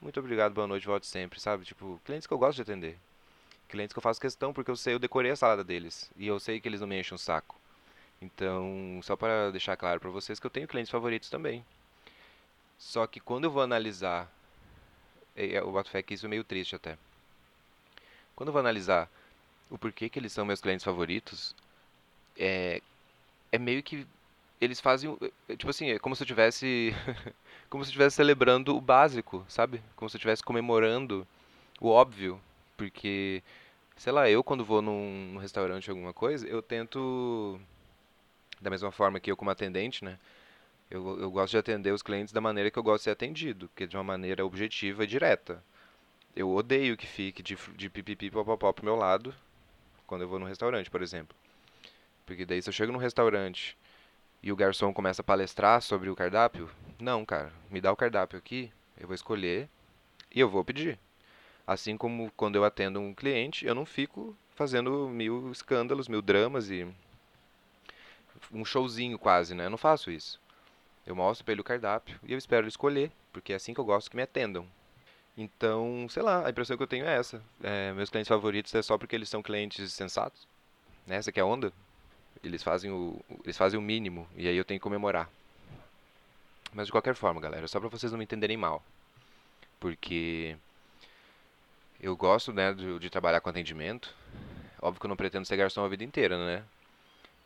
Muito 0.00 0.20
obrigado, 0.20 0.52
boa 0.52 0.66
noite, 0.66 0.86
volte 0.86 1.06
sempre, 1.06 1.40
sabe? 1.40 1.64
Tipo, 1.64 2.00
clientes 2.04 2.26
que 2.26 2.32
eu 2.32 2.38
gosto 2.38 2.56
de 2.56 2.62
atender. 2.62 2.96
Clientes 3.68 3.92
que 3.92 3.98
eu 3.98 4.02
faço 4.02 4.20
questão 4.20 4.52
porque 4.52 4.70
eu 4.70 4.76
sei, 4.76 4.94
eu 4.94 4.98
decorei 4.98 5.32
a 5.32 5.36
salada 5.36 5.64
deles. 5.64 6.08
E 6.16 6.26
eu 6.28 6.38
sei 6.38 6.60
que 6.60 6.68
eles 6.68 6.80
não 6.80 6.86
me 6.86 7.00
enchem 7.00 7.16
o 7.16 7.18
saco. 7.18 7.56
Então, 8.22 9.00
só 9.02 9.16
para 9.16 9.50
deixar 9.50 9.76
claro 9.76 9.98
para 9.98 10.10
vocês 10.10 10.38
que 10.38 10.46
eu 10.46 10.50
tenho 10.50 10.68
clientes 10.68 10.90
favoritos 10.90 11.28
também. 11.28 11.64
Só 12.78 13.06
que 13.06 13.18
quando 13.18 13.44
eu 13.44 13.50
vou 13.50 13.62
analisar, 13.62 14.30
eu 15.34 15.70
boto 15.72 15.90
fé 15.90 16.00
que 16.02 16.14
isso 16.14 16.26
é 16.26 16.28
meio 16.28 16.44
triste 16.44 16.76
até. 16.76 16.96
Quando 18.36 18.48
eu 18.48 18.52
vou 18.52 18.60
analisar 18.60 19.10
o 19.70 19.78
porquê 19.78 20.08
que 20.08 20.18
eles 20.18 20.32
são 20.32 20.44
meus 20.44 20.60
clientes 20.60 20.84
favoritos, 20.84 21.54
é, 22.36 22.80
é 23.52 23.58
meio 23.58 23.82
que 23.82 24.06
eles 24.60 24.80
fazem, 24.80 25.16
é, 25.48 25.56
tipo 25.56 25.70
assim, 25.70 25.90
é 25.90 25.98
como 25.98 26.16
se 26.16 26.22
eu 26.22 26.26
tivesse 26.26 26.92
como 27.70 27.84
se 27.84 27.88
eu 27.88 27.92
estivesse 27.92 28.16
celebrando 28.16 28.76
o 28.76 28.80
básico, 28.80 29.44
sabe? 29.48 29.82
Como 29.96 30.08
se 30.08 30.16
eu 30.16 30.18
estivesse 30.18 30.42
comemorando 30.42 31.26
o 31.80 31.88
óbvio, 31.88 32.40
porque 32.76 33.42
sei 33.96 34.12
lá, 34.12 34.28
eu 34.30 34.42
quando 34.44 34.64
vou 34.64 34.82
num, 34.82 35.32
num 35.34 35.38
restaurante 35.38 35.90
alguma 35.90 36.12
coisa, 36.12 36.46
eu 36.46 36.62
tento 36.62 37.60
da 38.60 38.70
mesma 38.70 38.90
forma 38.90 39.20
que 39.20 39.30
eu 39.30 39.36
como 39.36 39.50
atendente, 39.50 40.04
né? 40.04 40.18
Eu, 40.90 41.20
eu 41.20 41.30
gosto 41.30 41.52
de 41.52 41.58
atender 41.58 41.92
os 41.92 42.02
clientes 42.02 42.32
da 42.32 42.40
maneira 42.40 42.70
que 42.70 42.78
eu 42.78 42.82
gosto 42.82 43.00
de 43.00 43.04
ser 43.04 43.10
atendido, 43.10 43.70
que 43.76 43.84
é 43.84 43.86
de 43.86 43.96
uma 43.96 44.04
maneira 44.04 44.44
objetiva 44.44 45.04
e 45.04 45.06
direta. 45.06 45.62
Eu 46.34 46.50
odeio 46.50 46.96
que 46.96 47.06
fique 47.06 47.42
de, 47.42 47.56
de 47.76 47.90
pipipi 47.90 48.30
popopó 48.30 48.72
pro 48.72 48.84
meu 48.84 48.96
lado 48.96 49.34
quando 50.08 50.22
eu 50.22 50.28
vou 50.28 50.40
num 50.40 50.46
restaurante, 50.46 50.90
por 50.90 51.02
exemplo. 51.02 51.36
Porque 52.26 52.44
daí 52.44 52.60
se 52.60 52.68
eu 52.68 52.72
chego 52.72 52.90
num 52.90 52.98
restaurante 52.98 53.76
e 54.42 54.50
o 54.50 54.56
garçom 54.56 54.92
começa 54.92 55.22
a 55.22 55.24
palestrar 55.24 55.80
sobre 55.82 56.10
o 56.10 56.16
cardápio, 56.16 56.68
não, 56.98 57.24
cara, 57.24 57.52
me 57.70 57.80
dá 57.80 57.92
o 57.92 57.96
cardápio 57.96 58.38
aqui, 58.38 58.72
eu 58.98 59.06
vou 59.06 59.14
escolher 59.14 59.68
e 60.34 60.40
eu 60.40 60.48
vou 60.48 60.64
pedir. 60.64 60.98
Assim 61.66 61.96
como 61.96 62.32
quando 62.36 62.56
eu 62.56 62.64
atendo 62.64 62.98
um 62.98 63.14
cliente, 63.14 63.66
eu 63.66 63.74
não 63.74 63.84
fico 63.84 64.34
fazendo 64.56 65.08
mil 65.08 65.52
escândalos, 65.52 66.08
mil 66.08 66.22
dramas 66.22 66.70
e 66.70 66.88
um 68.50 68.64
showzinho 68.64 69.18
quase, 69.18 69.54
né? 69.54 69.66
Eu 69.66 69.70
não 69.70 69.78
faço 69.78 70.10
isso. 70.10 70.40
Eu 71.06 71.14
mostro 71.14 71.44
para 71.44 71.52
ele 71.52 71.60
o 71.60 71.64
cardápio 71.64 72.18
e 72.24 72.32
eu 72.32 72.38
espero 72.38 72.62
ele 72.62 72.68
escolher, 72.68 73.12
porque 73.32 73.52
é 73.52 73.56
assim 73.56 73.74
que 73.74 73.80
eu 73.80 73.84
gosto 73.84 74.10
que 74.10 74.16
me 74.16 74.22
atendam. 74.22 74.66
Então, 75.38 76.08
sei 76.10 76.20
lá, 76.20 76.44
a 76.44 76.50
impressão 76.50 76.76
que 76.76 76.82
eu 76.82 76.86
tenho 76.88 77.06
é 77.06 77.16
essa. 77.16 77.40
É, 77.62 77.92
meus 77.92 78.10
clientes 78.10 78.28
favoritos 78.28 78.74
é 78.74 78.82
só 78.82 78.98
porque 78.98 79.14
eles 79.14 79.28
são 79.28 79.40
clientes 79.40 79.92
sensatos. 79.92 80.48
Essa 81.06 81.30
que 81.30 81.38
é 81.38 81.42
a 81.44 81.46
onda. 81.46 81.72
Eles 82.42 82.60
fazem, 82.60 82.90
o, 82.90 83.20
eles 83.44 83.56
fazem 83.56 83.78
o 83.78 83.82
mínimo 83.82 84.28
e 84.36 84.48
aí 84.48 84.56
eu 84.56 84.64
tenho 84.64 84.80
que 84.80 84.82
comemorar. 84.82 85.30
Mas 86.72 86.86
de 86.86 86.92
qualquer 86.92 87.14
forma, 87.14 87.40
galera, 87.40 87.68
só 87.68 87.78
para 87.78 87.88
vocês 87.88 88.10
não 88.10 88.18
me 88.18 88.24
entenderem 88.24 88.56
mal. 88.56 88.82
Porque 89.78 90.56
eu 92.00 92.16
gosto 92.16 92.52
né, 92.52 92.74
de, 92.74 92.98
de 92.98 93.08
trabalhar 93.08 93.40
com 93.40 93.48
atendimento. 93.48 94.12
Óbvio 94.82 94.98
que 95.00 95.06
eu 95.06 95.08
não 95.08 95.16
pretendo 95.16 95.46
ser 95.46 95.56
garçom 95.56 95.84
a 95.84 95.88
vida 95.88 96.02
inteira, 96.02 96.36
né? 96.36 96.64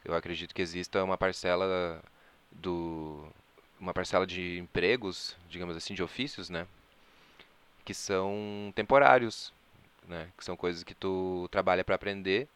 Eu 0.03 0.15
acredito 0.15 0.55
que 0.55 0.63
exista 0.63 1.05
uma 1.05 1.19
parcela 1.19 2.03
do 2.51 3.27
uma 3.79 3.93
parcela 3.93 4.27
de 4.27 4.59
empregos, 4.59 5.37
digamos 5.51 5.77
assim, 5.77 5.93
de 5.93 6.03
ofícios, 6.03 6.49
né, 6.49 6.67
que 7.85 7.95
são 7.95 8.73
temporários, 8.75 9.53
né, 10.07 10.29
que 10.37 10.45
são 10.45 10.57
coisas 10.57 10.83
que 10.83 10.95
tu 10.95 11.49
trabalha 11.51 11.85
para 11.85 11.95
aprender, 11.95 12.49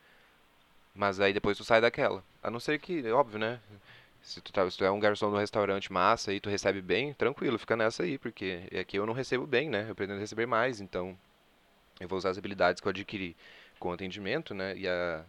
mas 0.95 1.21
aí 1.21 1.33
depois 1.33 1.57
tu 1.57 1.65
sai 1.65 1.81
daquela. 1.81 2.23
A 2.43 2.51
não 2.51 2.61
ser 2.61 2.79
que, 2.79 3.07
é 3.07 3.13
óbvio, 3.13 3.39
né, 3.39 3.61
se 4.23 4.41
tu, 4.41 4.53
tá, 4.53 4.69
se 4.71 4.77
tu 4.77 4.85
é 4.85 4.91
um 4.91 5.01
garçom 5.01 5.31
no 5.31 5.39
restaurante 5.39 5.93
massa 5.93 6.33
e 6.33 6.41
tu 6.41 6.49
recebe 6.49 6.81
bem, 6.83 7.15
tranquilo, 7.15 7.59
fica 7.59 7.77
nessa 7.77 8.03
aí, 8.03 8.19
porque 8.19 8.69
aqui 8.81 8.97
eu 8.97 9.07
não 9.07 9.15
recebo 9.15 9.47
bem, 9.47 9.69
né, 9.69 9.87
eu 9.89 9.95
pretendo 9.95 10.21
receber 10.21 10.47
mais, 10.47 10.81
então 10.81 11.17
eu 12.01 12.09
vou 12.09 12.19
usar 12.19 12.31
as 12.31 12.39
habilidades 12.39 12.81
que 12.81 12.89
eu 12.89 12.91
adquiri 12.91 13.37
com 13.79 13.91
o 13.91 13.93
atendimento, 13.93 14.55
né, 14.55 14.77
e 14.77 14.89
a, 14.89 15.25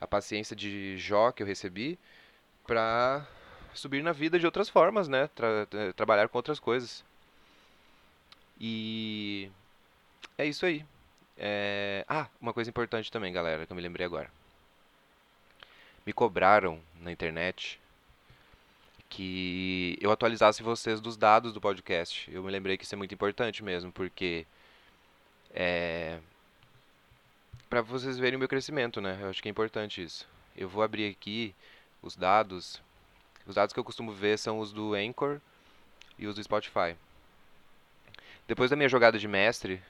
a 0.00 0.06
paciência 0.06 0.56
de 0.56 0.96
Jó 0.98 1.32
que 1.32 1.42
eu 1.42 1.46
recebi 1.46 1.98
para 2.66 3.26
subir 3.74 4.02
na 4.02 4.12
vida 4.12 4.38
de 4.38 4.46
outras 4.46 4.68
formas, 4.68 5.08
né? 5.08 5.28
Tra 5.34 5.66
trabalhar 5.94 6.28
com 6.28 6.38
outras 6.38 6.58
coisas. 6.58 7.04
E 8.60 9.50
é 10.38 10.46
isso 10.46 10.64
aí. 10.66 10.84
É... 11.36 12.04
Ah, 12.08 12.28
uma 12.40 12.52
coisa 12.52 12.70
importante 12.70 13.10
também, 13.10 13.32
galera, 13.32 13.66
que 13.66 13.72
eu 13.72 13.76
me 13.76 13.82
lembrei 13.82 14.06
agora. 14.06 14.30
Me 16.06 16.12
cobraram 16.12 16.80
na 17.00 17.10
internet 17.10 17.80
que 19.08 19.96
eu 20.00 20.10
atualizasse 20.10 20.62
vocês 20.62 21.00
dos 21.00 21.16
dados 21.16 21.52
do 21.52 21.60
podcast. 21.60 22.30
Eu 22.32 22.42
me 22.42 22.50
lembrei 22.50 22.76
que 22.76 22.84
isso 22.84 22.94
é 22.94 22.98
muito 22.98 23.14
importante 23.14 23.62
mesmo, 23.62 23.92
porque 23.92 24.46
é 25.52 26.18
para 27.70 27.82
vocês 27.82 28.18
verem 28.18 28.36
o 28.36 28.38
meu 28.38 28.48
crescimento, 28.48 29.00
né? 29.00 29.18
Eu 29.20 29.30
acho 29.30 29.42
que 29.42 29.48
é 29.48 29.50
importante 29.50 30.02
isso. 30.02 30.28
Eu 30.56 30.68
vou 30.68 30.82
abrir 30.82 31.10
aqui 31.10 31.54
os 32.02 32.14
dados 32.14 32.80
os 33.46 33.54
dados 33.54 33.72
que 33.72 33.78
eu 33.78 33.84
costumo 33.84 34.12
ver 34.12 34.38
são 34.38 34.58
os 34.58 34.72
do 34.72 34.94
Anchor 34.94 35.40
e 36.18 36.26
os 36.26 36.34
do 36.34 36.42
Spotify. 36.42 36.96
Depois 38.46 38.70
da 38.70 38.76
minha 38.76 38.88
jogada 38.88 39.18
de 39.18 39.26
mestre, 39.26 39.82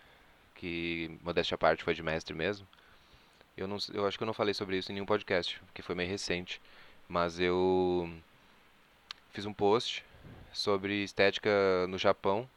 que 0.54 1.18
modéstia 1.22 1.56
à 1.56 1.58
parte 1.58 1.82
foi 1.82 1.94
de 1.94 2.02
mestre 2.02 2.34
mesmo, 2.34 2.66
eu, 3.56 3.66
não, 3.66 3.76
eu 3.92 4.06
acho 4.06 4.16
que 4.16 4.22
eu 4.22 4.26
não 4.26 4.34
falei 4.34 4.54
sobre 4.54 4.76
isso 4.76 4.90
em 4.90 4.94
nenhum 4.94 5.06
podcast, 5.06 5.60
porque 5.66 5.82
foi 5.82 5.94
meio 5.94 6.08
recente, 6.08 6.60
mas 7.08 7.38
eu 7.40 8.12
fiz 9.32 9.46
um 9.46 9.52
post 9.52 10.04
sobre 10.52 11.02
estética 11.02 11.50
no 11.88 11.98
Japão 11.98 12.48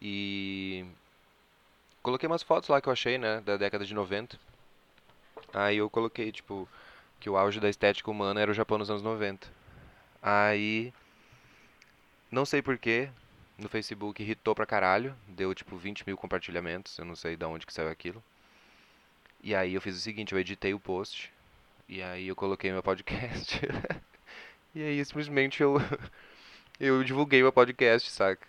e 0.00 0.84
coloquei 2.02 2.26
umas 2.26 2.42
fotos 2.42 2.68
lá 2.68 2.80
que 2.80 2.88
eu 2.88 2.92
achei, 2.92 3.18
né, 3.18 3.40
da 3.42 3.56
década 3.56 3.84
de 3.84 3.94
90. 3.94 4.38
Aí 5.52 5.78
eu 5.78 5.88
coloquei, 5.88 6.32
tipo, 6.32 6.68
que 7.20 7.30
o 7.30 7.36
auge 7.36 7.60
da 7.60 7.68
estética 7.68 8.10
humana 8.10 8.40
era 8.40 8.50
o 8.50 8.54
Japão 8.54 8.78
nos 8.78 8.90
anos 8.90 9.02
90. 9.02 9.48
Aí, 10.20 10.92
não 12.30 12.44
sei 12.44 12.60
porquê, 12.60 13.08
no 13.58 13.68
Facebook 13.68 14.22
irritou 14.22 14.54
pra 14.54 14.66
caralho, 14.66 15.14
deu 15.28 15.54
tipo 15.54 15.76
20 15.76 16.06
mil 16.06 16.16
compartilhamentos, 16.16 16.98
eu 16.98 17.04
não 17.04 17.14
sei 17.14 17.36
de 17.36 17.44
onde 17.44 17.66
que 17.66 17.72
saiu 17.72 17.88
aquilo. 17.88 18.22
E 19.42 19.54
aí 19.54 19.74
eu 19.74 19.80
fiz 19.80 19.96
o 19.96 20.00
seguinte, 20.00 20.32
eu 20.32 20.38
editei 20.38 20.74
o 20.74 20.80
post, 20.80 21.32
e 21.88 22.02
aí 22.02 22.28
eu 22.28 22.36
coloquei 22.36 22.72
meu 22.72 22.82
podcast. 22.82 23.60
e 24.74 24.82
aí 24.82 25.04
simplesmente 25.04 25.62
eu, 25.62 25.76
eu 26.80 27.04
divulguei 27.04 27.42
meu 27.42 27.52
podcast, 27.52 28.10
saca? 28.10 28.46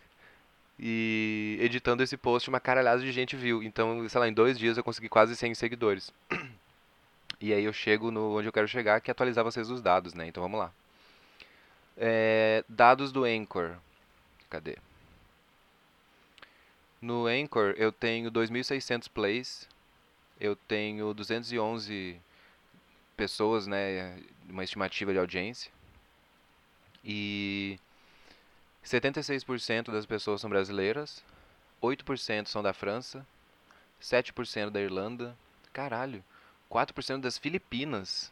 E 0.79 1.57
editando 1.61 2.03
esse 2.03 2.17
post, 2.17 2.49
uma 2.49 2.59
caralhada 2.59 3.01
de 3.01 3.11
gente 3.11 3.35
viu. 3.35 3.63
Então, 3.63 4.07
sei 4.09 4.19
lá, 4.19 4.27
em 4.27 4.33
dois 4.33 4.57
dias 4.57 4.77
eu 4.77 4.83
consegui 4.83 5.09
quase 5.09 5.35
100 5.35 5.55
seguidores. 5.55 6.11
E 7.41 7.53
aí 7.53 7.65
eu 7.65 7.73
chego 7.73 8.11
no 8.11 8.37
onde 8.37 8.47
eu 8.47 8.51
quero 8.51 8.67
chegar, 8.67 9.01
que 9.01 9.11
é 9.11 9.13
atualizar 9.13 9.43
vocês 9.43 9.69
os 9.69 9.81
dados, 9.81 10.13
né? 10.13 10.25
Então 10.25 10.41
vamos 10.41 10.57
lá. 10.57 10.71
É, 11.97 12.63
dados 12.67 13.11
do 13.11 13.25
Anchor. 13.25 13.75
Cadê? 14.49 14.77
No 17.05 17.27
Anchor 17.27 17.75
eu 17.77 17.91
tenho 17.91 18.31
2.600 18.31 19.07
plays, 19.07 19.69
eu 20.39 20.55
tenho 20.55 21.13
211 21.13 22.19
pessoas, 23.15 23.67
né, 23.67 24.19
uma 24.49 24.63
estimativa 24.63 25.13
de 25.13 25.19
audiência. 25.19 25.71
E 27.03 27.77
76% 28.83 29.91
das 29.91 30.07
pessoas 30.07 30.41
são 30.41 30.49
brasileiras, 30.49 31.23
8% 31.79 32.47
são 32.47 32.63
da 32.63 32.73
França, 32.73 33.23
7% 34.01 34.71
da 34.71 34.81
Irlanda. 34.81 35.37
Caralho. 35.71 36.23
4% 36.71 37.21
das 37.21 37.37
Filipinas. 37.37 38.31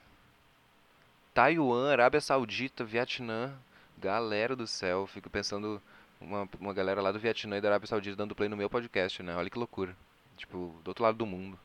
Taiwan, 1.31 1.91
Arábia 1.91 2.19
Saudita, 2.19 2.83
Vietnã. 2.83 3.53
Galera 3.99 4.55
do 4.55 4.65
céu, 4.65 5.05
fico 5.05 5.29
pensando 5.29 5.79
uma, 6.23 6.49
uma 6.59 6.73
galera 6.73 7.01
lá 7.01 7.11
do 7.11 7.19
Vietnã 7.19 7.57
e 7.57 7.61
da 7.61 7.69
Arábia 7.69 7.87
Saudita 7.87 8.15
dando 8.15 8.35
play 8.35 8.49
no 8.49 8.57
meu 8.57 8.69
podcast, 8.69 9.21
né? 9.21 9.35
Olha 9.35 9.49
que 9.49 9.57
loucura. 9.57 9.95
Tipo, 10.37 10.75
do 10.83 10.87
outro 10.87 11.03
lado 11.03 11.17
do 11.17 11.25
mundo. 11.25 11.59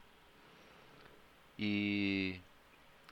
E. 1.59 2.41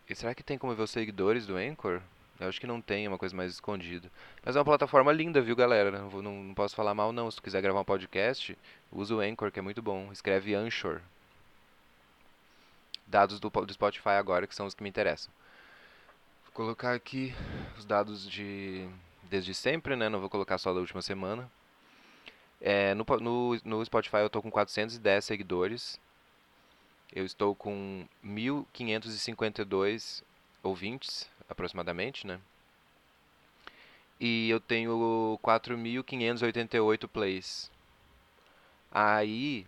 E 0.09 0.15
será 0.15 0.35
que 0.35 0.43
tem 0.43 0.57
como 0.59 0.75
ver 0.75 0.83
os 0.83 0.91
seguidores 0.91 1.47
do 1.47 1.57
Anchor? 1.57 2.01
Eu 2.39 2.49
acho 2.49 2.61
que 2.61 2.67
não 2.67 2.81
tem, 2.81 3.07
é 3.07 3.09
uma 3.09 3.19
coisa 3.19 3.35
mais 3.35 3.51
escondida. 3.51 4.11
Mas 4.45 4.55
é 4.55 4.59
uma 4.59 4.65
plataforma 4.65 5.11
linda, 5.11 5.41
viu, 5.41 5.57
galera? 5.57 5.91
Não, 5.91 6.23
não, 6.23 6.45
não 6.45 6.55
posso 6.55 6.77
falar 6.77 6.95
mal, 6.95 7.13
não. 7.13 7.31
Se 7.31 7.39
tu 7.39 7.43
quiser 7.43 7.63
gravar 7.63 7.81
um 7.81 7.85
podcast, 7.85 8.57
usa 8.93 9.15
o 9.15 9.21
Anchor, 9.21 9.51
que 9.51 9.59
é 9.59 9.63
muito 9.63 9.83
bom. 9.83 10.13
Escreve 10.13 10.55
Anchor, 10.55 11.01
dados 13.07 13.41
do, 13.41 13.49
do 13.49 13.73
Spotify 13.73 14.11
agora, 14.11 14.47
que 14.47 14.55
são 14.55 14.67
os 14.67 14.75
que 14.75 14.83
me 14.83 14.89
interessam. 14.89 15.33
Vou 16.45 16.53
colocar 16.53 16.95
aqui 16.95 17.35
os 17.79 17.85
dados 17.85 18.29
de 18.29 18.89
desde 19.29 19.55
sempre, 19.55 19.97
né? 19.97 20.09
Não 20.09 20.21
vou 20.21 20.31
colocar 20.31 20.59
só 20.59 20.73
da 20.73 20.81
última 20.81 21.03
semana. 21.03 21.51
É, 22.61 22.95
no, 22.95 23.05
no, 23.21 23.61
no 23.65 23.85
Spotify 23.85 24.19
eu 24.19 24.27
estou 24.27 24.43
com 24.43 24.51
410 24.51 25.25
seguidores. 25.25 26.01
Eu 27.15 27.25
estou 27.25 27.55
com 27.55 28.07
1.552 28.25 30.23
ouvintes, 30.62 31.31
aproximadamente, 31.49 32.27
né? 32.27 32.41
e 34.21 34.49
eu 34.51 34.61
tenho 34.61 35.39
4.588 35.43 37.09
plays. 37.09 37.71
Aí, 38.91 39.67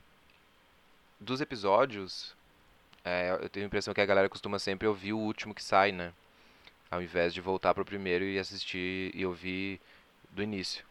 dos 1.21 1.41
episódios, 1.41 2.35
é, 3.05 3.31
eu 3.41 3.49
tenho 3.49 3.67
a 3.67 3.69
impressão 3.69 3.93
que 3.93 4.01
a 4.01 4.07
galera 4.07 4.29
costuma 4.29 4.59
sempre 4.59 4.89
ouvir 4.89 5.13
o 5.13 5.19
último 5.19 5.55
que 5.55 5.63
sai, 5.63 5.93
né? 5.93 6.13
Ao 6.91 7.03
invés 7.03 7.35
de 7.35 7.41
voltar 7.41 7.75
pro 7.75 7.85
primeiro 7.85 8.25
e 8.25 8.39
assistir 8.39 9.11
e 9.15 9.27
ouvir 9.27 9.81
do 10.31 10.43
início. 10.43 10.85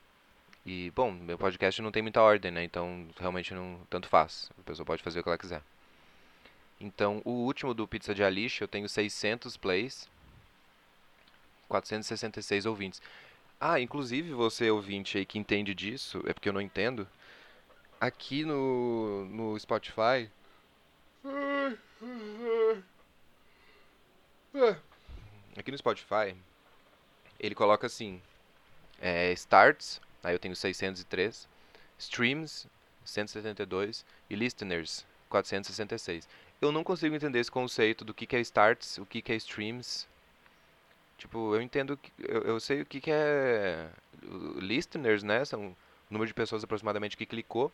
E, 0.65 0.91
bom, 0.91 1.12
meu 1.12 1.38
podcast 1.38 1.81
não 1.81 1.91
tem 1.91 2.01
muita 2.01 2.21
ordem, 2.21 2.51
né? 2.51 2.63
Então, 2.63 3.07
realmente 3.17 3.53
não 3.53 3.79
tanto 3.89 4.07
faz. 4.07 4.51
A 4.60 4.63
pessoa 4.63 4.86
pode 4.86 5.01
fazer 5.01 5.19
o 5.19 5.23
que 5.23 5.29
ela 5.29 5.38
quiser. 5.38 5.62
Então, 6.79 7.21
o 7.25 7.31
último 7.31 7.73
do 7.73 7.88
Pizza 7.88 8.13
de 8.13 8.23
Alice, 8.23 8.62
eu 8.62 8.67
tenho 8.67 8.88
600 8.88 9.57
plays, 9.57 10.10
466 11.67 12.65
ouvintes. 12.65 13.01
Ah, 13.60 13.79
inclusive 13.79 14.33
você 14.33 14.69
ouvinte 14.69 15.17
aí 15.17 15.25
que 15.25 15.39
entende 15.39 15.73
disso, 15.73 16.21
é 16.27 16.33
porque 16.33 16.49
eu 16.49 16.53
não 16.53 16.62
entendo. 16.62 17.07
Aqui 17.99 18.45
no, 18.45 19.25
no 19.25 19.60
Spotify. 19.60 20.29
Aqui 25.58 25.72
no 25.72 25.78
Spotify, 25.78 26.36
ele 27.39 27.56
coloca 27.56 27.88
assim: 27.88 28.22
é, 29.02 29.32
Starts, 29.34 30.00
aí 30.24 30.36
eu 30.36 30.39
tenho 30.39 30.56
603, 30.56 31.48
Streams, 31.98 32.67
172 33.04 34.06
e 34.30 34.36
Listeners, 34.36 35.06
466 35.30 36.28
eu 36.62 36.72
não 36.72 36.84
consigo 36.84 37.15
entender 37.15 37.39
esse 37.39 37.52
conceito 37.52 38.04
do 38.04 38.13
que, 38.13 38.26
que 38.26 38.36
é 38.36 38.39
starts, 38.39 38.98
o 38.98 39.06
que, 39.06 39.22
que 39.22 39.32
é 39.32 39.36
streams. 39.36 40.08
Tipo, 41.17 41.56
eu 41.56 41.62
entendo, 41.62 42.00
eu, 42.20 42.41
eu 42.43 42.60
sei 42.60 42.82
o 42.82 42.86
que, 42.86 43.00
que 43.00 43.12
é 43.12 43.89
listeners, 44.56 45.24
né? 45.24 45.46
São 45.46 45.70
o 45.70 45.76
número 46.10 46.28
de 46.28 46.34
pessoas 46.34 46.63
aproximadamente 46.63 47.17
que 47.17 47.26
clicou. 47.26 47.72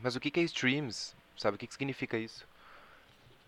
Mas 0.00 0.16
o 0.16 0.20
que, 0.20 0.30
que 0.30 0.40
é 0.40 0.42
streams? 0.42 1.14
Sabe 1.36 1.56
o 1.56 1.58
que, 1.58 1.66
que 1.66 1.74
significa 1.74 2.18
isso? 2.18 2.46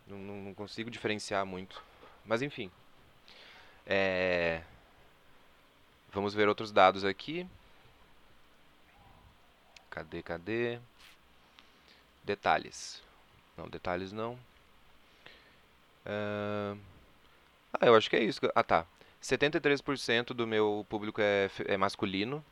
Não, 0.07 0.19
não 0.19 0.55
consigo 0.55 0.91
diferenciar 0.91 1.45
muito. 1.45 1.83
Mas 2.25 2.43
enfim. 2.43 2.71
É... 3.87 4.63
Vamos 6.13 6.35
ver 6.35 6.49
outros 6.49 6.73
dados 6.73 7.05
aqui. 7.05 7.47
Cadê, 9.91 10.23
cadê? 10.23 10.79
Detalhes. 12.25 13.03
Não, 13.57 13.69
detalhes 13.69 14.13
não. 14.13 14.35
Uh... 16.05 16.79
Ah, 17.73 17.87
eu 17.87 17.95
acho 17.95 18.11
que 18.11 18.17
é 18.17 18.23
isso. 18.23 18.41
Ah, 18.55 18.63
tá. 18.63 18.87
73% 19.23 20.29
do 20.29 20.47
meu 20.47 20.87
público 20.89 21.21
é, 21.21 21.51
é 21.67 21.77
masculino. 21.77 22.45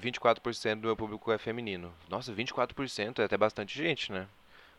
24% 0.00 0.80
do 0.80 0.86
meu 0.86 0.96
público 0.96 1.32
é 1.32 1.38
feminino. 1.38 1.92
Nossa, 2.08 2.32
24% 2.32 3.18
é 3.18 3.24
até 3.24 3.36
bastante 3.36 3.76
gente, 3.76 4.12
né? 4.12 4.28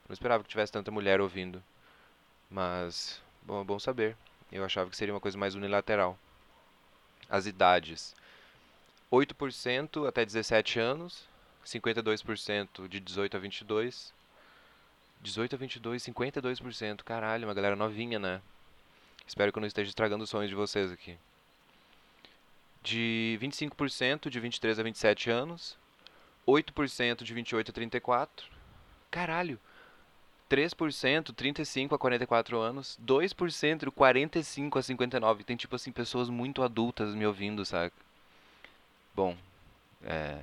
Não 0.08 0.14
esperava 0.14 0.44
que 0.44 0.50
tivesse 0.50 0.72
tanta 0.72 0.92
mulher 0.92 1.20
ouvindo. 1.20 1.62
Mas, 2.50 3.22
bom, 3.42 3.64
bom 3.66 3.80
saber. 3.80 4.16
Eu 4.52 4.64
achava 4.64 4.90
que 4.90 4.98
seria 4.98 5.14
uma 5.14 5.20
coisa 5.20 5.38
mais 5.38 5.56
unilateral. 5.56 6.18
As 7.30 7.46
idades: 7.46 8.16
8% 9.12 10.08
até 10.08 10.26
17 10.26 10.80
anos, 10.80 11.28
52% 11.66 12.88
de 12.88 13.00
18 13.00 13.38
a 13.38 13.40
22, 13.40 14.14
18 15.22 15.56
a 15.56 15.58
22, 15.58 16.04
52%. 16.04 17.04
Caralho, 17.04 17.48
uma 17.48 17.54
galera 17.54 17.76
novinha, 17.76 18.20
né? 18.20 18.42
Espero 19.28 19.52
que 19.52 19.58
eu 19.58 19.62
não 19.62 19.68
esteja 19.68 19.90
estragando 19.90 20.24
os 20.24 20.30
sonhos 20.30 20.50
de 20.50 20.56
vocês 20.56 20.92
aqui. 20.92 21.18
De 22.82 23.38
25% 23.42 24.30
de 24.30 24.40
23 24.40 24.80
a 24.80 24.84
27 24.84 25.30
anos. 25.30 25.78
8% 26.48 27.24
de 27.24 27.34
28 27.34 27.72
a 27.72 27.74
34. 27.74 28.48
Caralho. 29.12 29.60
3% 30.50 31.34
35 31.34 31.96
a 31.96 32.00
44 32.00 32.60
anos. 32.60 32.98
2% 33.06 33.92
45 33.92 34.80
a 34.80 34.82
59. 34.82 35.44
Tem 35.44 35.56
tipo 35.56 35.76
assim 35.76 35.92
pessoas 35.92 36.30
muito 36.30 36.64
adultas 36.64 37.14
me 37.14 37.26
ouvindo, 37.26 37.66
saca? 37.66 37.96
Bom, 39.16 39.36
é. 40.04 40.40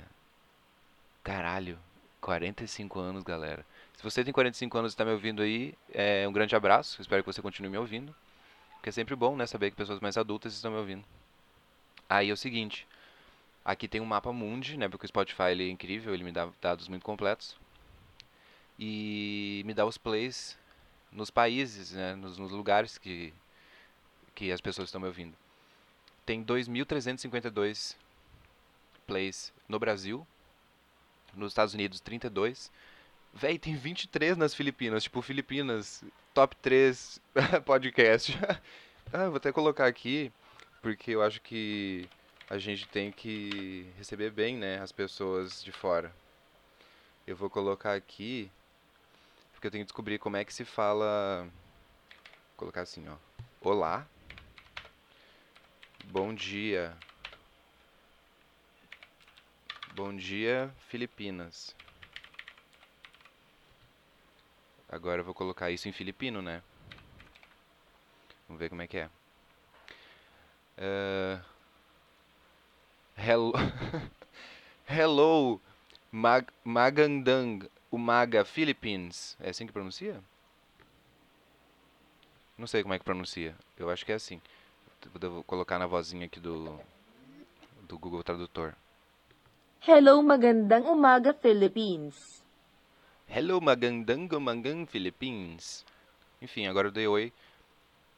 Caralho. 1.23 1.77
45 2.21 2.99
anos, 2.99 3.23
galera. 3.23 3.65
Se 3.95 4.03
você 4.03 4.23
tem 4.23 4.33
45 4.33 4.77
anos 4.77 4.91
e 4.91 4.93
está 4.93 5.05
me 5.05 5.11
ouvindo 5.11 5.41
aí, 5.41 5.75
é 5.93 6.27
um 6.27 6.33
grande 6.33 6.55
abraço. 6.55 7.01
Espero 7.01 7.23
que 7.23 7.31
você 7.31 7.41
continue 7.41 7.69
me 7.69 7.77
ouvindo. 7.77 8.15
Porque 8.75 8.89
é 8.89 8.91
sempre 8.91 9.15
bom, 9.15 9.35
né, 9.35 9.45
saber 9.47 9.71
que 9.71 9.77
pessoas 9.77 9.99
mais 9.99 10.17
adultas 10.17 10.53
estão 10.53 10.71
me 10.71 10.77
ouvindo. 10.77 11.03
Aí 12.09 12.29
é 12.29 12.33
o 12.33 12.37
seguinte, 12.37 12.87
aqui 13.63 13.87
tem 13.87 14.01
um 14.01 14.05
mapa 14.05 14.31
mundi, 14.31 14.77
né, 14.77 14.87
porque 14.87 15.05
o 15.05 15.07
Spotify 15.07 15.51
ele 15.51 15.67
é 15.67 15.71
incrível, 15.71 16.13
ele 16.13 16.23
me 16.23 16.31
dá 16.31 16.47
dados 16.61 16.87
muito 16.87 17.03
completos. 17.03 17.55
E 18.77 19.63
me 19.65 19.73
dá 19.73 19.85
os 19.85 19.97
plays 19.97 20.57
nos 21.11 21.29
países, 21.29 21.91
né, 21.91 22.15
nos, 22.15 22.37
nos 22.37 22.51
lugares 22.51 22.97
que 22.97 23.33
que 24.33 24.51
as 24.51 24.59
pessoas 24.59 24.89
estão 24.89 24.99
me 24.99 25.07
ouvindo. 25.07 25.33
Tem 26.25 26.43
2.352 26.43 27.95
plays 29.07 29.53
no 29.69 29.79
Brasil, 29.79 30.27
nos 31.33 31.53
Estados 31.53 31.73
Unidos 31.73 32.01
32 32.01 32.69
Véi, 33.37 33.59
tem 33.59 33.75
23 33.75 34.37
nas 34.37 34.55
Filipinas. 34.55 35.03
Tipo, 35.03 35.21
Filipinas, 35.21 36.01
top 36.33 36.55
3 36.55 37.19
podcast. 37.65 38.31
ah, 39.11 39.27
vou 39.27 39.35
até 39.35 39.51
colocar 39.51 39.87
aqui, 39.87 40.31
porque 40.81 41.11
eu 41.11 41.21
acho 41.21 41.41
que 41.41 42.07
a 42.49 42.57
gente 42.57 42.87
tem 42.87 43.11
que 43.11 43.85
receber 43.97 44.31
bem, 44.31 44.55
né, 44.55 44.79
as 44.79 44.93
pessoas 44.93 45.61
de 45.61 45.73
fora. 45.73 46.15
Eu 47.27 47.35
vou 47.35 47.49
colocar 47.49 47.93
aqui, 47.93 48.49
porque 49.65 49.67
eu 49.67 49.71
tenho 49.71 49.83
que 49.83 49.87
descobrir 49.87 50.19
como 50.19 50.37
é 50.37 50.45
que 50.45 50.53
se 50.53 50.63
fala. 50.63 51.49
Vou 52.49 52.57
colocar 52.57 52.81
assim, 52.81 53.03
ó. 53.07 53.15
Olá. 53.61 54.05
Bom 56.03 56.35
dia. 56.35 56.95
Bom 59.95 60.15
dia, 60.15 60.71
Filipinas. 60.87 61.75
Agora 64.87 65.21
eu 65.21 65.25
vou 65.25 65.33
colocar 65.33 65.71
isso 65.71 65.89
em 65.89 65.91
filipino, 65.91 66.43
né? 66.43 66.61
Vamos 68.47 68.59
ver 68.59 68.69
como 68.69 68.83
é 68.83 68.87
que 68.87 68.97
é. 68.97 69.09
Uh, 70.77 71.43
hello, 73.17 73.53
hello 74.87 75.61
Mag 76.11 76.47
Magandang, 76.63 77.67
Umaga, 77.91 78.43
Philippines. 78.43 79.37
É 79.39 79.49
assim 79.49 79.65
que 79.65 79.73
pronuncia? 79.73 80.21
Não 82.57 82.67
sei 82.67 82.81
como 82.81 82.93
é 82.93 82.99
que 82.99 83.05
pronuncia. 83.05 83.55
Eu 83.77 83.89
acho 83.89 84.05
que 84.05 84.11
é 84.11 84.15
assim. 84.15 84.41
Vou 85.21 85.43
colocar 85.43 85.77
na 85.77 85.85
vozinha 85.85 86.25
aqui 86.25 86.39
do, 86.39 86.79
do 87.83 87.97
Google 87.97 88.23
Tradutor. 88.23 88.73
Hello, 89.87 90.21
magandang 90.23 90.87
umaga, 90.87 91.33
Philippines. 91.33 92.43
Hello, 93.27 93.59
Magandango 93.59 94.39
Mangang 94.39 94.85
Philippines. 94.85 95.83
Enfim, 96.41 96.67
agora 96.67 96.87
eu 96.87 96.91
dei 96.91 97.07
oi 97.07 97.33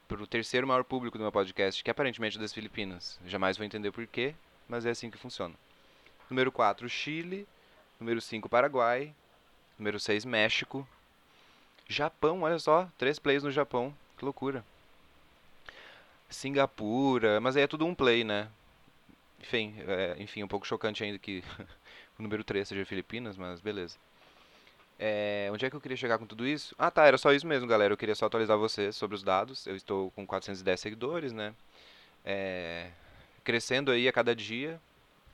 para 0.06 0.22
o 0.22 0.26
terceiro 0.26 0.66
maior 0.66 0.84
público 0.84 1.18
do 1.18 1.22
meu 1.22 1.32
podcast, 1.32 1.82
que 1.82 1.90
é 1.90 1.92
aparentemente 1.92 2.38
das 2.38 2.52
Filipinas. 2.52 3.18
Jamais 3.26 3.56
vou 3.56 3.66
entender 3.66 3.90
porquê, 3.90 4.34
mas 4.68 4.86
é 4.86 4.90
assim 4.90 5.10
que 5.10 5.18
funciona. 5.18 5.54
Número 6.30 6.52
4, 6.52 6.88
Chile. 6.88 7.48
Número 7.98 8.20
5, 8.20 8.48
Paraguai. 8.48 9.14
Número 9.78 10.00
6, 10.00 10.24
México. 10.24 10.86
Japão, 11.88 12.42
olha 12.42 12.58
só, 12.58 12.88
três 12.98 13.18
plays 13.18 13.42
no 13.42 13.50
Japão. 13.50 13.94
Que 14.16 14.24
loucura. 14.24 14.64
Singapura, 16.28 17.40
mas 17.40 17.56
aí 17.56 17.62
é 17.62 17.66
tudo 17.66 17.86
um 17.86 17.94
play, 17.94 18.24
né? 18.24 18.48
Enfim, 19.40 19.74
é, 19.86 20.16
enfim, 20.18 20.42
um 20.42 20.48
pouco 20.48 20.66
chocante 20.66 21.02
ainda 21.02 21.18
que 21.18 21.42
o 22.18 22.22
número 22.22 22.44
3 22.44 22.68
seja 22.68 22.84
Filipinas, 22.84 23.36
mas 23.36 23.60
beleza. 23.60 23.96
É, 24.98 25.48
onde 25.52 25.64
é 25.64 25.70
que 25.70 25.76
eu 25.76 25.80
queria 25.80 25.96
chegar 25.96 26.18
com 26.18 26.26
tudo 26.26 26.46
isso? 26.46 26.74
Ah, 26.76 26.90
tá, 26.90 27.06
era 27.06 27.16
só 27.16 27.32
isso 27.32 27.46
mesmo, 27.46 27.68
galera. 27.68 27.92
Eu 27.92 27.96
queria 27.96 28.16
só 28.16 28.26
atualizar 28.26 28.58
vocês 28.58 28.96
sobre 28.96 29.14
os 29.14 29.22
dados. 29.22 29.66
Eu 29.66 29.76
estou 29.76 30.10
com 30.10 30.26
410 30.26 30.80
seguidores, 30.80 31.32
né? 31.32 31.54
É, 32.24 32.90
crescendo 33.44 33.92
aí 33.92 34.08
a 34.08 34.12
cada 34.12 34.34
dia. 34.34 34.80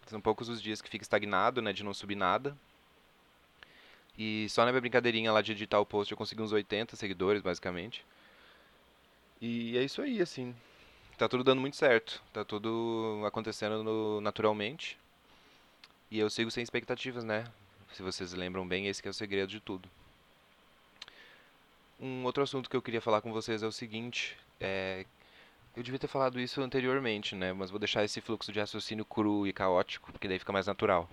São 0.06 0.20
poucos 0.20 0.50
os 0.50 0.60
dias 0.60 0.82
que 0.82 0.90
fica 0.90 1.02
estagnado, 1.02 1.62
né? 1.62 1.72
De 1.72 1.82
não 1.82 1.94
subir 1.94 2.14
nada. 2.14 2.54
E 4.16 4.48
só 4.48 4.64
na 4.64 4.70
minha 4.70 4.80
brincadeirinha 4.80 5.32
lá 5.32 5.42
de 5.42 5.52
editar 5.52 5.80
o 5.80 5.86
post 5.86 6.10
eu 6.10 6.18
consegui 6.18 6.42
uns 6.42 6.52
80 6.52 6.96
seguidores, 6.96 7.42
basicamente. 7.42 8.04
E 9.40 9.76
é 9.76 9.82
isso 9.82 10.00
aí, 10.00 10.20
assim. 10.22 10.54
Tá 11.18 11.28
tudo 11.28 11.44
dando 11.44 11.60
muito 11.60 11.76
certo. 11.76 12.22
Tá 12.32 12.44
tudo 12.44 13.22
acontecendo 13.26 13.82
no, 13.82 14.20
naturalmente. 14.20 14.98
E 16.10 16.18
eu 16.18 16.30
sigo 16.30 16.50
sem 16.50 16.62
expectativas, 16.62 17.24
né? 17.24 17.44
Se 17.92 18.02
vocês 18.02 18.32
lembram 18.32 18.66
bem, 18.66 18.86
esse 18.86 19.06
é 19.06 19.10
o 19.10 19.14
segredo 19.14 19.48
de 19.48 19.60
tudo. 19.60 19.88
Um 22.00 22.24
outro 22.24 22.42
assunto 22.42 22.68
que 22.68 22.76
eu 22.76 22.82
queria 22.82 23.00
falar 23.00 23.20
com 23.20 23.32
vocês 23.32 23.62
é 23.62 23.66
o 23.66 23.72
seguinte: 23.72 24.36
é, 24.60 25.06
Eu 25.76 25.82
devia 25.82 25.98
ter 25.98 26.08
falado 26.08 26.40
isso 26.40 26.60
anteriormente, 26.60 27.34
né? 27.34 27.52
Mas 27.52 27.70
vou 27.70 27.78
deixar 27.78 28.04
esse 28.04 28.20
fluxo 28.20 28.52
de 28.52 28.60
raciocínio 28.60 29.04
cru 29.04 29.46
e 29.46 29.52
caótico, 29.52 30.12
porque 30.12 30.28
daí 30.28 30.38
fica 30.38 30.52
mais 30.52 30.66
natural. 30.66 31.08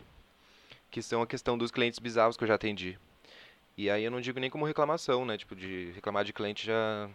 Que 0.91 1.01
são 1.01 1.21
a 1.21 1.27
questão 1.27 1.57
dos 1.57 1.71
clientes 1.71 1.97
bizarros 1.97 2.37
que 2.37 2.43
eu 2.43 2.47
já 2.47 2.55
atendi. 2.55 2.99
E 3.77 3.89
aí 3.89 4.03
eu 4.03 4.11
não 4.11 4.21
digo 4.21 4.39
nem 4.39 4.49
como 4.49 4.65
reclamação, 4.65 5.25
né? 5.25 5.37
Tipo, 5.37 5.55
de 5.55 5.91
reclamar 5.95 6.23
de 6.23 6.33
cliente 6.33 6.67
já 6.67 7.09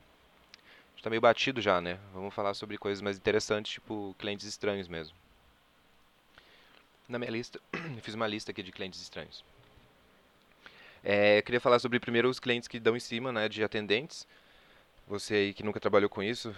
está 0.96 1.10
meio 1.10 1.20
batido 1.20 1.60
já, 1.60 1.80
né? 1.80 2.00
Vamos 2.12 2.34
falar 2.34 2.54
sobre 2.54 2.78
coisas 2.78 3.00
mais 3.00 3.16
interessantes, 3.16 3.74
tipo 3.74 4.16
clientes 4.18 4.46
estranhos 4.46 4.88
mesmo. 4.88 5.14
Na 7.08 7.18
minha 7.18 7.30
lista, 7.30 7.60
fiz 8.02 8.14
uma 8.14 8.26
lista 8.26 8.50
aqui 8.50 8.62
de 8.62 8.72
clientes 8.72 9.00
estranhos. 9.00 9.44
É, 11.04 11.38
eu 11.38 11.42
queria 11.44 11.60
falar 11.60 11.78
sobre 11.78 12.00
primeiro 12.00 12.28
os 12.28 12.40
clientes 12.40 12.66
que 12.66 12.80
dão 12.80 12.96
em 12.96 13.00
cima, 13.00 13.30
né, 13.30 13.48
de 13.48 13.62
atendentes. 13.62 14.26
Você 15.06 15.34
aí 15.34 15.54
que 15.54 15.62
nunca 15.62 15.78
trabalhou 15.78 16.10
com 16.10 16.20
isso, 16.20 16.52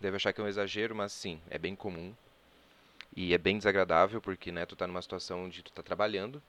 deve 0.00 0.16
achar 0.16 0.32
que 0.32 0.40
é 0.40 0.44
um 0.44 0.48
exagero, 0.48 0.94
mas 0.94 1.12
sim, 1.12 1.38
é 1.50 1.58
bem 1.58 1.76
comum. 1.76 2.14
E 3.14 3.34
é 3.34 3.38
bem 3.38 3.58
desagradável, 3.58 4.22
porque, 4.22 4.50
né, 4.50 4.64
tu 4.64 4.74
tá 4.74 4.86
numa 4.86 5.02
situação 5.02 5.44
onde 5.44 5.62
tu 5.62 5.70
tá 5.70 5.82
trabalhando, 5.82 6.42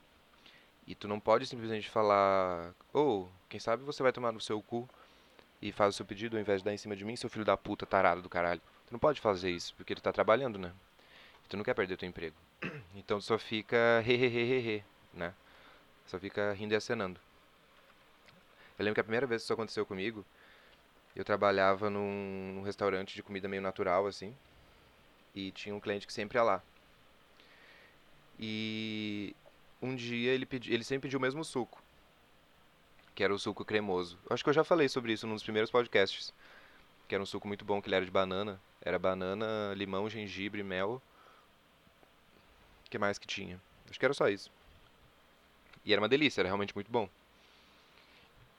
e 0.86 0.94
tu 0.94 1.08
não 1.08 1.18
pode 1.18 1.46
simplesmente 1.46 1.88
falar, 1.88 2.74
ou, 2.92 3.24
oh, 3.24 3.28
quem 3.48 3.58
sabe 3.58 3.82
você 3.82 4.02
vai 4.02 4.12
tomar 4.12 4.32
no 4.32 4.40
seu 4.40 4.60
cu 4.62 4.88
e 5.60 5.72
faz 5.72 5.94
o 5.94 5.96
seu 5.96 6.04
pedido 6.04 6.36
ao 6.36 6.40
invés 6.40 6.60
de 6.60 6.64
dar 6.64 6.74
em 6.74 6.76
cima 6.76 6.94
de 6.94 7.04
mim, 7.04 7.16
seu 7.16 7.30
filho 7.30 7.44
da 7.44 7.56
puta 7.56 7.86
tarado 7.86 8.20
do 8.20 8.28
caralho. 8.28 8.60
Tu 8.86 8.92
não 8.92 8.98
pode 8.98 9.20
fazer 9.20 9.50
isso, 9.50 9.74
porque 9.76 9.94
tu 9.94 10.02
tá 10.02 10.12
trabalhando, 10.12 10.58
né? 10.58 10.72
E 11.44 11.48
tu 11.48 11.56
não 11.56 11.64
quer 11.64 11.74
perder 11.74 11.96
teu 11.96 12.08
emprego. 12.08 12.36
Então 12.94 13.18
tu 13.18 13.24
só 13.24 13.38
fica 13.38 14.02
he, 14.06 14.82
né? 15.12 15.34
Só 16.06 16.18
fica 16.18 16.52
rindo 16.52 16.74
e 16.74 16.76
acenando. 16.76 17.18
Eu 18.78 18.84
lembro 18.84 18.94
que 18.94 19.00
a 19.00 19.04
primeira 19.04 19.26
vez 19.26 19.42
que 19.42 19.46
isso 19.46 19.52
aconteceu 19.52 19.86
comigo, 19.86 20.24
eu 21.16 21.24
trabalhava 21.24 21.88
num 21.88 22.62
restaurante 22.64 23.14
de 23.14 23.22
comida 23.22 23.48
meio 23.48 23.62
natural, 23.62 24.06
assim. 24.06 24.34
E 25.34 25.50
tinha 25.52 25.74
um 25.74 25.80
cliente 25.80 26.06
que 26.06 26.12
sempre 26.12 26.38
ia 26.38 26.42
lá. 26.42 26.62
E 28.38 29.34
um 29.84 29.94
dia 29.94 30.32
ele, 30.32 30.46
pedi, 30.46 30.72
ele 30.72 30.82
sempre 30.82 31.08
pediu 31.08 31.18
o 31.18 31.22
mesmo 31.22 31.44
suco. 31.44 31.82
Que 33.14 33.22
era 33.22 33.34
o 33.34 33.38
suco 33.38 33.64
cremoso. 33.64 34.18
Acho 34.30 34.42
que 34.42 34.50
eu 34.50 34.54
já 34.54 34.64
falei 34.64 34.88
sobre 34.88 35.12
isso 35.12 35.26
num 35.26 35.34
dos 35.34 35.42
primeiros 35.42 35.70
podcasts. 35.70 36.32
Que 37.06 37.14
era 37.14 37.22
um 37.22 37.26
suco 37.26 37.46
muito 37.46 37.64
bom, 37.64 37.80
que 37.80 37.88
ele 37.88 37.96
era 37.96 38.04
de 38.04 38.10
banana. 38.10 38.60
Era 38.80 38.98
banana, 38.98 39.72
limão, 39.76 40.08
gengibre, 40.08 40.62
mel. 40.62 41.00
O 42.86 42.90
que 42.90 42.98
mais 42.98 43.18
que 43.18 43.26
tinha? 43.26 43.60
Acho 43.88 43.98
que 43.98 44.04
era 44.04 44.14
só 44.14 44.28
isso. 44.28 44.50
E 45.84 45.92
era 45.92 46.00
uma 46.00 46.08
delícia, 46.08 46.40
era 46.40 46.48
realmente 46.48 46.74
muito 46.74 46.90
bom. 46.90 47.08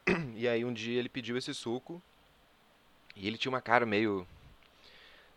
E 0.36 0.48
aí 0.48 0.64
um 0.64 0.74
dia 0.74 1.00
ele 1.00 1.10
pediu 1.10 1.38
esse 1.38 1.54
suco 1.54 2.02
e 3.16 3.28
ele 3.28 3.38
tinha 3.38 3.50
uma 3.50 3.62
cara 3.62 3.86
meio. 3.86 4.28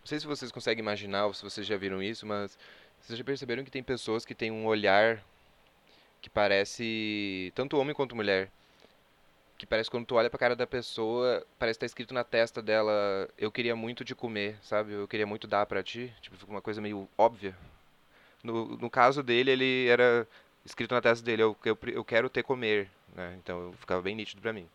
Não 0.00 0.06
sei 0.06 0.20
se 0.20 0.26
vocês 0.26 0.52
conseguem 0.52 0.82
imaginar 0.82 1.26
ou 1.26 1.34
se 1.34 1.42
vocês 1.42 1.66
já 1.66 1.76
viram 1.76 2.02
isso, 2.02 2.26
mas 2.26 2.58
vocês 3.00 3.18
já 3.18 3.24
perceberam 3.24 3.64
que 3.64 3.70
tem 3.70 3.82
pessoas 3.82 4.24
que 4.24 4.34
têm 4.34 4.50
um 4.50 4.66
olhar 4.66 5.22
que 6.20 6.30
parece. 6.30 7.52
Tanto 7.54 7.78
homem 7.78 7.94
quanto 7.94 8.16
mulher. 8.16 8.50
Que 9.56 9.66
parece 9.66 9.90
quando 9.90 10.06
tu 10.06 10.14
olha 10.14 10.30
pra 10.30 10.38
cara 10.38 10.54
da 10.54 10.66
pessoa, 10.66 11.44
parece 11.58 11.78
que 11.78 11.80
tá 11.80 11.86
escrito 11.86 12.14
na 12.14 12.24
testa 12.24 12.62
dela: 12.62 13.28
Eu 13.36 13.50
queria 13.50 13.74
muito 13.74 14.04
te 14.04 14.14
comer, 14.14 14.56
sabe? 14.62 14.92
Eu 14.92 15.08
queria 15.08 15.26
muito 15.26 15.46
dar 15.46 15.66
pra 15.66 15.82
ti. 15.82 16.12
Tipo, 16.20 16.36
uma 16.46 16.60
coisa 16.60 16.80
meio 16.80 17.08
óbvia. 17.16 17.56
No, 18.42 18.76
no 18.76 18.90
caso 18.90 19.22
dele, 19.22 19.50
ele 19.50 19.88
era 19.88 20.26
escrito 20.64 20.94
na 20.94 21.00
testa 21.00 21.24
dele: 21.24 21.42
Eu, 21.42 21.56
eu, 21.64 21.78
eu 21.88 22.04
quero 22.04 22.28
te 22.28 22.42
comer. 22.42 22.90
Né? 23.14 23.36
Então 23.42 23.72
ficava 23.80 24.02
bem 24.02 24.14
nítido 24.14 24.40
pra 24.40 24.52
mim. 24.52 24.68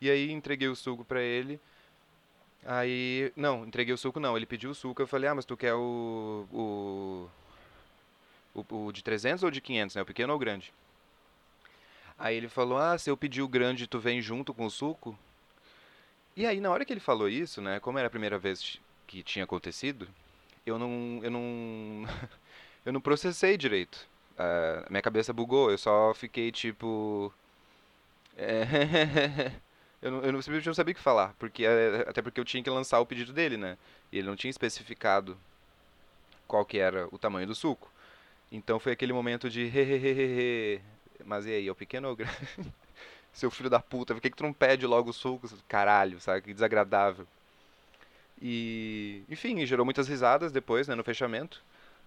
E 0.00 0.10
aí 0.10 0.30
entreguei 0.30 0.68
o 0.68 0.76
suco 0.76 1.04
pra 1.04 1.20
ele. 1.22 1.60
Aí, 2.64 3.32
não, 3.36 3.64
entreguei 3.64 3.94
o 3.94 3.98
suco 3.98 4.20
não, 4.20 4.36
ele 4.36 4.46
pediu 4.46 4.70
o 4.70 4.74
suco, 4.74 5.00
eu 5.00 5.06
falei, 5.06 5.28
ah, 5.28 5.34
mas 5.34 5.44
tu 5.44 5.56
quer 5.56 5.74
o, 5.74 6.46
o, 6.52 7.28
o, 8.54 8.86
o 8.86 8.92
de 8.92 9.02
300 9.02 9.42
ou 9.44 9.50
de 9.50 9.60
500, 9.60 9.96
né, 9.96 10.02
o 10.02 10.06
pequeno 10.06 10.32
ou 10.32 10.36
o 10.36 10.40
grande? 10.40 10.72
Aí 12.18 12.36
ele 12.36 12.48
falou, 12.48 12.78
ah, 12.78 12.98
se 12.98 13.08
eu 13.08 13.16
pedir 13.16 13.42
o 13.42 13.48
grande, 13.48 13.86
tu 13.86 14.00
vem 14.00 14.20
junto 14.20 14.52
com 14.52 14.66
o 14.66 14.70
suco? 14.70 15.16
E 16.36 16.46
aí, 16.46 16.60
na 16.60 16.70
hora 16.70 16.84
que 16.84 16.92
ele 16.92 17.00
falou 17.00 17.28
isso, 17.28 17.60
né, 17.60 17.78
como 17.80 17.98
era 17.98 18.08
a 18.08 18.10
primeira 18.10 18.38
vez 18.38 18.80
que 19.06 19.22
tinha 19.22 19.44
acontecido, 19.44 20.08
eu 20.66 20.78
não, 20.78 21.20
eu 21.22 21.30
não, 21.30 22.04
eu 22.84 22.92
não 22.92 23.00
processei 23.00 23.56
direito. 23.56 24.06
Uh, 24.34 24.90
minha 24.90 25.02
cabeça 25.02 25.32
bugou, 25.32 25.70
eu 25.70 25.78
só 25.78 26.14
fiquei 26.14 26.50
tipo... 26.52 27.32
É... 28.36 29.52
Eu, 30.00 30.12
não, 30.12 30.22
eu 30.22 30.32
não, 30.32 30.40
simplesmente 30.40 30.66
não 30.66 30.74
sabia 30.74 30.92
o 30.92 30.94
que 30.94 31.02
falar, 31.02 31.34
porque 31.40 31.64
é, 31.64 32.04
até 32.08 32.22
porque 32.22 32.38
eu 32.38 32.44
tinha 32.44 32.62
que 32.62 32.70
lançar 32.70 33.00
o 33.00 33.06
pedido 33.06 33.32
dele, 33.32 33.56
né? 33.56 33.76
E 34.12 34.18
ele 34.18 34.28
não 34.28 34.36
tinha 34.36 34.50
especificado 34.50 35.36
qual 36.46 36.64
que 36.64 36.78
era 36.78 37.08
o 37.10 37.18
tamanho 37.18 37.48
do 37.48 37.54
suco. 37.54 37.90
Então 38.50 38.78
foi 38.78 38.92
aquele 38.92 39.12
momento 39.12 39.50
de 39.50 39.62
hehehehe. 39.62 40.80
Mas 41.24 41.46
e 41.46 41.50
aí, 41.50 41.68
é 41.68 41.70
o 41.70 41.74
pequeno 41.74 42.08
ou 42.08 42.16
grande? 42.16 42.34
Seu 43.32 43.50
filho 43.50 43.70
da 43.70 43.80
puta, 43.80 44.14
por 44.14 44.20
que, 44.20 44.30
que 44.30 44.36
tu 44.36 44.42
não 44.42 44.52
pede 44.52 44.86
logo 44.86 45.10
o 45.10 45.12
suco? 45.12 45.48
Caralho, 45.68 46.18
sabe? 46.20 46.42
Que 46.42 46.54
desagradável. 46.54 47.26
E, 48.40 49.22
enfim, 49.28 49.64
gerou 49.66 49.84
muitas 49.84 50.08
risadas 50.08 50.52
depois, 50.52 50.88
né, 50.88 50.94
no 50.94 51.04
fechamento. 51.04 51.62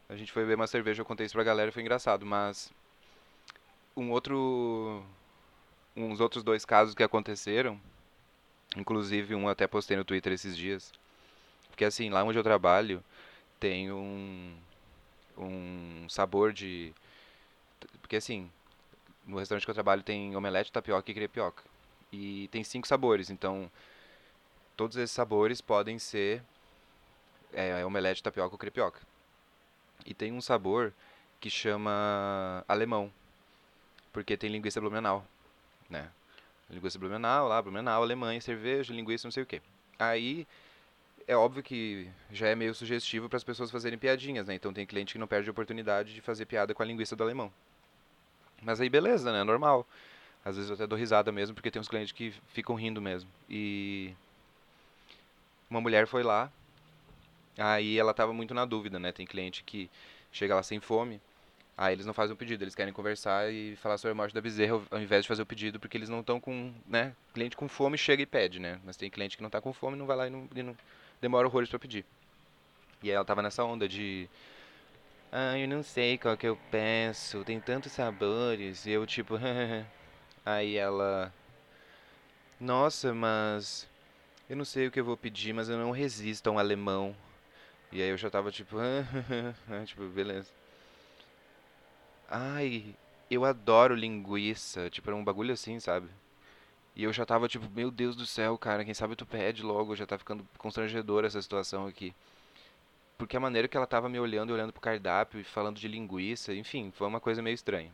A 0.09 0.15
gente 0.15 0.31
foi 0.31 0.43
beber 0.43 0.55
uma 0.55 0.67
cerveja, 0.67 1.01
eu 1.01 1.05
contei 1.05 1.25
isso 1.25 1.35
pra 1.35 1.43
galera 1.43 1.69
e 1.69 1.73
foi 1.73 1.81
engraçado, 1.81 2.25
mas 2.25 2.71
um 3.95 4.11
outro 4.11 5.03
uns 5.95 6.19
outros 6.19 6.43
dois 6.43 6.65
casos 6.65 6.95
que 6.95 7.03
aconteceram, 7.03 7.79
inclusive 8.77 9.35
um 9.35 9.47
até 9.47 9.67
postei 9.67 9.97
no 9.97 10.05
Twitter 10.05 10.33
esses 10.33 10.55
dias, 10.55 10.91
porque 11.69 11.85
assim, 11.85 12.09
lá 12.09 12.23
onde 12.23 12.37
eu 12.37 12.43
trabalho 12.43 13.03
tem 13.59 13.91
um, 13.91 14.55
um 15.45 16.07
sabor 16.09 16.53
de... 16.53 16.93
Porque 18.01 18.15
assim, 18.15 18.49
no 19.25 19.37
restaurante 19.37 19.65
que 19.65 19.71
eu 19.71 19.75
trabalho 19.75 20.03
tem 20.03 20.35
omelete, 20.35 20.71
tapioca 20.71 21.09
e 21.09 21.13
crepioca. 21.13 21.63
E 22.11 22.47
tem 22.49 22.63
cinco 22.63 22.87
sabores, 22.87 23.29
então 23.29 23.71
todos 24.75 24.97
esses 24.97 25.11
sabores 25.11 25.61
podem 25.61 25.97
ser 25.99 26.43
é, 27.53 27.85
omelete, 27.85 28.23
tapioca 28.23 28.53
ou 28.53 28.59
crepioca. 28.59 28.99
E 30.05 30.13
tem 30.13 30.31
um 30.31 30.41
sabor 30.41 30.93
que 31.39 31.49
chama 31.49 32.63
alemão, 32.67 33.11
porque 34.11 34.37
tem 34.37 34.49
linguiça 34.49 34.81
blumenau 34.81 35.25
né? 35.91 36.09
Linguiça 36.69 36.97
Blumenau, 36.97 37.49
lá, 37.49 37.61
Blumenau, 37.61 38.01
Alemanha, 38.01 38.39
cerveja, 38.39 38.93
linguiça, 38.93 39.27
não 39.27 39.31
sei 39.31 39.43
o 39.43 39.45
quê. 39.45 39.61
Aí, 39.99 40.47
é 41.31 41.35
óbvio 41.35 41.63
que 41.63 42.09
já 42.29 42.47
é 42.49 42.55
meio 42.55 42.75
sugestivo 42.75 43.29
para 43.29 43.37
as 43.37 43.43
pessoas 43.43 43.71
fazerem 43.71 43.97
piadinhas, 43.97 44.47
né? 44.47 44.53
Então 44.53 44.73
tem 44.73 44.85
cliente 44.85 45.13
que 45.13 45.19
não 45.19 45.27
perde 45.27 45.49
a 45.49 45.51
oportunidade 45.51 46.13
de 46.13 46.19
fazer 46.19 46.45
piada 46.45 46.73
com 46.73 46.83
a 46.83 46.85
linguiça 46.85 47.15
do 47.15 47.23
alemão. 47.23 47.51
Mas 48.61 48.81
aí 48.81 48.89
beleza, 48.89 49.31
né? 49.31 49.41
Normal. 49.43 49.87
Às 50.43 50.55
vezes 50.57 50.69
eu 50.69 50.75
até 50.75 50.85
dou 50.85 50.97
risada 50.97 51.31
mesmo, 51.31 51.55
porque 51.55 51.71
tem 51.71 51.79
uns 51.79 51.87
clientes 51.87 52.11
que 52.11 52.33
ficam 52.49 52.75
rindo 52.75 53.01
mesmo. 53.01 53.29
E 53.49 54.13
uma 55.69 55.79
mulher 55.79 56.05
foi 56.05 56.21
lá, 56.21 56.51
aí 57.57 57.97
ela 57.97 58.11
estava 58.11 58.33
muito 58.33 58.53
na 58.53 58.65
dúvida, 58.65 58.99
né? 58.99 59.13
Tem 59.13 59.25
cliente 59.25 59.63
que 59.63 59.89
chega 60.33 60.55
lá 60.55 60.63
sem 60.63 60.81
fome, 60.81 61.21
Aí 61.77 61.95
eles 61.95 62.05
não 62.05 62.13
fazem 62.13 62.33
o 62.33 62.37
pedido, 62.37 62.63
eles 62.63 62.75
querem 62.75 62.93
conversar 62.93 63.51
e 63.51 63.75
falar 63.77 63.97
sobre 63.97 64.11
a 64.11 64.15
morte 64.15 64.35
da 64.35 64.41
bezerra 64.41 64.79
ao 64.91 65.01
invés 65.01 65.23
de 65.23 65.27
fazer 65.27 65.41
o 65.41 65.45
pedido, 65.45 65.79
porque 65.79 65.97
eles 65.97 66.09
não 66.09 66.19
estão 66.19 66.39
com, 66.39 66.71
né, 66.85 67.15
cliente 67.33 67.57
com 67.57 67.67
fome 67.67 67.97
chega 67.97 68.21
e 68.21 68.25
pede, 68.25 68.59
né? 68.59 68.79
Mas 68.85 68.97
tem 68.97 69.09
cliente 69.09 69.35
que 69.35 69.41
não 69.41 69.47
está 69.47 69.59
com 69.59 69.73
fome, 69.73 69.97
não 69.97 70.05
vai 70.05 70.15
lá 70.15 70.27
e 70.27 70.29
não, 70.29 70.47
e 70.55 70.61
não 70.61 70.75
demora 71.21 71.47
horrores 71.47 71.69
para 71.69 71.79
pedir. 71.79 72.05
E 73.03 73.09
aí 73.09 73.15
ela 73.15 73.25
tava 73.25 73.41
nessa 73.41 73.63
onda 73.63 73.87
de 73.87 74.29
ah, 75.31 75.57
eu 75.57 75.67
não 75.67 75.81
sei 75.83 76.17
qual 76.17 76.37
que 76.37 76.47
eu 76.47 76.57
peço, 76.69 77.43
tem 77.43 77.59
tantos 77.59 77.91
sabores, 77.93 78.85
e 78.85 78.91
eu 78.91 79.05
tipo, 79.05 79.35
aí 80.45 80.75
ela 80.77 81.33
Nossa, 82.59 83.13
mas 83.13 83.87
eu 84.49 84.55
não 84.57 84.65
sei 84.65 84.87
o 84.87 84.91
que 84.91 84.99
eu 84.99 85.05
vou 85.05 85.17
pedir, 85.17 85.53
mas 85.53 85.69
eu 85.69 85.77
não 85.77 85.91
resisto 85.91 86.47
a 86.49 86.51
um 86.53 86.59
alemão. 86.59 87.15
E 87.91 88.01
aí 88.01 88.09
eu 88.09 88.17
já 88.17 88.29
tava 88.29 88.51
tipo, 88.51 88.77
tipo, 89.85 90.07
beleza. 90.09 90.51
Ai, 92.29 92.95
eu 93.29 93.45
adoro 93.45 93.93
linguiça. 93.95 94.89
Tipo, 94.89 95.09
era 95.09 95.15
um 95.17 95.23
bagulho 95.23 95.53
assim, 95.53 95.79
sabe? 95.79 96.09
E 96.95 97.03
eu 97.03 97.13
já 97.13 97.25
tava 97.25 97.47
tipo, 97.47 97.69
meu 97.69 97.89
Deus 97.89 98.15
do 98.15 98.25
céu, 98.25 98.57
cara, 98.57 98.83
quem 98.83 98.93
sabe 98.93 99.15
tu 99.15 99.25
pede 99.25 99.63
logo, 99.63 99.95
já 99.95 100.05
tá 100.05 100.17
ficando 100.17 100.47
constrangedora 100.57 101.27
essa 101.27 101.41
situação 101.41 101.87
aqui. 101.87 102.13
Porque 103.17 103.37
a 103.37 103.39
maneira 103.39 103.67
que 103.67 103.77
ela 103.77 103.87
tava 103.87 104.09
me 104.09 104.19
olhando, 104.19 104.51
olhando 104.51 104.73
pro 104.73 104.81
cardápio 104.81 105.39
e 105.39 105.43
falando 105.43 105.79
de 105.79 105.87
linguiça, 105.87 106.53
enfim, 106.53 106.91
foi 106.91 107.07
uma 107.07 107.19
coisa 107.19 107.41
meio 107.41 107.53
estranha. 107.53 107.91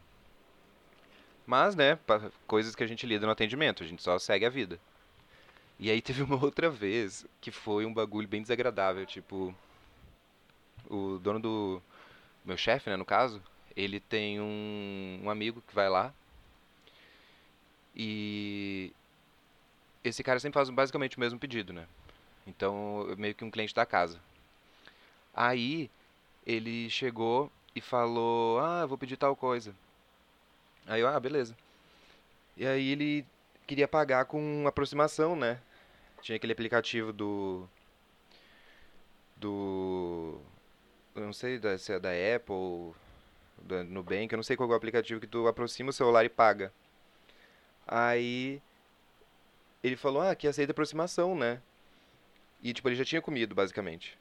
Mas, 1.46 1.76
né, 1.76 1.98
coisas 2.48 2.76
que 2.76 2.84
a 2.84 2.88
gente 2.88 3.06
lida 3.06 3.26
no 3.26 3.32
atendimento, 3.32 3.84
a 3.84 3.86
gente 3.88 4.02
só 4.02 4.18
segue 4.20 4.46
a 4.46 4.50
vida. 4.50 4.80
E 5.80 5.92
aí 5.92 6.02
teve 6.02 6.24
uma 6.24 6.36
outra 6.44 6.70
vez 6.70 7.26
que 7.40 7.52
foi 7.52 7.86
um 7.86 7.94
bagulho 7.94 8.28
bem 8.28 8.42
desagradável, 8.42 9.06
tipo, 9.06 9.54
o 10.90 11.20
dono 11.20 11.40
do 11.40 11.82
meu 12.44 12.58
chefe, 12.58 12.90
né, 12.90 12.96
no 12.96 13.06
caso, 13.06 13.42
ele 13.76 14.00
tem 14.00 14.42
um, 14.42 15.22
um 15.24 15.30
amigo 15.30 15.62
que 15.68 15.76
vai 15.76 15.90
lá 15.90 16.14
e 17.98 18.94
esse 20.04 20.24
cara 20.24 20.40
sempre 20.40 20.54
faz 20.54 20.70
basicamente 20.70 21.18
o 21.18 21.20
mesmo 21.20 21.40
pedido, 21.40 21.74
né? 21.74 21.88
Então, 22.46 23.08
meio 23.18 23.34
que 23.34 23.44
um 23.44 23.50
cliente 23.50 23.74
da 23.74 23.88
casa. 23.88 24.20
Aí, 25.34 25.90
ele 26.46 26.90
chegou 26.92 27.52
e 27.76 27.82
falou: 27.82 28.60
Ah, 28.60 28.86
vou 28.86 29.00
pedir 29.00 29.18
tal 29.18 29.36
coisa. 29.36 29.74
Aí 30.86 31.02
eu, 31.02 31.08
ah, 31.08 31.20
beleza. 31.20 31.56
E 32.56 32.66
aí 32.66 32.90
ele 32.92 33.26
queria 33.66 33.88
pagar 33.88 34.26
com 34.26 34.66
aproximação, 34.68 35.36
né? 35.36 35.60
Tinha 36.22 36.36
aquele 36.36 36.54
aplicativo 36.54 37.12
do. 37.12 37.68
Do. 39.36 40.40
Eu 41.16 41.24
não 41.24 41.34
sei 41.34 41.60
se 41.80 41.94
é 41.94 42.00
da 42.00 42.10
Apple, 42.12 42.94
da 43.64 43.84
Nubank, 43.84 44.32
eu 44.32 44.38
não 44.38 44.44
sei 44.44 44.56
qual 44.56 44.70
é 44.70 44.74
o 44.74 44.76
aplicativo 44.76 45.20
que 45.20 45.28
tu 45.28 45.48
aproxima 45.48 45.90
o 45.90 45.94
celular 45.94 46.24
e 46.24 46.30
paga. 46.30 46.72
Aí 47.88 48.62
ele 49.84 49.96
falou, 49.96 50.22
ah, 50.22 50.36
que 50.36 50.48
aceita 50.48 50.72
aproximação, 50.72 51.36
né? 51.36 51.62
E 52.62 52.74
tipo, 52.74 52.90
ele 52.90 52.96
já 52.96 53.06
tinha 53.06 53.22
comido, 53.22 53.56
basicamente. 53.56 54.18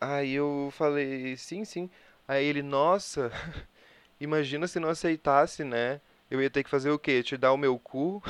Aí 0.00 0.32
eu 0.32 0.70
falei, 0.72 1.36
sim, 1.36 1.64
sim. 1.64 1.88
Aí 2.26 2.44
ele, 2.44 2.62
nossa, 2.62 3.30
imagina 4.20 4.66
se 4.66 4.80
não 4.80 4.88
aceitasse, 4.88 5.62
né? 5.62 6.00
Eu 6.30 6.42
ia 6.42 6.50
ter 6.50 6.64
que 6.64 6.70
fazer 6.70 6.90
o 6.90 6.98
quê? 6.98 7.22
Te 7.22 7.36
dar 7.36 7.52
o 7.52 7.56
meu 7.56 7.78
cu? 7.78 8.22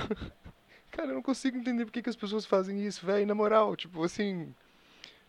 Cara, 0.90 1.08
eu 1.10 1.14
não 1.14 1.22
consigo 1.22 1.56
entender 1.56 1.84
por 1.84 1.92
que, 1.92 2.02
que 2.02 2.10
as 2.10 2.16
pessoas 2.16 2.44
fazem 2.44 2.84
isso, 2.84 3.04
velho. 3.06 3.26
Na 3.26 3.34
moral, 3.34 3.74
tipo 3.74 4.02
assim. 4.04 4.54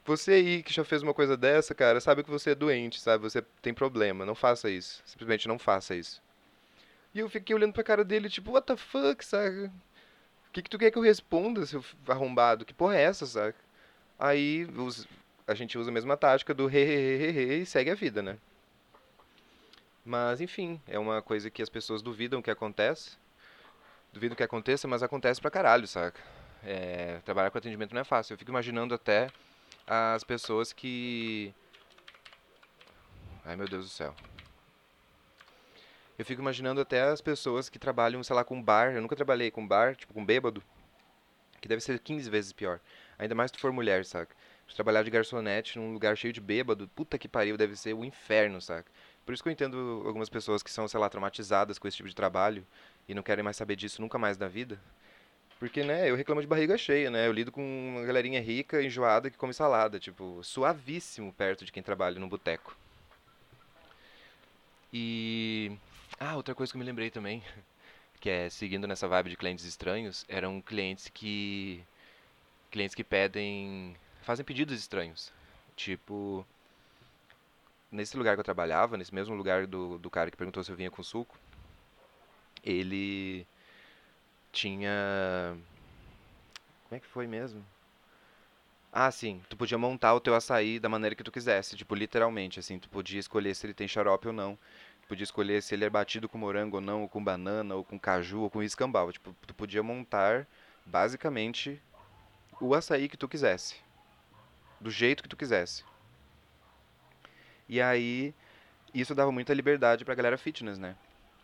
Você 0.06 0.34
aí 0.34 0.64
que 0.64 0.72
já 0.72 0.84
fez 0.84 1.02
uma 1.02 1.14
coisa 1.14 1.36
dessa, 1.36 1.74
cara, 1.74 2.00
sabe 2.00 2.24
que 2.24 2.30
você 2.30 2.52
é 2.52 2.56
doente, 2.56 3.02
sabe? 3.02 3.24
Você 3.24 3.42
tem 3.62 3.74
problema. 3.74 4.26
Não 4.26 4.36
faça 4.36 4.70
isso. 4.70 5.02
Simplesmente 5.06 5.48
não 5.48 5.58
faça 5.58 5.96
isso. 5.96 6.22
E 7.16 7.20
eu 7.20 7.30
fiquei 7.30 7.56
olhando 7.56 7.72
pra 7.72 7.82
cara 7.82 8.04
dele, 8.04 8.30
tipo, 8.30 8.52
what 8.52 8.68
the 8.68 8.76
fuck, 8.76 9.24
sabe? 9.24 9.68
O 10.50 10.52
que, 10.52 10.62
que 10.62 10.70
tu 10.70 10.78
quer 10.78 10.92
que 10.92 10.98
eu 10.98 11.02
responda, 11.02 11.66
seu 11.66 11.84
arrombado? 12.10 12.66
Que 12.66 12.74
porra 12.74 12.98
é 12.98 13.04
essa, 13.04 13.26
sabe? 13.26 13.56
Aí 14.20 14.66
os, 14.78 15.08
a 15.48 15.54
gente 15.54 15.78
usa 15.78 15.90
a 15.90 15.94
mesma 15.94 16.18
tática 16.18 16.54
do 16.54 16.70
he, 16.70 16.78
he, 16.78 17.24
he, 17.24 17.30
he, 17.30 17.62
e 17.62 17.66
segue 17.66 17.90
a 17.90 17.96
vida, 17.96 18.22
né? 18.22 18.38
Mas, 20.04 20.42
enfim, 20.42 20.82
é 20.86 21.00
uma 21.00 21.22
coisa 21.22 21.50
que 21.50 21.62
as 21.62 21.70
pessoas 21.70 22.02
duvidam 22.02 22.42
que 22.42 22.52
acontece. 22.52 23.18
Duvidam 24.12 24.36
que 24.36 24.44
aconteça, 24.44 24.86
mas 24.86 25.02
acontece 25.02 25.40
pra 25.40 25.50
caralho, 25.50 25.88
saca? 25.88 26.20
É, 26.66 27.22
trabalhar 27.24 27.50
com 27.50 27.58
atendimento 27.58 27.94
não 27.94 28.02
é 28.02 28.06
fácil. 28.06 28.34
Eu 28.34 28.38
fico 28.38 28.52
imaginando 28.52 28.94
até 28.94 29.30
as 29.88 30.24
pessoas 30.26 30.74
que. 30.74 31.54
Ai 33.46 33.56
meu 33.56 33.68
Deus 33.68 33.86
do 33.86 33.90
céu. 33.90 34.14
Eu 36.18 36.26
fico 36.26 36.42
imaginando 36.42 36.80
até 36.80 37.02
as 37.02 37.22
pessoas 37.22 37.70
que 37.70 37.78
trabalham, 37.78 38.24
sei 38.24 38.36
lá, 38.36 38.44
com 38.44 38.62
bar. 38.62 38.94
Eu 38.94 39.02
nunca 39.02 39.16
trabalhei 39.16 39.52
com 39.52 39.68
bar, 39.68 39.96
tipo, 39.96 40.14
com 40.14 40.26
bêbado. 40.26 40.64
Que 41.60 41.68
deve 41.68 41.82
ser 41.82 42.00
15 42.00 42.30
vezes 42.30 42.54
pior. 42.54 42.80
Ainda 43.18 43.36
mais 43.36 43.52
se 43.52 43.58
tu 43.58 43.60
for 43.60 43.72
mulher, 43.72 44.06
saca? 44.06 44.36
Trabalhar 44.76 45.04
de 45.04 45.12
garçonete 45.12 45.78
num 45.78 45.94
lugar 45.94 46.18
cheio 46.18 46.34
de 46.34 46.42
bêbado, 46.42 46.88
puta 46.96 47.18
que 47.18 47.28
pariu, 47.28 47.56
deve 47.56 47.76
ser 47.76 47.94
o 47.94 48.04
inferno, 48.04 48.60
saca? 48.60 48.92
Por 49.26 49.34
isso 49.34 49.44
que 49.44 49.50
eu 49.50 49.54
entendo 49.54 50.04
algumas 50.06 50.30
pessoas 50.30 50.62
que 50.64 50.72
são, 50.72 50.88
sei 50.88 51.00
lá, 51.00 51.10
traumatizadas 51.10 51.78
com 51.78 51.88
esse 51.88 51.98
tipo 51.98 52.10
de 52.10 52.16
trabalho 52.16 52.66
e 53.08 53.14
não 53.14 53.24
querem 53.24 53.44
mais 53.44 53.58
saber 53.58 53.76
disso 53.76 54.02
nunca 54.02 54.18
mais 54.18 54.38
na 54.38 54.48
vida. 54.48 54.80
Porque, 55.60 55.84
né, 55.84 56.10
eu 56.10 56.16
reclamo 56.16 56.42
de 56.42 56.48
barriga 56.48 56.78
cheia, 56.78 57.10
né? 57.10 57.28
Eu 57.28 57.32
lido 57.32 57.52
com 57.52 57.62
uma 57.62 58.06
galerinha 58.06 58.42
rica, 58.42 58.84
enjoada, 58.84 59.30
que 59.30 59.38
come 59.38 59.54
salada, 59.54 60.00
tipo, 60.00 60.44
suavíssimo 60.44 61.32
perto 61.34 61.64
de 61.64 61.72
quem 61.72 61.82
trabalha 61.82 62.20
no 62.20 62.28
boteco. 62.28 62.76
E. 64.92 65.72
Ah, 66.20 66.36
outra 66.36 66.56
coisa 66.56 66.72
que 66.72 66.78
eu 66.78 66.80
me 66.80 66.86
lembrei 66.86 67.10
também, 67.10 67.44
que 68.20 68.30
é 68.30 68.50
seguindo 68.50 68.88
nessa 68.88 69.08
vibe 69.08 69.32
de 69.32 69.38
clientes 69.38 69.66
estranhos, 69.66 70.26
eram 70.28 70.62
clientes 70.62 71.10
que. 71.10 71.84
clientes 72.72 72.96
que 72.96 73.04
pedem. 73.04 73.96
fazem 74.24 74.46
pedidos 74.46 74.78
estranhos. 74.80 75.34
Tipo, 75.76 76.46
nesse 77.92 78.18
lugar 78.18 78.36
que 78.36 78.40
eu 78.42 78.44
trabalhava, 78.46 78.98
nesse 78.98 79.14
mesmo 79.14 79.36
lugar 79.36 79.68
do, 79.68 79.98
do 79.98 80.10
cara 80.10 80.32
que 80.32 80.38
perguntou 80.38 80.64
se 80.64 80.72
eu 80.72 80.76
vinha 80.76 80.92
com 80.92 81.04
suco, 81.04 81.38
ele 82.64 83.46
tinha. 84.52 85.58
Como 86.88 86.98
é 86.98 87.00
que 87.00 87.08
foi 87.08 87.28
mesmo? 87.28 87.64
Ah, 88.92 89.12
sim. 89.12 89.42
Tu 89.50 89.58
podia 89.58 89.78
montar 89.78 90.14
o 90.14 90.20
teu 90.22 90.34
açaí 90.34 90.80
da 90.80 90.88
maneira 90.88 91.16
que 91.16 91.24
tu 91.24 91.32
quisesse. 91.32 91.76
Tipo, 91.76 91.94
literalmente, 91.96 92.60
assim. 92.60 92.80
Tu 92.80 92.88
podia 92.90 93.20
escolher 93.20 93.54
se 93.54 93.66
ele 93.66 93.74
tem 93.74 93.88
xarope 93.88 94.28
ou 94.28 94.34
não. 94.34 94.58
Tu 95.06 95.10
podia 95.10 95.24
escolher 95.24 95.62
se 95.62 95.76
ele 95.76 95.86
é 95.86 95.90
batido 95.90 96.28
com 96.28 96.36
morango 96.36 96.78
ou 96.78 96.82
não, 96.82 97.04
ou 97.04 97.08
com 97.08 97.24
banana, 97.24 97.76
ou 97.76 97.84
com 97.84 98.00
caju, 98.00 98.42
ou 98.42 98.50
com 98.50 98.64
escambau. 98.64 99.12
Tipo, 99.12 99.36
tu 99.46 99.54
podia 99.54 99.84
montar, 99.84 100.48
basicamente, 100.84 101.80
o 102.60 102.74
açaí 102.74 103.08
que 103.08 103.16
tu 103.16 103.28
quisesse. 103.28 103.76
Do 104.82 104.90
jeito 104.90 105.22
que 105.22 105.30
tu 105.30 105.38
quisesse. 105.38 105.86
E 107.70 107.80
aí, 107.80 108.34
isso 108.96 109.14
dava 109.14 109.32
muita 109.32 109.54
liberdade 109.54 110.04
pra 110.04 110.16
galera 110.16 110.40
fitness, 110.40 110.80
né? 110.80 110.96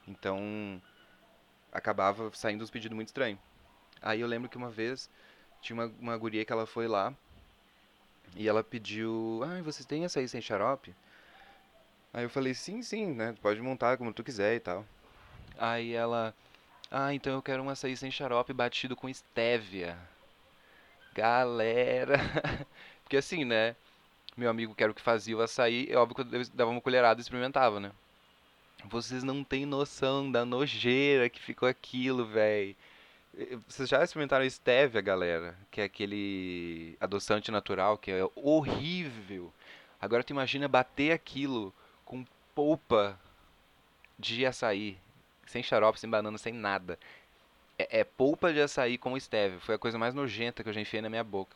Então, 0.07 0.81
acabava 1.71 2.31
saindo 2.33 2.63
uns 2.63 2.71
pedidos 2.71 2.95
muito 2.95 3.09
estranhos. 3.09 3.39
Aí 4.01 4.21
eu 4.21 4.27
lembro 4.27 4.49
que 4.49 4.57
uma 4.57 4.71
vez 4.71 5.07
tinha 5.61 5.75
uma, 5.75 5.93
uma 5.99 6.17
guria 6.17 6.43
que 6.43 6.51
ela 6.51 6.65
foi 6.65 6.87
lá 6.87 7.13
e 8.35 8.47
ela 8.49 8.63
pediu: 8.63 9.41
Ah, 9.43 9.61
vocês 9.61 9.85
têm 9.85 10.03
açaí 10.03 10.27
sem 10.27 10.41
xarope? 10.41 10.95
Aí 12.13 12.23
eu 12.23 12.29
falei: 12.29 12.53
Sim, 12.53 12.81
sim, 12.81 13.07
né? 13.13 13.35
Pode 13.41 13.61
montar 13.61 13.97
como 13.97 14.13
tu 14.13 14.23
quiser 14.23 14.55
e 14.55 14.59
tal. 14.59 14.85
Aí 15.57 15.93
ela: 15.93 16.33
Ah, 16.89 17.13
então 17.13 17.33
eu 17.33 17.41
quero 17.41 17.63
um 17.63 17.69
açaí 17.69 17.95
sem 17.95 18.11
xarope 18.11 18.53
batido 18.53 18.95
com 18.95 19.09
estévia. 19.09 19.97
Galera! 21.13 22.17
Porque 23.03 23.17
assim, 23.17 23.43
né? 23.43 23.75
meu 24.35 24.49
amigo 24.49 24.73
que 24.73 24.83
era 24.83 24.91
o 24.91 24.95
que 24.95 25.01
fazia 25.01 25.35
o 25.35 25.41
açaí, 25.41 25.87
é 25.89 25.97
óbvio 25.97 26.15
que 26.25 26.35
eu 26.35 26.45
dava 26.53 26.71
uma 26.71 26.81
colherada 26.81 27.19
e 27.19 27.21
experimentava, 27.21 27.79
né? 27.79 27.91
Vocês 28.85 29.23
não 29.23 29.43
têm 29.43 29.65
noção 29.65 30.31
da 30.31 30.43
nojeira 30.43 31.29
que 31.29 31.39
ficou 31.39 31.67
aquilo, 31.69 32.25
velho. 32.25 32.75
Vocês 33.67 33.87
já 33.87 34.03
experimentaram 34.03 34.49
stevia, 34.49 35.01
galera? 35.01 35.55
Que 35.69 35.81
é 35.81 35.83
aquele 35.83 36.97
adoçante 36.99 37.51
natural 37.51 37.97
que 37.97 38.11
é 38.11 38.27
horrível. 38.35 39.53
Agora 40.01 40.23
tu 40.23 40.31
imagina 40.31 40.67
bater 40.67 41.11
aquilo 41.11 41.73
com 42.11 42.25
polpa 42.53 43.17
de 44.19 44.45
açaí, 44.45 44.97
sem 45.47 45.63
xarope, 45.63 45.97
sem 45.97 46.09
banana, 46.09 46.37
sem 46.37 46.51
nada. 46.51 46.99
É, 47.79 48.01
é 48.01 48.03
polpa 48.03 48.51
de 48.51 48.59
açaí 48.59 48.97
com 48.97 49.17
stevia. 49.17 49.61
Foi 49.61 49.75
a 49.75 49.77
coisa 49.79 49.97
mais 49.97 50.13
nojenta 50.13 50.61
que 50.61 50.67
eu 50.67 50.73
já 50.73 50.81
enfiei 50.81 51.01
na 51.01 51.09
minha 51.09 51.23
boca. 51.23 51.55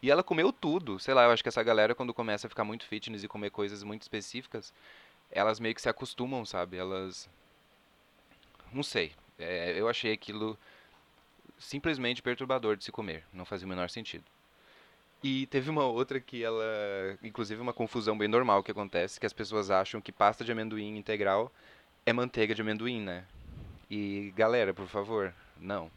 E 0.00 0.10
ela 0.10 0.22
comeu 0.22 0.50
tudo. 0.50 0.98
Sei 0.98 1.12
lá, 1.12 1.24
eu 1.24 1.30
acho 1.30 1.42
que 1.42 1.50
essa 1.50 1.62
galera, 1.62 1.94
quando 1.94 2.14
começa 2.14 2.46
a 2.46 2.50
ficar 2.50 2.64
muito 2.64 2.86
fitness 2.86 3.22
e 3.22 3.28
comer 3.28 3.50
coisas 3.50 3.82
muito 3.82 4.00
específicas, 4.00 4.72
elas 5.30 5.60
meio 5.60 5.74
que 5.74 5.82
se 5.82 5.90
acostumam, 5.90 6.46
sabe? 6.46 6.78
Elas. 6.78 7.28
Não 8.72 8.82
sei. 8.82 9.12
É, 9.38 9.78
eu 9.78 9.90
achei 9.90 10.10
aquilo 10.10 10.58
simplesmente 11.58 12.22
perturbador 12.22 12.78
de 12.78 12.84
se 12.84 12.90
comer. 12.90 13.26
Não 13.30 13.44
fazia 13.44 13.66
o 13.66 13.68
menor 13.68 13.90
sentido. 13.90 14.24
E 15.22 15.46
teve 15.46 15.70
uma 15.70 15.84
outra 15.84 16.20
que 16.20 16.44
ela. 16.44 16.64
Inclusive, 17.22 17.60
uma 17.60 17.72
confusão 17.72 18.16
bem 18.16 18.28
normal 18.28 18.62
que 18.62 18.70
acontece: 18.70 19.18
que 19.18 19.26
as 19.26 19.32
pessoas 19.32 19.70
acham 19.70 20.00
que 20.00 20.12
pasta 20.12 20.44
de 20.44 20.52
amendoim 20.52 20.96
integral 20.96 21.52
é 22.04 22.12
manteiga 22.12 22.54
de 22.54 22.62
amendoim, 22.62 23.00
né? 23.00 23.24
E 23.90 24.32
galera, 24.36 24.74
por 24.74 24.86
favor, 24.86 25.32
não. 25.58 25.90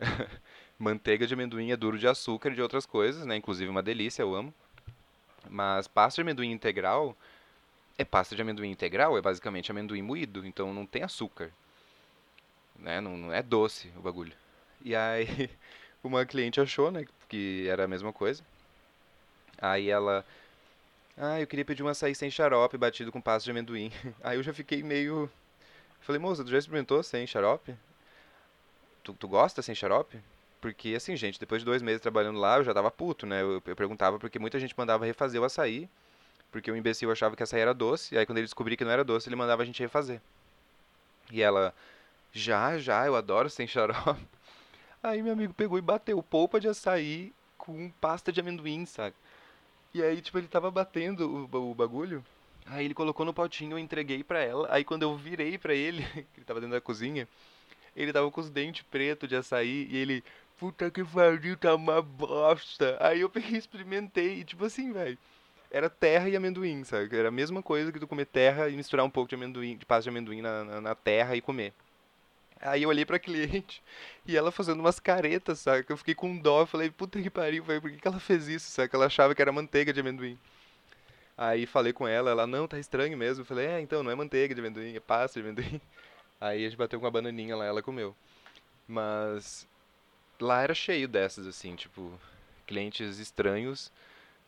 Manteiga 0.78 1.26
de 1.26 1.34
amendoim 1.34 1.70
é 1.70 1.76
duro 1.76 1.98
de 1.98 2.08
açúcar 2.08 2.50
e 2.50 2.54
de 2.54 2.62
outras 2.62 2.84
coisas, 2.84 3.24
né? 3.24 3.36
Inclusive 3.36 3.70
uma 3.70 3.82
delícia, 3.82 4.22
eu 4.22 4.34
amo. 4.34 4.52
Mas 5.48 5.86
pasta 5.86 6.16
de 6.16 6.22
amendoim 6.22 6.50
integral 6.50 7.16
é 7.96 8.04
pasta 8.04 8.34
de 8.34 8.42
amendoim 8.42 8.70
integral, 8.70 9.16
é 9.16 9.20
basicamente 9.20 9.70
amendoim 9.70 10.02
moído, 10.02 10.44
então 10.46 10.72
não 10.72 10.86
tem 10.86 11.02
açúcar. 11.02 11.50
Né? 12.78 13.00
Não, 13.00 13.16
não 13.16 13.32
é 13.32 13.42
doce 13.42 13.92
o 13.96 14.00
bagulho. 14.00 14.32
E 14.84 14.94
aí 14.94 15.50
uma 16.02 16.26
cliente 16.26 16.60
achou, 16.60 16.90
né, 16.90 17.04
que 17.28 17.66
era 17.68 17.84
a 17.84 17.88
mesma 17.88 18.12
coisa. 18.12 18.42
Aí 19.58 19.88
ela 19.88 20.24
ah, 21.16 21.40
eu 21.40 21.46
queria 21.46 21.64
pedir 21.64 21.82
um 21.82 21.88
açaí 21.88 22.14
sem 22.14 22.30
xarope 22.30 22.76
batido 22.78 23.12
com 23.12 23.20
pasta 23.20 23.44
de 23.44 23.50
amendoim. 23.50 23.92
Aí 24.24 24.38
eu 24.38 24.42
já 24.42 24.52
fiquei 24.52 24.82
meio. 24.82 25.30
Falei, 26.00 26.18
moça, 26.18 26.42
tu 26.44 26.50
já 26.50 26.58
experimentou 26.58 27.02
sem 27.02 27.26
xarope? 27.26 27.74
Tu, 29.04 29.12
tu 29.14 29.28
gosta 29.28 29.62
sem 29.62 29.74
xarope? 29.74 30.18
Porque, 30.60 30.94
assim, 30.94 31.16
gente, 31.16 31.38
depois 31.38 31.60
de 31.60 31.66
dois 31.66 31.82
meses 31.82 32.00
trabalhando 32.00 32.38
lá, 32.38 32.58
eu 32.58 32.64
já 32.64 32.72
tava 32.72 32.90
puto, 32.90 33.26
né? 33.26 33.42
Eu, 33.42 33.62
eu 33.64 33.76
perguntava 33.76 34.18
porque 34.18 34.38
muita 34.38 34.58
gente 34.58 34.74
mandava 34.76 35.04
refazer 35.04 35.40
o 35.40 35.44
açaí, 35.44 35.88
porque 36.50 36.70
o 36.70 36.76
imbecil 36.76 37.10
achava 37.10 37.36
que 37.36 37.42
açaí 37.42 37.60
era 37.60 37.74
doce, 37.74 38.16
aí 38.16 38.24
quando 38.26 38.38
ele 38.38 38.46
descobria 38.46 38.76
que 38.76 38.84
não 38.84 38.90
era 38.92 39.04
doce, 39.04 39.28
ele 39.28 39.36
mandava 39.36 39.62
a 39.62 39.66
gente 39.66 39.82
refazer. 39.82 40.20
E 41.30 41.42
ela, 41.42 41.74
já, 42.32 42.78
já, 42.78 43.06
eu 43.06 43.16
adoro 43.16 43.50
sem 43.50 43.66
xarope. 43.66 44.20
Aí 45.02 45.20
meu 45.20 45.32
amigo 45.32 45.52
pegou 45.52 45.76
e 45.76 45.82
bateu 45.82 46.22
polpa 46.22 46.60
de 46.60 46.68
açaí 46.68 47.32
com 47.58 47.90
pasta 48.00 48.30
de 48.30 48.40
amendoim, 48.40 48.86
sabe? 48.86 49.16
E 49.94 50.02
aí, 50.02 50.22
tipo, 50.22 50.38
ele 50.38 50.46
tava 50.48 50.70
batendo 50.70 51.48
o, 51.52 51.70
o 51.70 51.74
bagulho. 51.74 52.24
Aí 52.66 52.84
ele 52.84 52.94
colocou 52.94 53.26
no 53.26 53.34
potinho, 53.34 53.72
eu 53.72 53.78
entreguei 53.78 54.22
pra 54.22 54.40
ela. 54.40 54.68
Aí 54.70 54.84
quando 54.84 55.02
eu 55.02 55.16
virei 55.16 55.58
pra 55.58 55.74
ele, 55.74 56.04
que 56.32 56.38
ele 56.38 56.46
tava 56.46 56.60
dentro 56.60 56.74
da 56.74 56.80
cozinha, 56.80 57.28
ele 57.96 58.12
tava 58.12 58.30
com 58.30 58.40
os 58.40 58.48
dentes 58.48 58.82
pretos 58.82 59.28
de 59.28 59.36
açaí 59.36 59.88
e 59.90 59.96
ele, 59.96 60.24
puta 60.56 60.90
que 60.90 61.04
pariu, 61.04 61.56
tá 61.56 61.74
uma 61.74 62.00
bosta. 62.00 62.96
Aí 63.00 63.20
eu 63.20 63.28
peguei 63.28 63.58
experimentei, 63.58 64.40
e 64.40 64.44
tipo 64.44 64.64
assim, 64.64 64.92
velho. 64.92 65.18
Era 65.70 65.90
terra 65.90 66.28
e 66.28 66.36
amendoim, 66.36 66.84
sabe? 66.84 67.16
Era 67.16 67.28
a 67.28 67.32
mesma 67.32 67.62
coisa 67.62 67.90
que 67.90 67.98
tu 67.98 68.06
comer 68.06 68.26
terra 68.26 68.68
e 68.68 68.76
misturar 68.76 69.04
um 69.06 69.10
pouco 69.10 69.28
de 69.28 69.34
amendoim, 69.34 69.76
de 69.76 69.86
pasta 69.86 70.04
de 70.04 70.10
amendoim 70.10 70.42
na, 70.42 70.64
na, 70.64 70.80
na 70.80 70.94
terra 70.94 71.34
e 71.34 71.40
comer. 71.40 71.72
Aí 72.62 72.84
eu 72.84 72.88
olhei 72.88 73.04
pra 73.04 73.18
cliente 73.18 73.82
e 74.26 74.36
ela 74.36 74.52
fazendo 74.52 74.80
umas 74.80 75.00
caretas? 75.00 75.64
Que 75.86 75.92
eu 75.92 75.96
fiquei 75.96 76.14
com 76.14 76.36
dó. 76.38 76.64
Falei, 76.64 76.90
puta 76.90 77.20
que 77.20 77.28
pariu, 77.28 77.64
velho, 77.64 77.80
por 77.82 77.90
que, 77.90 77.98
que 77.98 78.08
ela 78.08 78.20
fez 78.20 78.48
isso? 78.48 78.88
Que 78.88 78.96
ela 78.96 79.06
achava 79.06 79.34
que 79.34 79.42
era 79.42 79.52
manteiga 79.52 79.92
de 79.92 80.00
amendoim. 80.00 80.38
Aí 81.36 81.66
falei 81.66 81.92
com 81.92 82.06
ela, 82.06 82.30
ela, 82.30 82.46
não, 82.46 82.68
tá 82.68 82.78
estranho 82.78 83.16
mesmo. 83.18 83.42
Eu 83.42 83.46
falei, 83.46 83.66
é, 83.66 83.80
então, 83.80 84.02
não 84.02 84.10
é 84.10 84.14
manteiga 84.14 84.54
de 84.54 84.60
amendoim, 84.60 84.94
é 84.94 85.00
pasta 85.00 85.40
de 85.40 85.46
amendoim. 85.46 85.80
Aí 86.40 86.64
a 86.64 86.68
gente 86.68 86.76
bateu 86.78 86.98
com 86.98 87.04
uma 87.06 87.10
bananinha 87.10 87.56
lá, 87.56 87.64
ela 87.64 87.82
comeu. 87.82 88.14
Mas 88.86 89.66
lá 90.40 90.62
era 90.62 90.74
cheio 90.74 91.08
dessas, 91.08 91.46
assim, 91.46 91.76
tipo, 91.76 92.12
clientes 92.66 93.18
estranhos 93.18 93.92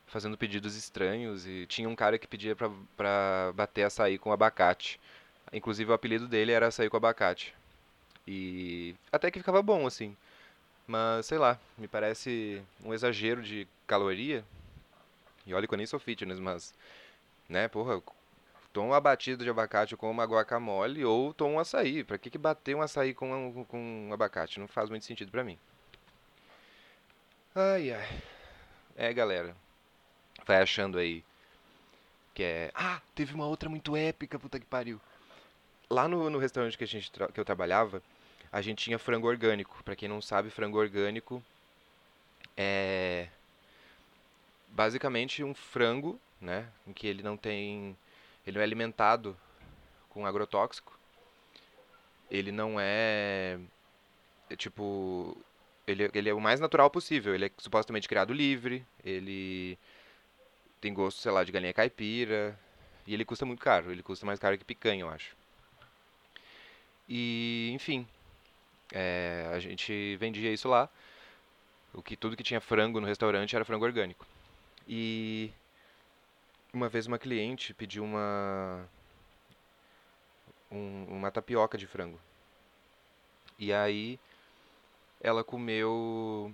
fazendo 0.06 0.36
pedidos 0.36 0.76
estranhos. 0.76 1.46
E 1.46 1.66
tinha 1.66 1.88
um 1.88 1.96
cara 1.96 2.18
que 2.18 2.26
pedia 2.26 2.54
pra, 2.54 2.70
pra 2.96 3.52
bater 3.54 3.84
açaí 3.84 4.18
com 4.18 4.32
abacate. 4.32 5.00
Inclusive 5.52 5.90
o 5.90 5.94
apelido 5.94 6.28
dele 6.28 6.52
era 6.52 6.68
açaí 6.68 6.88
com 6.88 6.96
abacate. 6.96 7.54
E 8.26 8.94
até 9.12 9.30
que 9.30 9.38
ficava 9.38 9.62
bom, 9.62 9.86
assim. 9.86 10.16
Mas, 10.86 11.26
sei 11.26 11.38
lá, 11.38 11.58
me 11.78 11.88
parece 11.88 12.62
um 12.82 12.92
exagero 12.92 13.42
de 13.42 13.66
caloria. 13.86 14.44
E 15.46 15.54
olha 15.54 15.66
que 15.66 15.74
eu 15.74 15.78
nem 15.78 15.86
sou 15.86 15.98
fitness, 15.98 16.38
mas, 16.38 16.74
né, 17.48 17.68
porra, 17.68 18.02
tomo 18.72 18.88
uma 18.88 19.00
batida 19.00 19.44
de 19.44 19.50
abacate 19.50 19.96
com 19.96 20.10
uma 20.10 20.24
guacamole 20.24 21.04
ou 21.04 21.32
tomo 21.34 21.54
um 21.54 21.58
açaí. 21.60 22.04
Pra 22.04 22.18
que, 22.18 22.30
que 22.30 22.38
bater 22.38 22.74
um 22.74 22.82
açaí 22.82 23.14
com, 23.14 23.32
um, 23.32 23.64
com 23.64 24.08
um 24.08 24.12
abacate? 24.12 24.60
Não 24.60 24.68
faz 24.68 24.90
muito 24.90 25.04
sentido 25.04 25.30
pra 25.30 25.44
mim. 25.44 25.58
Ai, 27.54 27.92
ai. 27.92 28.22
É, 28.96 29.12
galera. 29.12 29.54
Vai 30.46 30.60
achando 30.60 30.98
aí 30.98 31.24
que 32.34 32.42
é... 32.42 32.70
Ah, 32.74 33.00
teve 33.14 33.32
uma 33.32 33.46
outra 33.46 33.68
muito 33.68 33.96
épica, 33.96 34.38
puta 34.38 34.58
que 34.58 34.66
pariu. 34.66 35.00
Lá 35.88 36.08
no, 36.08 36.28
no 36.28 36.38
restaurante 36.38 36.76
que, 36.76 36.84
a 36.84 36.86
gente 36.86 37.10
que 37.32 37.40
eu 37.40 37.44
trabalhava, 37.44 38.02
a 38.54 38.62
gente 38.62 38.84
tinha 38.84 39.00
frango 39.00 39.26
orgânico. 39.26 39.82
Pra 39.82 39.96
quem 39.96 40.08
não 40.08 40.22
sabe, 40.22 40.48
frango 40.48 40.78
orgânico 40.78 41.42
é 42.56 43.26
basicamente 44.68 45.42
um 45.42 45.52
frango, 45.52 46.20
né, 46.40 46.68
em 46.86 46.92
que 46.92 47.04
ele 47.08 47.20
não 47.20 47.36
tem, 47.36 47.96
ele 48.46 48.56
não 48.56 48.60
é 48.60 48.64
alimentado 48.64 49.36
com 50.08 50.24
agrotóxico. 50.24 50.96
Ele 52.30 52.52
não 52.52 52.78
é, 52.78 53.58
é 54.48 54.54
tipo, 54.54 55.36
ele, 55.84 56.08
ele 56.14 56.28
é 56.28 56.34
o 56.34 56.40
mais 56.40 56.60
natural 56.60 56.88
possível. 56.88 57.34
Ele 57.34 57.46
é 57.46 57.50
supostamente 57.58 58.08
criado 58.08 58.32
livre, 58.32 58.86
ele 59.04 59.76
tem 60.80 60.94
gosto, 60.94 61.20
sei 61.20 61.32
lá, 61.32 61.42
de 61.42 61.50
galinha 61.50 61.74
caipira, 61.74 62.56
e 63.04 63.14
ele 63.14 63.24
custa 63.24 63.44
muito 63.44 63.60
caro. 63.60 63.90
Ele 63.90 64.02
custa 64.02 64.24
mais 64.24 64.38
caro 64.38 64.56
que 64.56 64.64
picanha, 64.64 65.00
eu 65.00 65.10
acho. 65.10 65.36
E, 67.08 67.70
enfim, 67.74 68.06
é, 68.92 69.50
a 69.52 69.58
gente 69.58 70.16
vendia 70.16 70.52
isso 70.52 70.68
lá. 70.68 70.88
O 71.92 72.02
que 72.02 72.16
tudo 72.16 72.36
que 72.36 72.42
tinha 72.42 72.60
frango 72.60 73.00
no 73.00 73.06
restaurante 73.06 73.54
era 73.54 73.64
frango 73.64 73.84
orgânico. 73.84 74.26
E 74.88 75.50
uma 76.72 76.88
vez 76.88 77.06
uma 77.06 77.18
cliente 77.18 77.72
pediu 77.72 78.04
uma 78.04 78.88
um, 80.70 81.04
uma 81.08 81.30
tapioca 81.30 81.78
de 81.78 81.86
frango. 81.86 82.18
E 83.58 83.72
aí 83.72 84.18
ela 85.20 85.44
comeu 85.44 86.52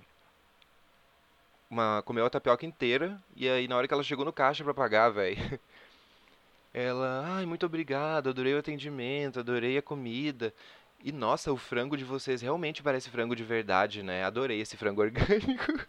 uma 1.70 2.02
comeu 2.02 2.26
a 2.26 2.30
tapioca 2.30 2.66
inteira 2.66 3.20
e 3.34 3.48
aí 3.48 3.66
na 3.66 3.76
hora 3.76 3.88
que 3.88 3.94
ela 3.94 4.02
chegou 4.02 4.24
no 4.24 4.32
caixa 4.32 4.62
para 4.62 4.74
pagar, 4.74 5.08
velho, 5.10 5.36
ela, 6.74 7.24
ai, 7.26 7.46
muito 7.46 7.66
obrigado, 7.66 8.28
adorei 8.28 8.54
o 8.54 8.58
atendimento, 8.58 9.40
adorei 9.40 9.78
a 9.78 9.82
comida. 9.82 10.54
E 11.02 11.12
nossa, 11.12 11.52
o 11.52 11.56
frango 11.56 11.96
de 11.96 12.04
vocês 12.04 12.42
realmente 12.42 12.82
parece 12.82 13.08
frango 13.08 13.34
de 13.34 13.42
verdade, 13.42 14.02
né? 14.02 14.22
Adorei 14.24 14.60
esse 14.60 14.76
frango 14.76 15.00
orgânico. 15.02 15.86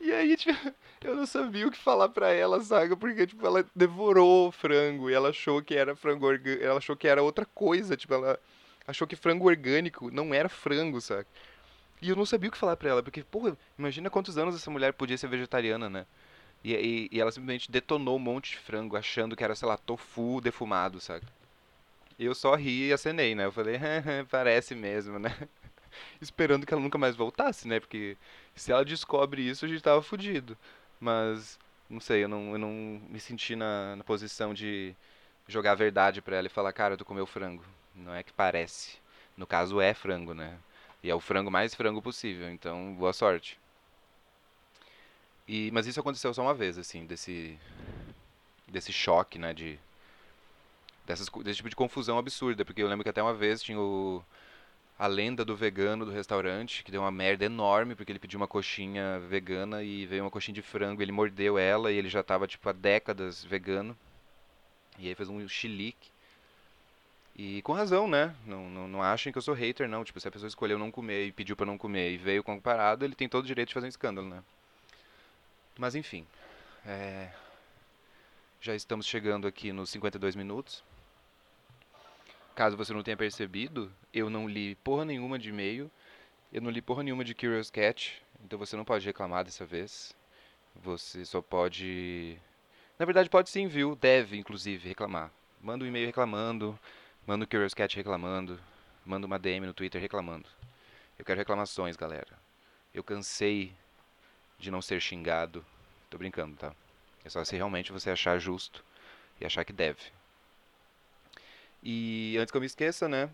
E 0.00 0.12
aí, 0.12 0.36
tipo, 0.36 0.74
eu 1.02 1.16
não 1.16 1.26
sabia 1.26 1.66
o 1.66 1.70
que 1.70 1.78
falar 1.78 2.10
pra 2.10 2.30
ela, 2.30 2.60
sabe? 2.62 2.94
Porque, 2.96 3.26
tipo, 3.26 3.44
ela 3.46 3.64
devorou 3.74 4.48
o 4.48 4.52
frango 4.52 5.08
e 5.10 5.14
ela 5.14 5.30
achou 5.30 5.62
que 5.62 5.74
era 5.74 5.96
frango 5.96 6.26
orgânico. 6.26 6.62
Ela 6.62 6.78
achou 6.78 6.96
que 6.96 7.08
era 7.08 7.22
outra 7.22 7.46
coisa, 7.46 7.96
tipo, 7.96 8.12
ela 8.14 8.38
achou 8.86 9.06
que 9.06 9.16
frango 9.16 9.46
orgânico 9.46 10.10
não 10.10 10.34
era 10.34 10.48
frango, 10.48 11.00
sabe? 11.00 11.26
E 12.02 12.10
eu 12.10 12.16
não 12.16 12.26
sabia 12.26 12.48
o 12.48 12.52
que 12.52 12.58
falar 12.58 12.76
pra 12.76 12.90
ela, 12.90 13.02
porque, 13.02 13.22
porra, 13.24 13.56
imagina 13.78 14.10
quantos 14.10 14.36
anos 14.36 14.54
essa 14.54 14.70
mulher 14.70 14.92
podia 14.92 15.16
ser 15.16 15.28
vegetariana, 15.28 15.88
né? 15.88 16.06
E, 16.62 16.74
e, 16.74 17.08
e 17.12 17.20
ela 17.20 17.32
simplesmente 17.32 17.70
detonou 17.70 18.16
um 18.16 18.20
monte 18.20 18.52
de 18.52 18.58
frango, 18.58 18.96
achando 18.96 19.34
que 19.36 19.44
era, 19.44 19.54
sei 19.54 19.68
lá, 19.68 19.76
tofu 19.78 20.40
defumado, 20.40 21.00
sabe? 21.00 21.26
Eu 22.18 22.34
só 22.34 22.54
ri 22.54 22.88
e 22.88 22.92
acenei, 22.92 23.34
né? 23.34 23.44
Eu 23.46 23.52
falei, 23.52 23.78
parece 24.30 24.74
mesmo, 24.74 25.18
né? 25.18 25.36
Esperando 26.20 26.66
que 26.66 26.72
ela 26.72 26.82
nunca 26.82 26.98
mais 26.98 27.16
voltasse, 27.16 27.66
né? 27.66 27.80
Porque 27.80 28.16
se 28.54 28.72
ela 28.72 28.84
descobre 28.84 29.42
isso, 29.42 29.64
a 29.64 29.68
gente 29.68 29.82
tava 29.82 30.02
fudido. 30.02 30.56
Mas, 31.00 31.58
não 31.88 32.00
sei, 32.00 32.24
eu 32.24 32.28
não, 32.28 32.52
eu 32.52 32.58
não 32.58 32.70
me 33.08 33.20
senti 33.20 33.56
na, 33.56 33.96
na 33.96 34.04
posição 34.04 34.54
de 34.54 34.94
jogar 35.48 35.72
a 35.72 35.76
verdade 35.76 36.22
pra 36.22 36.36
ela 36.36 36.46
e 36.46 36.50
falar, 36.50 36.72
cara, 36.72 36.96
tu 36.96 37.04
comeu 37.04 37.26
frango. 37.26 37.64
Não 37.94 38.14
é 38.14 38.22
que 38.22 38.32
parece. 38.32 38.98
No 39.36 39.46
caso, 39.46 39.80
é 39.80 39.92
frango, 39.94 40.34
né? 40.34 40.56
E 41.02 41.10
é 41.10 41.14
o 41.14 41.20
frango 41.20 41.50
mais 41.50 41.74
frango 41.74 42.00
possível, 42.00 42.48
então 42.50 42.94
boa 42.94 43.12
sorte. 43.12 43.58
E, 45.46 45.70
mas 45.72 45.86
isso 45.86 46.00
aconteceu 46.00 46.32
só 46.32 46.42
uma 46.42 46.54
vez, 46.54 46.78
assim, 46.78 47.04
desse, 47.04 47.58
desse 48.66 48.92
choque, 48.92 49.38
né, 49.38 49.52
de, 49.52 49.78
dessas, 51.04 51.28
desse 51.42 51.56
tipo 51.56 51.68
de 51.68 51.76
confusão 51.76 52.18
absurda, 52.18 52.64
porque 52.64 52.82
eu 52.82 52.88
lembro 52.88 53.04
que 53.04 53.10
até 53.10 53.22
uma 53.22 53.34
vez 53.34 53.62
tinha 53.62 53.78
o, 53.78 54.24
a 54.98 55.06
lenda 55.06 55.44
do 55.44 55.56
vegano 55.56 56.04
do 56.04 56.10
restaurante, 56.10 56.84
que 56.84 56.90
deu 56.90 57.00
uma 57.02 57.10
merda 57.10 57.44
enorme, 57.44 57.94
porque 57.94 58.12
ele 58.12 58.18
pediu 58.18 58.38
uma 58.38 58.48
coxinha 58.48 59.18
vegana 59.20 59.82
e 59.82 60.06
veio 60.06 60.24
uma 60.24 60.30
coxinha 60.30 60.54
de 60.54 60.62
frango, 60.62 61.02
ele 61.02 61.12
mordeu 61.12 61.58
ela 61.58 61.90
e 61.90 61.96
ele 61.96 62.08
já 62.08 62.20
estava 62.20 62.46
tipo 62.46 62.68
há 62.68 62.72
décadas 62.72 63.44
vegano. 63.44 63.96
E 64.98 65.08
aí 65.08 65.14
fez 65.14 65.28
um 65.28 65.46
chilique. 65.48 66.12
E 67.36 67.62
com 67.62 67.72
razão, 67.72 68.06
né? 68.06 68.34
Não, 68.46 68.70
não, 68.70 68.86
não 68.86 69.02
achem 69.02 69.32
que 69.32 69.38
eu 69.38 69.42
sou 69.42 69.54
hater, 69.54 69.88
não. 69.88 70.04
Tipo, 70.04 70.20
se 70.20 70.28
a 70.28 70.30
pessoa 70.30 70.46
escolheu 70.46 70.78
não 70.78 70.90
comer 70.90 71.26
e 71.26 71.32
pediu 71.32 71.56
para 71.56 71.66
não 71.66 71.76
comer 71.76 72.12
e 72.12 72.16
veio 72.16 72.44
com 72.44 72.60
parado, 72.60 73.04
ele 73.04 73.14
tem 73.16 73.28
todo 73.28 73.42
o 73.42 73.46
direito 73.46 73.68
de 73.68 73.74
fazer 73.74 73.86
um 73.86 73.88
escândalo, 73.88 74.28
né? 74.28 74.42
Mas 75.76 75.96
enfim. 75.96 76.24
É... 76.86 77.30
Já 78.60 78.74
estamos 78.74 79.04
chegando 79.06 79.48
aqui 79.48 79.72
nos 79.72 79.90
52 79.90 80.36
minutos. 80.36 80.84
Caso 82.54 82.76
você 82.76 82.92
não 82.92 83.02
tenha 83.02 83.16
percebido, 83.16 83.92
eu 84.12 84.30
não 84.30 84.48
li 84.48 84.76
porra 84.76 85.04
nenhuma 85.04 85.38
de 85.38 85.48
e-mail, 85.48 85.90
eu 86.52 86.62
não 86.62 86.70
li 86.70 86.80
porra 86.80 87.02
nenhuma 87.02 87.24
de 87.24 87.34
Curious 87.34 87.68
Cat, 87.68 88.22
então 88.44 88.56
você 88.56 88.76
não 88.76 88.84
pode 88.84 89.04
reclamar 89.04 89.44
dessa 89.44 89.66
vez. 89.66 90.14
Você 90.76 91.24
só 91.24 91.42
pode. 91.42 92.38
Na 92.96 93.04
verdade, 93.04 93.28
pode 93.28 93.50
sim, 93.50 93.66
viu? 93.66 93.96
Deve, 93.96 94.38
inclusive, 94.38 94.88
reclamar. 94.88 95.32
Manda 95.60 95.84
um 95.84 95.88
e-mail 95.88 96.06
reclamando, 96.06 96.78
manda 97.26 97.44
um 97.44 97.48
Curious 97.48 97.74
Cat 97.74 97.96
reclamando, 97.96 98.60
manda 99.04 99.26
uma 99.26 99.38
DM 99.38 99.66
no 99.66 99.74
Twitter 99.74 100.00
reclamando. 100.00 100.48
Eu 101.18 101.24
quero 101.24 101.38
reclamações, 101.38 101.96
galera. 101.96 102.38
Eu 102.94 103.02
cansei 103.02 103.74
de 104.60 104.70
não 104.70 104.80
ser 104.80 105.00
xingado. 105.00 105.64
Tô 106.08 106.18
brincando, 106.18 106.54
tá? 106.56 106.72
É 107.24 107.28
só 107.28 107.44
se 107.44 107.56
realmente 107.56 107.90
você 107.90 108.10
achar 108.10 108.38
justo 108.38 108.84
e 109.40 109.44
achar 109.44 109.64
que 109.64 109.72
deve. 109.72 110.12
E 111.86 112.38
antes 112.38 112.50
que 112.50 112.56
eu 112.56 112.62
me 112.62 112.66
esqueça, 112.66 113.06
né? 113.06 113.28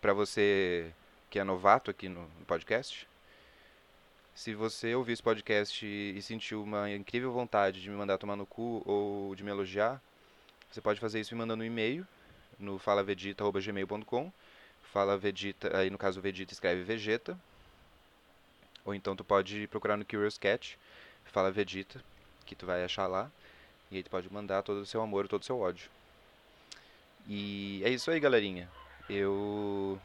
Para 0.00 0.12
você 0.12 0.92
que 1.28 1.40
é 1.40 1.44
novato 1.44 1.90
aqui 1.90 2.08
no 2.08 2.24
podcast, 2.46 3.08
se 4.32 4.54
você 4.54 4.94
ouvir 4.94 5.14
esse 5.14 5.22
podcast 5.22 5.84
e 5.84 6.22
sentiu 6.22 6.62
uma 6.62 6.88
incrível 6.88 7.32
vontade 7.32 7.82
de 7.82 7.90
me 7.90 7.96
mandar 7.96 8.16
tomar 8.16 8.36
no 8.36 8.46
cu 8.46 8.80
ou 8.86 9.34
de 9.34 9.42
me 9.42 9.50
elogiar, 9.50 10.00
você 10.70 10.80
pode 10.80 11.00
fazer 11.00 11.18
isso 11.18 11.34
me 11.34 11.40
mandando 11.40 11.64
um 11.64 11.66
e-mail 11.66 12.06
no 12.60 12.78
falavedita.gmail.com 12.78 14.32
Fala 14.92 15.18
Vegeta, 15.18 15.76
aí 15.76 15.90
no 15.90 15.98
caso 15.98 16.20
Vegeta 16.20 16.52
escreve 16.52 16.84
Vegeta. 16.84 17.36
Ou 18.84 18.94
então 18.94 19.16
tu 19.16 19.24
pode 19.24 19.66
procurar 19.66 19.96
no 19.96 20.04
Curious 20.04 20.38
Cat, 20.38 20.78
Fala 21.24 21.50
Vegeta, 21.50 22.00
que 22.46 22.54
tu 22.54 22.66
vai 22.66 22.84
achar 22.84 23.08
lá. 23.08 23.28
E 23.90 23.96
aí 23.96 24.02
tu 24.04 24.10
pode 24.10 24.32
mandar 24.32 24.62
todo 24.62 24.78
o 24.78 24.86
seu 24.86 25.02
amor, 25.02 25.26
todo 25.26 25.42
o 25.42 25.44
seu 25.44 25.58
ódio. 25.58 25.90
E 27.26 27.82
é 27.84 27.90
isso 27.90 28.10
aí, 28.10 28.20
galerinha. 28.20 28.68
Eu 29.08 30.00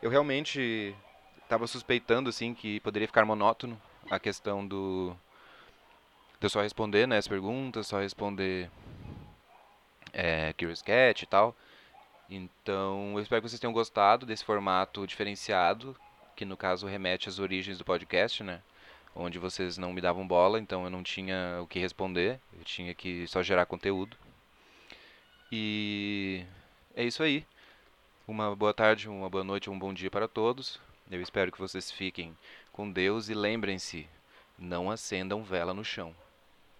eu 0.00 0.10
realmente 0.10 0.94
estava 1.42 1.66
suspeitando 1.66 2.28
assim 2.28 2.54
que 2.54 2.80
poderia 2.80 3.06
ficar 3.06 3.24
monótono 3.24 3.80
a 4.10 4.18
questão 4.18 4.66
do 4.66 5.14
de 6.40 6.46
eu 6.46 6.50
só 6.50 6.60
responder 6.60 7.06
né, 7.06 7.18
as 7.18 7.28
perguntas, 7.28 7.86
só 7.86 8.00
responder 8.00 8.68
é, 10.12 10.52
Curious 10.54 10.82
Cat 10.82 11.22
e 11.22 11.26
tal. 11.26 11.54
Então, 12.28 13.12
eu 13.14 13.20
espero 13.20 13.42
que 13.42 13.48
vocês 13.48 13.60
tenham 13.60 13.72
gostado 13.72 14.26
desse 14.26 14.44
formato 14.44 15.06
diferenciado 15.06 15.96
que 16.34 16.44
no 16.44 16.56
caso 16.56 16.86
remete 16.86 17.28
às 17.28 17.38
origens 17.38 17.78
do 17.78 17.84
podcast, 17.84 18.42
né? 18.42 18.60
Onde 19.14 19.38
vocês 19.38 19.76
não 19.76 19.92
me 19.92 20.00
davam 20.00 20.26
bola, 20.26 20.58
então 20.58 20.84
eu 20.84 20.90
não 20.90 21.02
tinha 21.02 21.60
o 21.62 21.66
que 21.66 21.78
responder, 21.78 22.40
eu 22.58 22.64
tinha 22.64 22.94
que 22.94 23.26
só 23.28 23.42
gerar 23.42 23.66
conteúdo. 23.66 24.16
E 25.54 26.46
é 26.96 27.04
isso 27.04 27.22
aí. 27.22 27.44
Uma 28.26 28.56
boa 28.56 28.72
tarde, 28.72 29.06
uma 29.06 29.28
boa 29.28 29.44
noite, 29.44 29.68
um 29.68 29.78
bom 29.78 29.92
dia 29.92 30.10
para 30.10 30.26
todos. 30.26 30.80
Eu 31.10 31.20
espero 31.20 31.52
que 31.52 31.58
vocês 31.58 31.90
fiquem 31.90 32.34
com 32.72 32.90
Deus 32.90 33.28
e 33.28 33.34
lembrem-se, 33.34 34.08
não 34.58 34.90
acendam 34.90 35.44
vela 35.44 35.74
no 35.74 35.84
chão. 35.84 36.14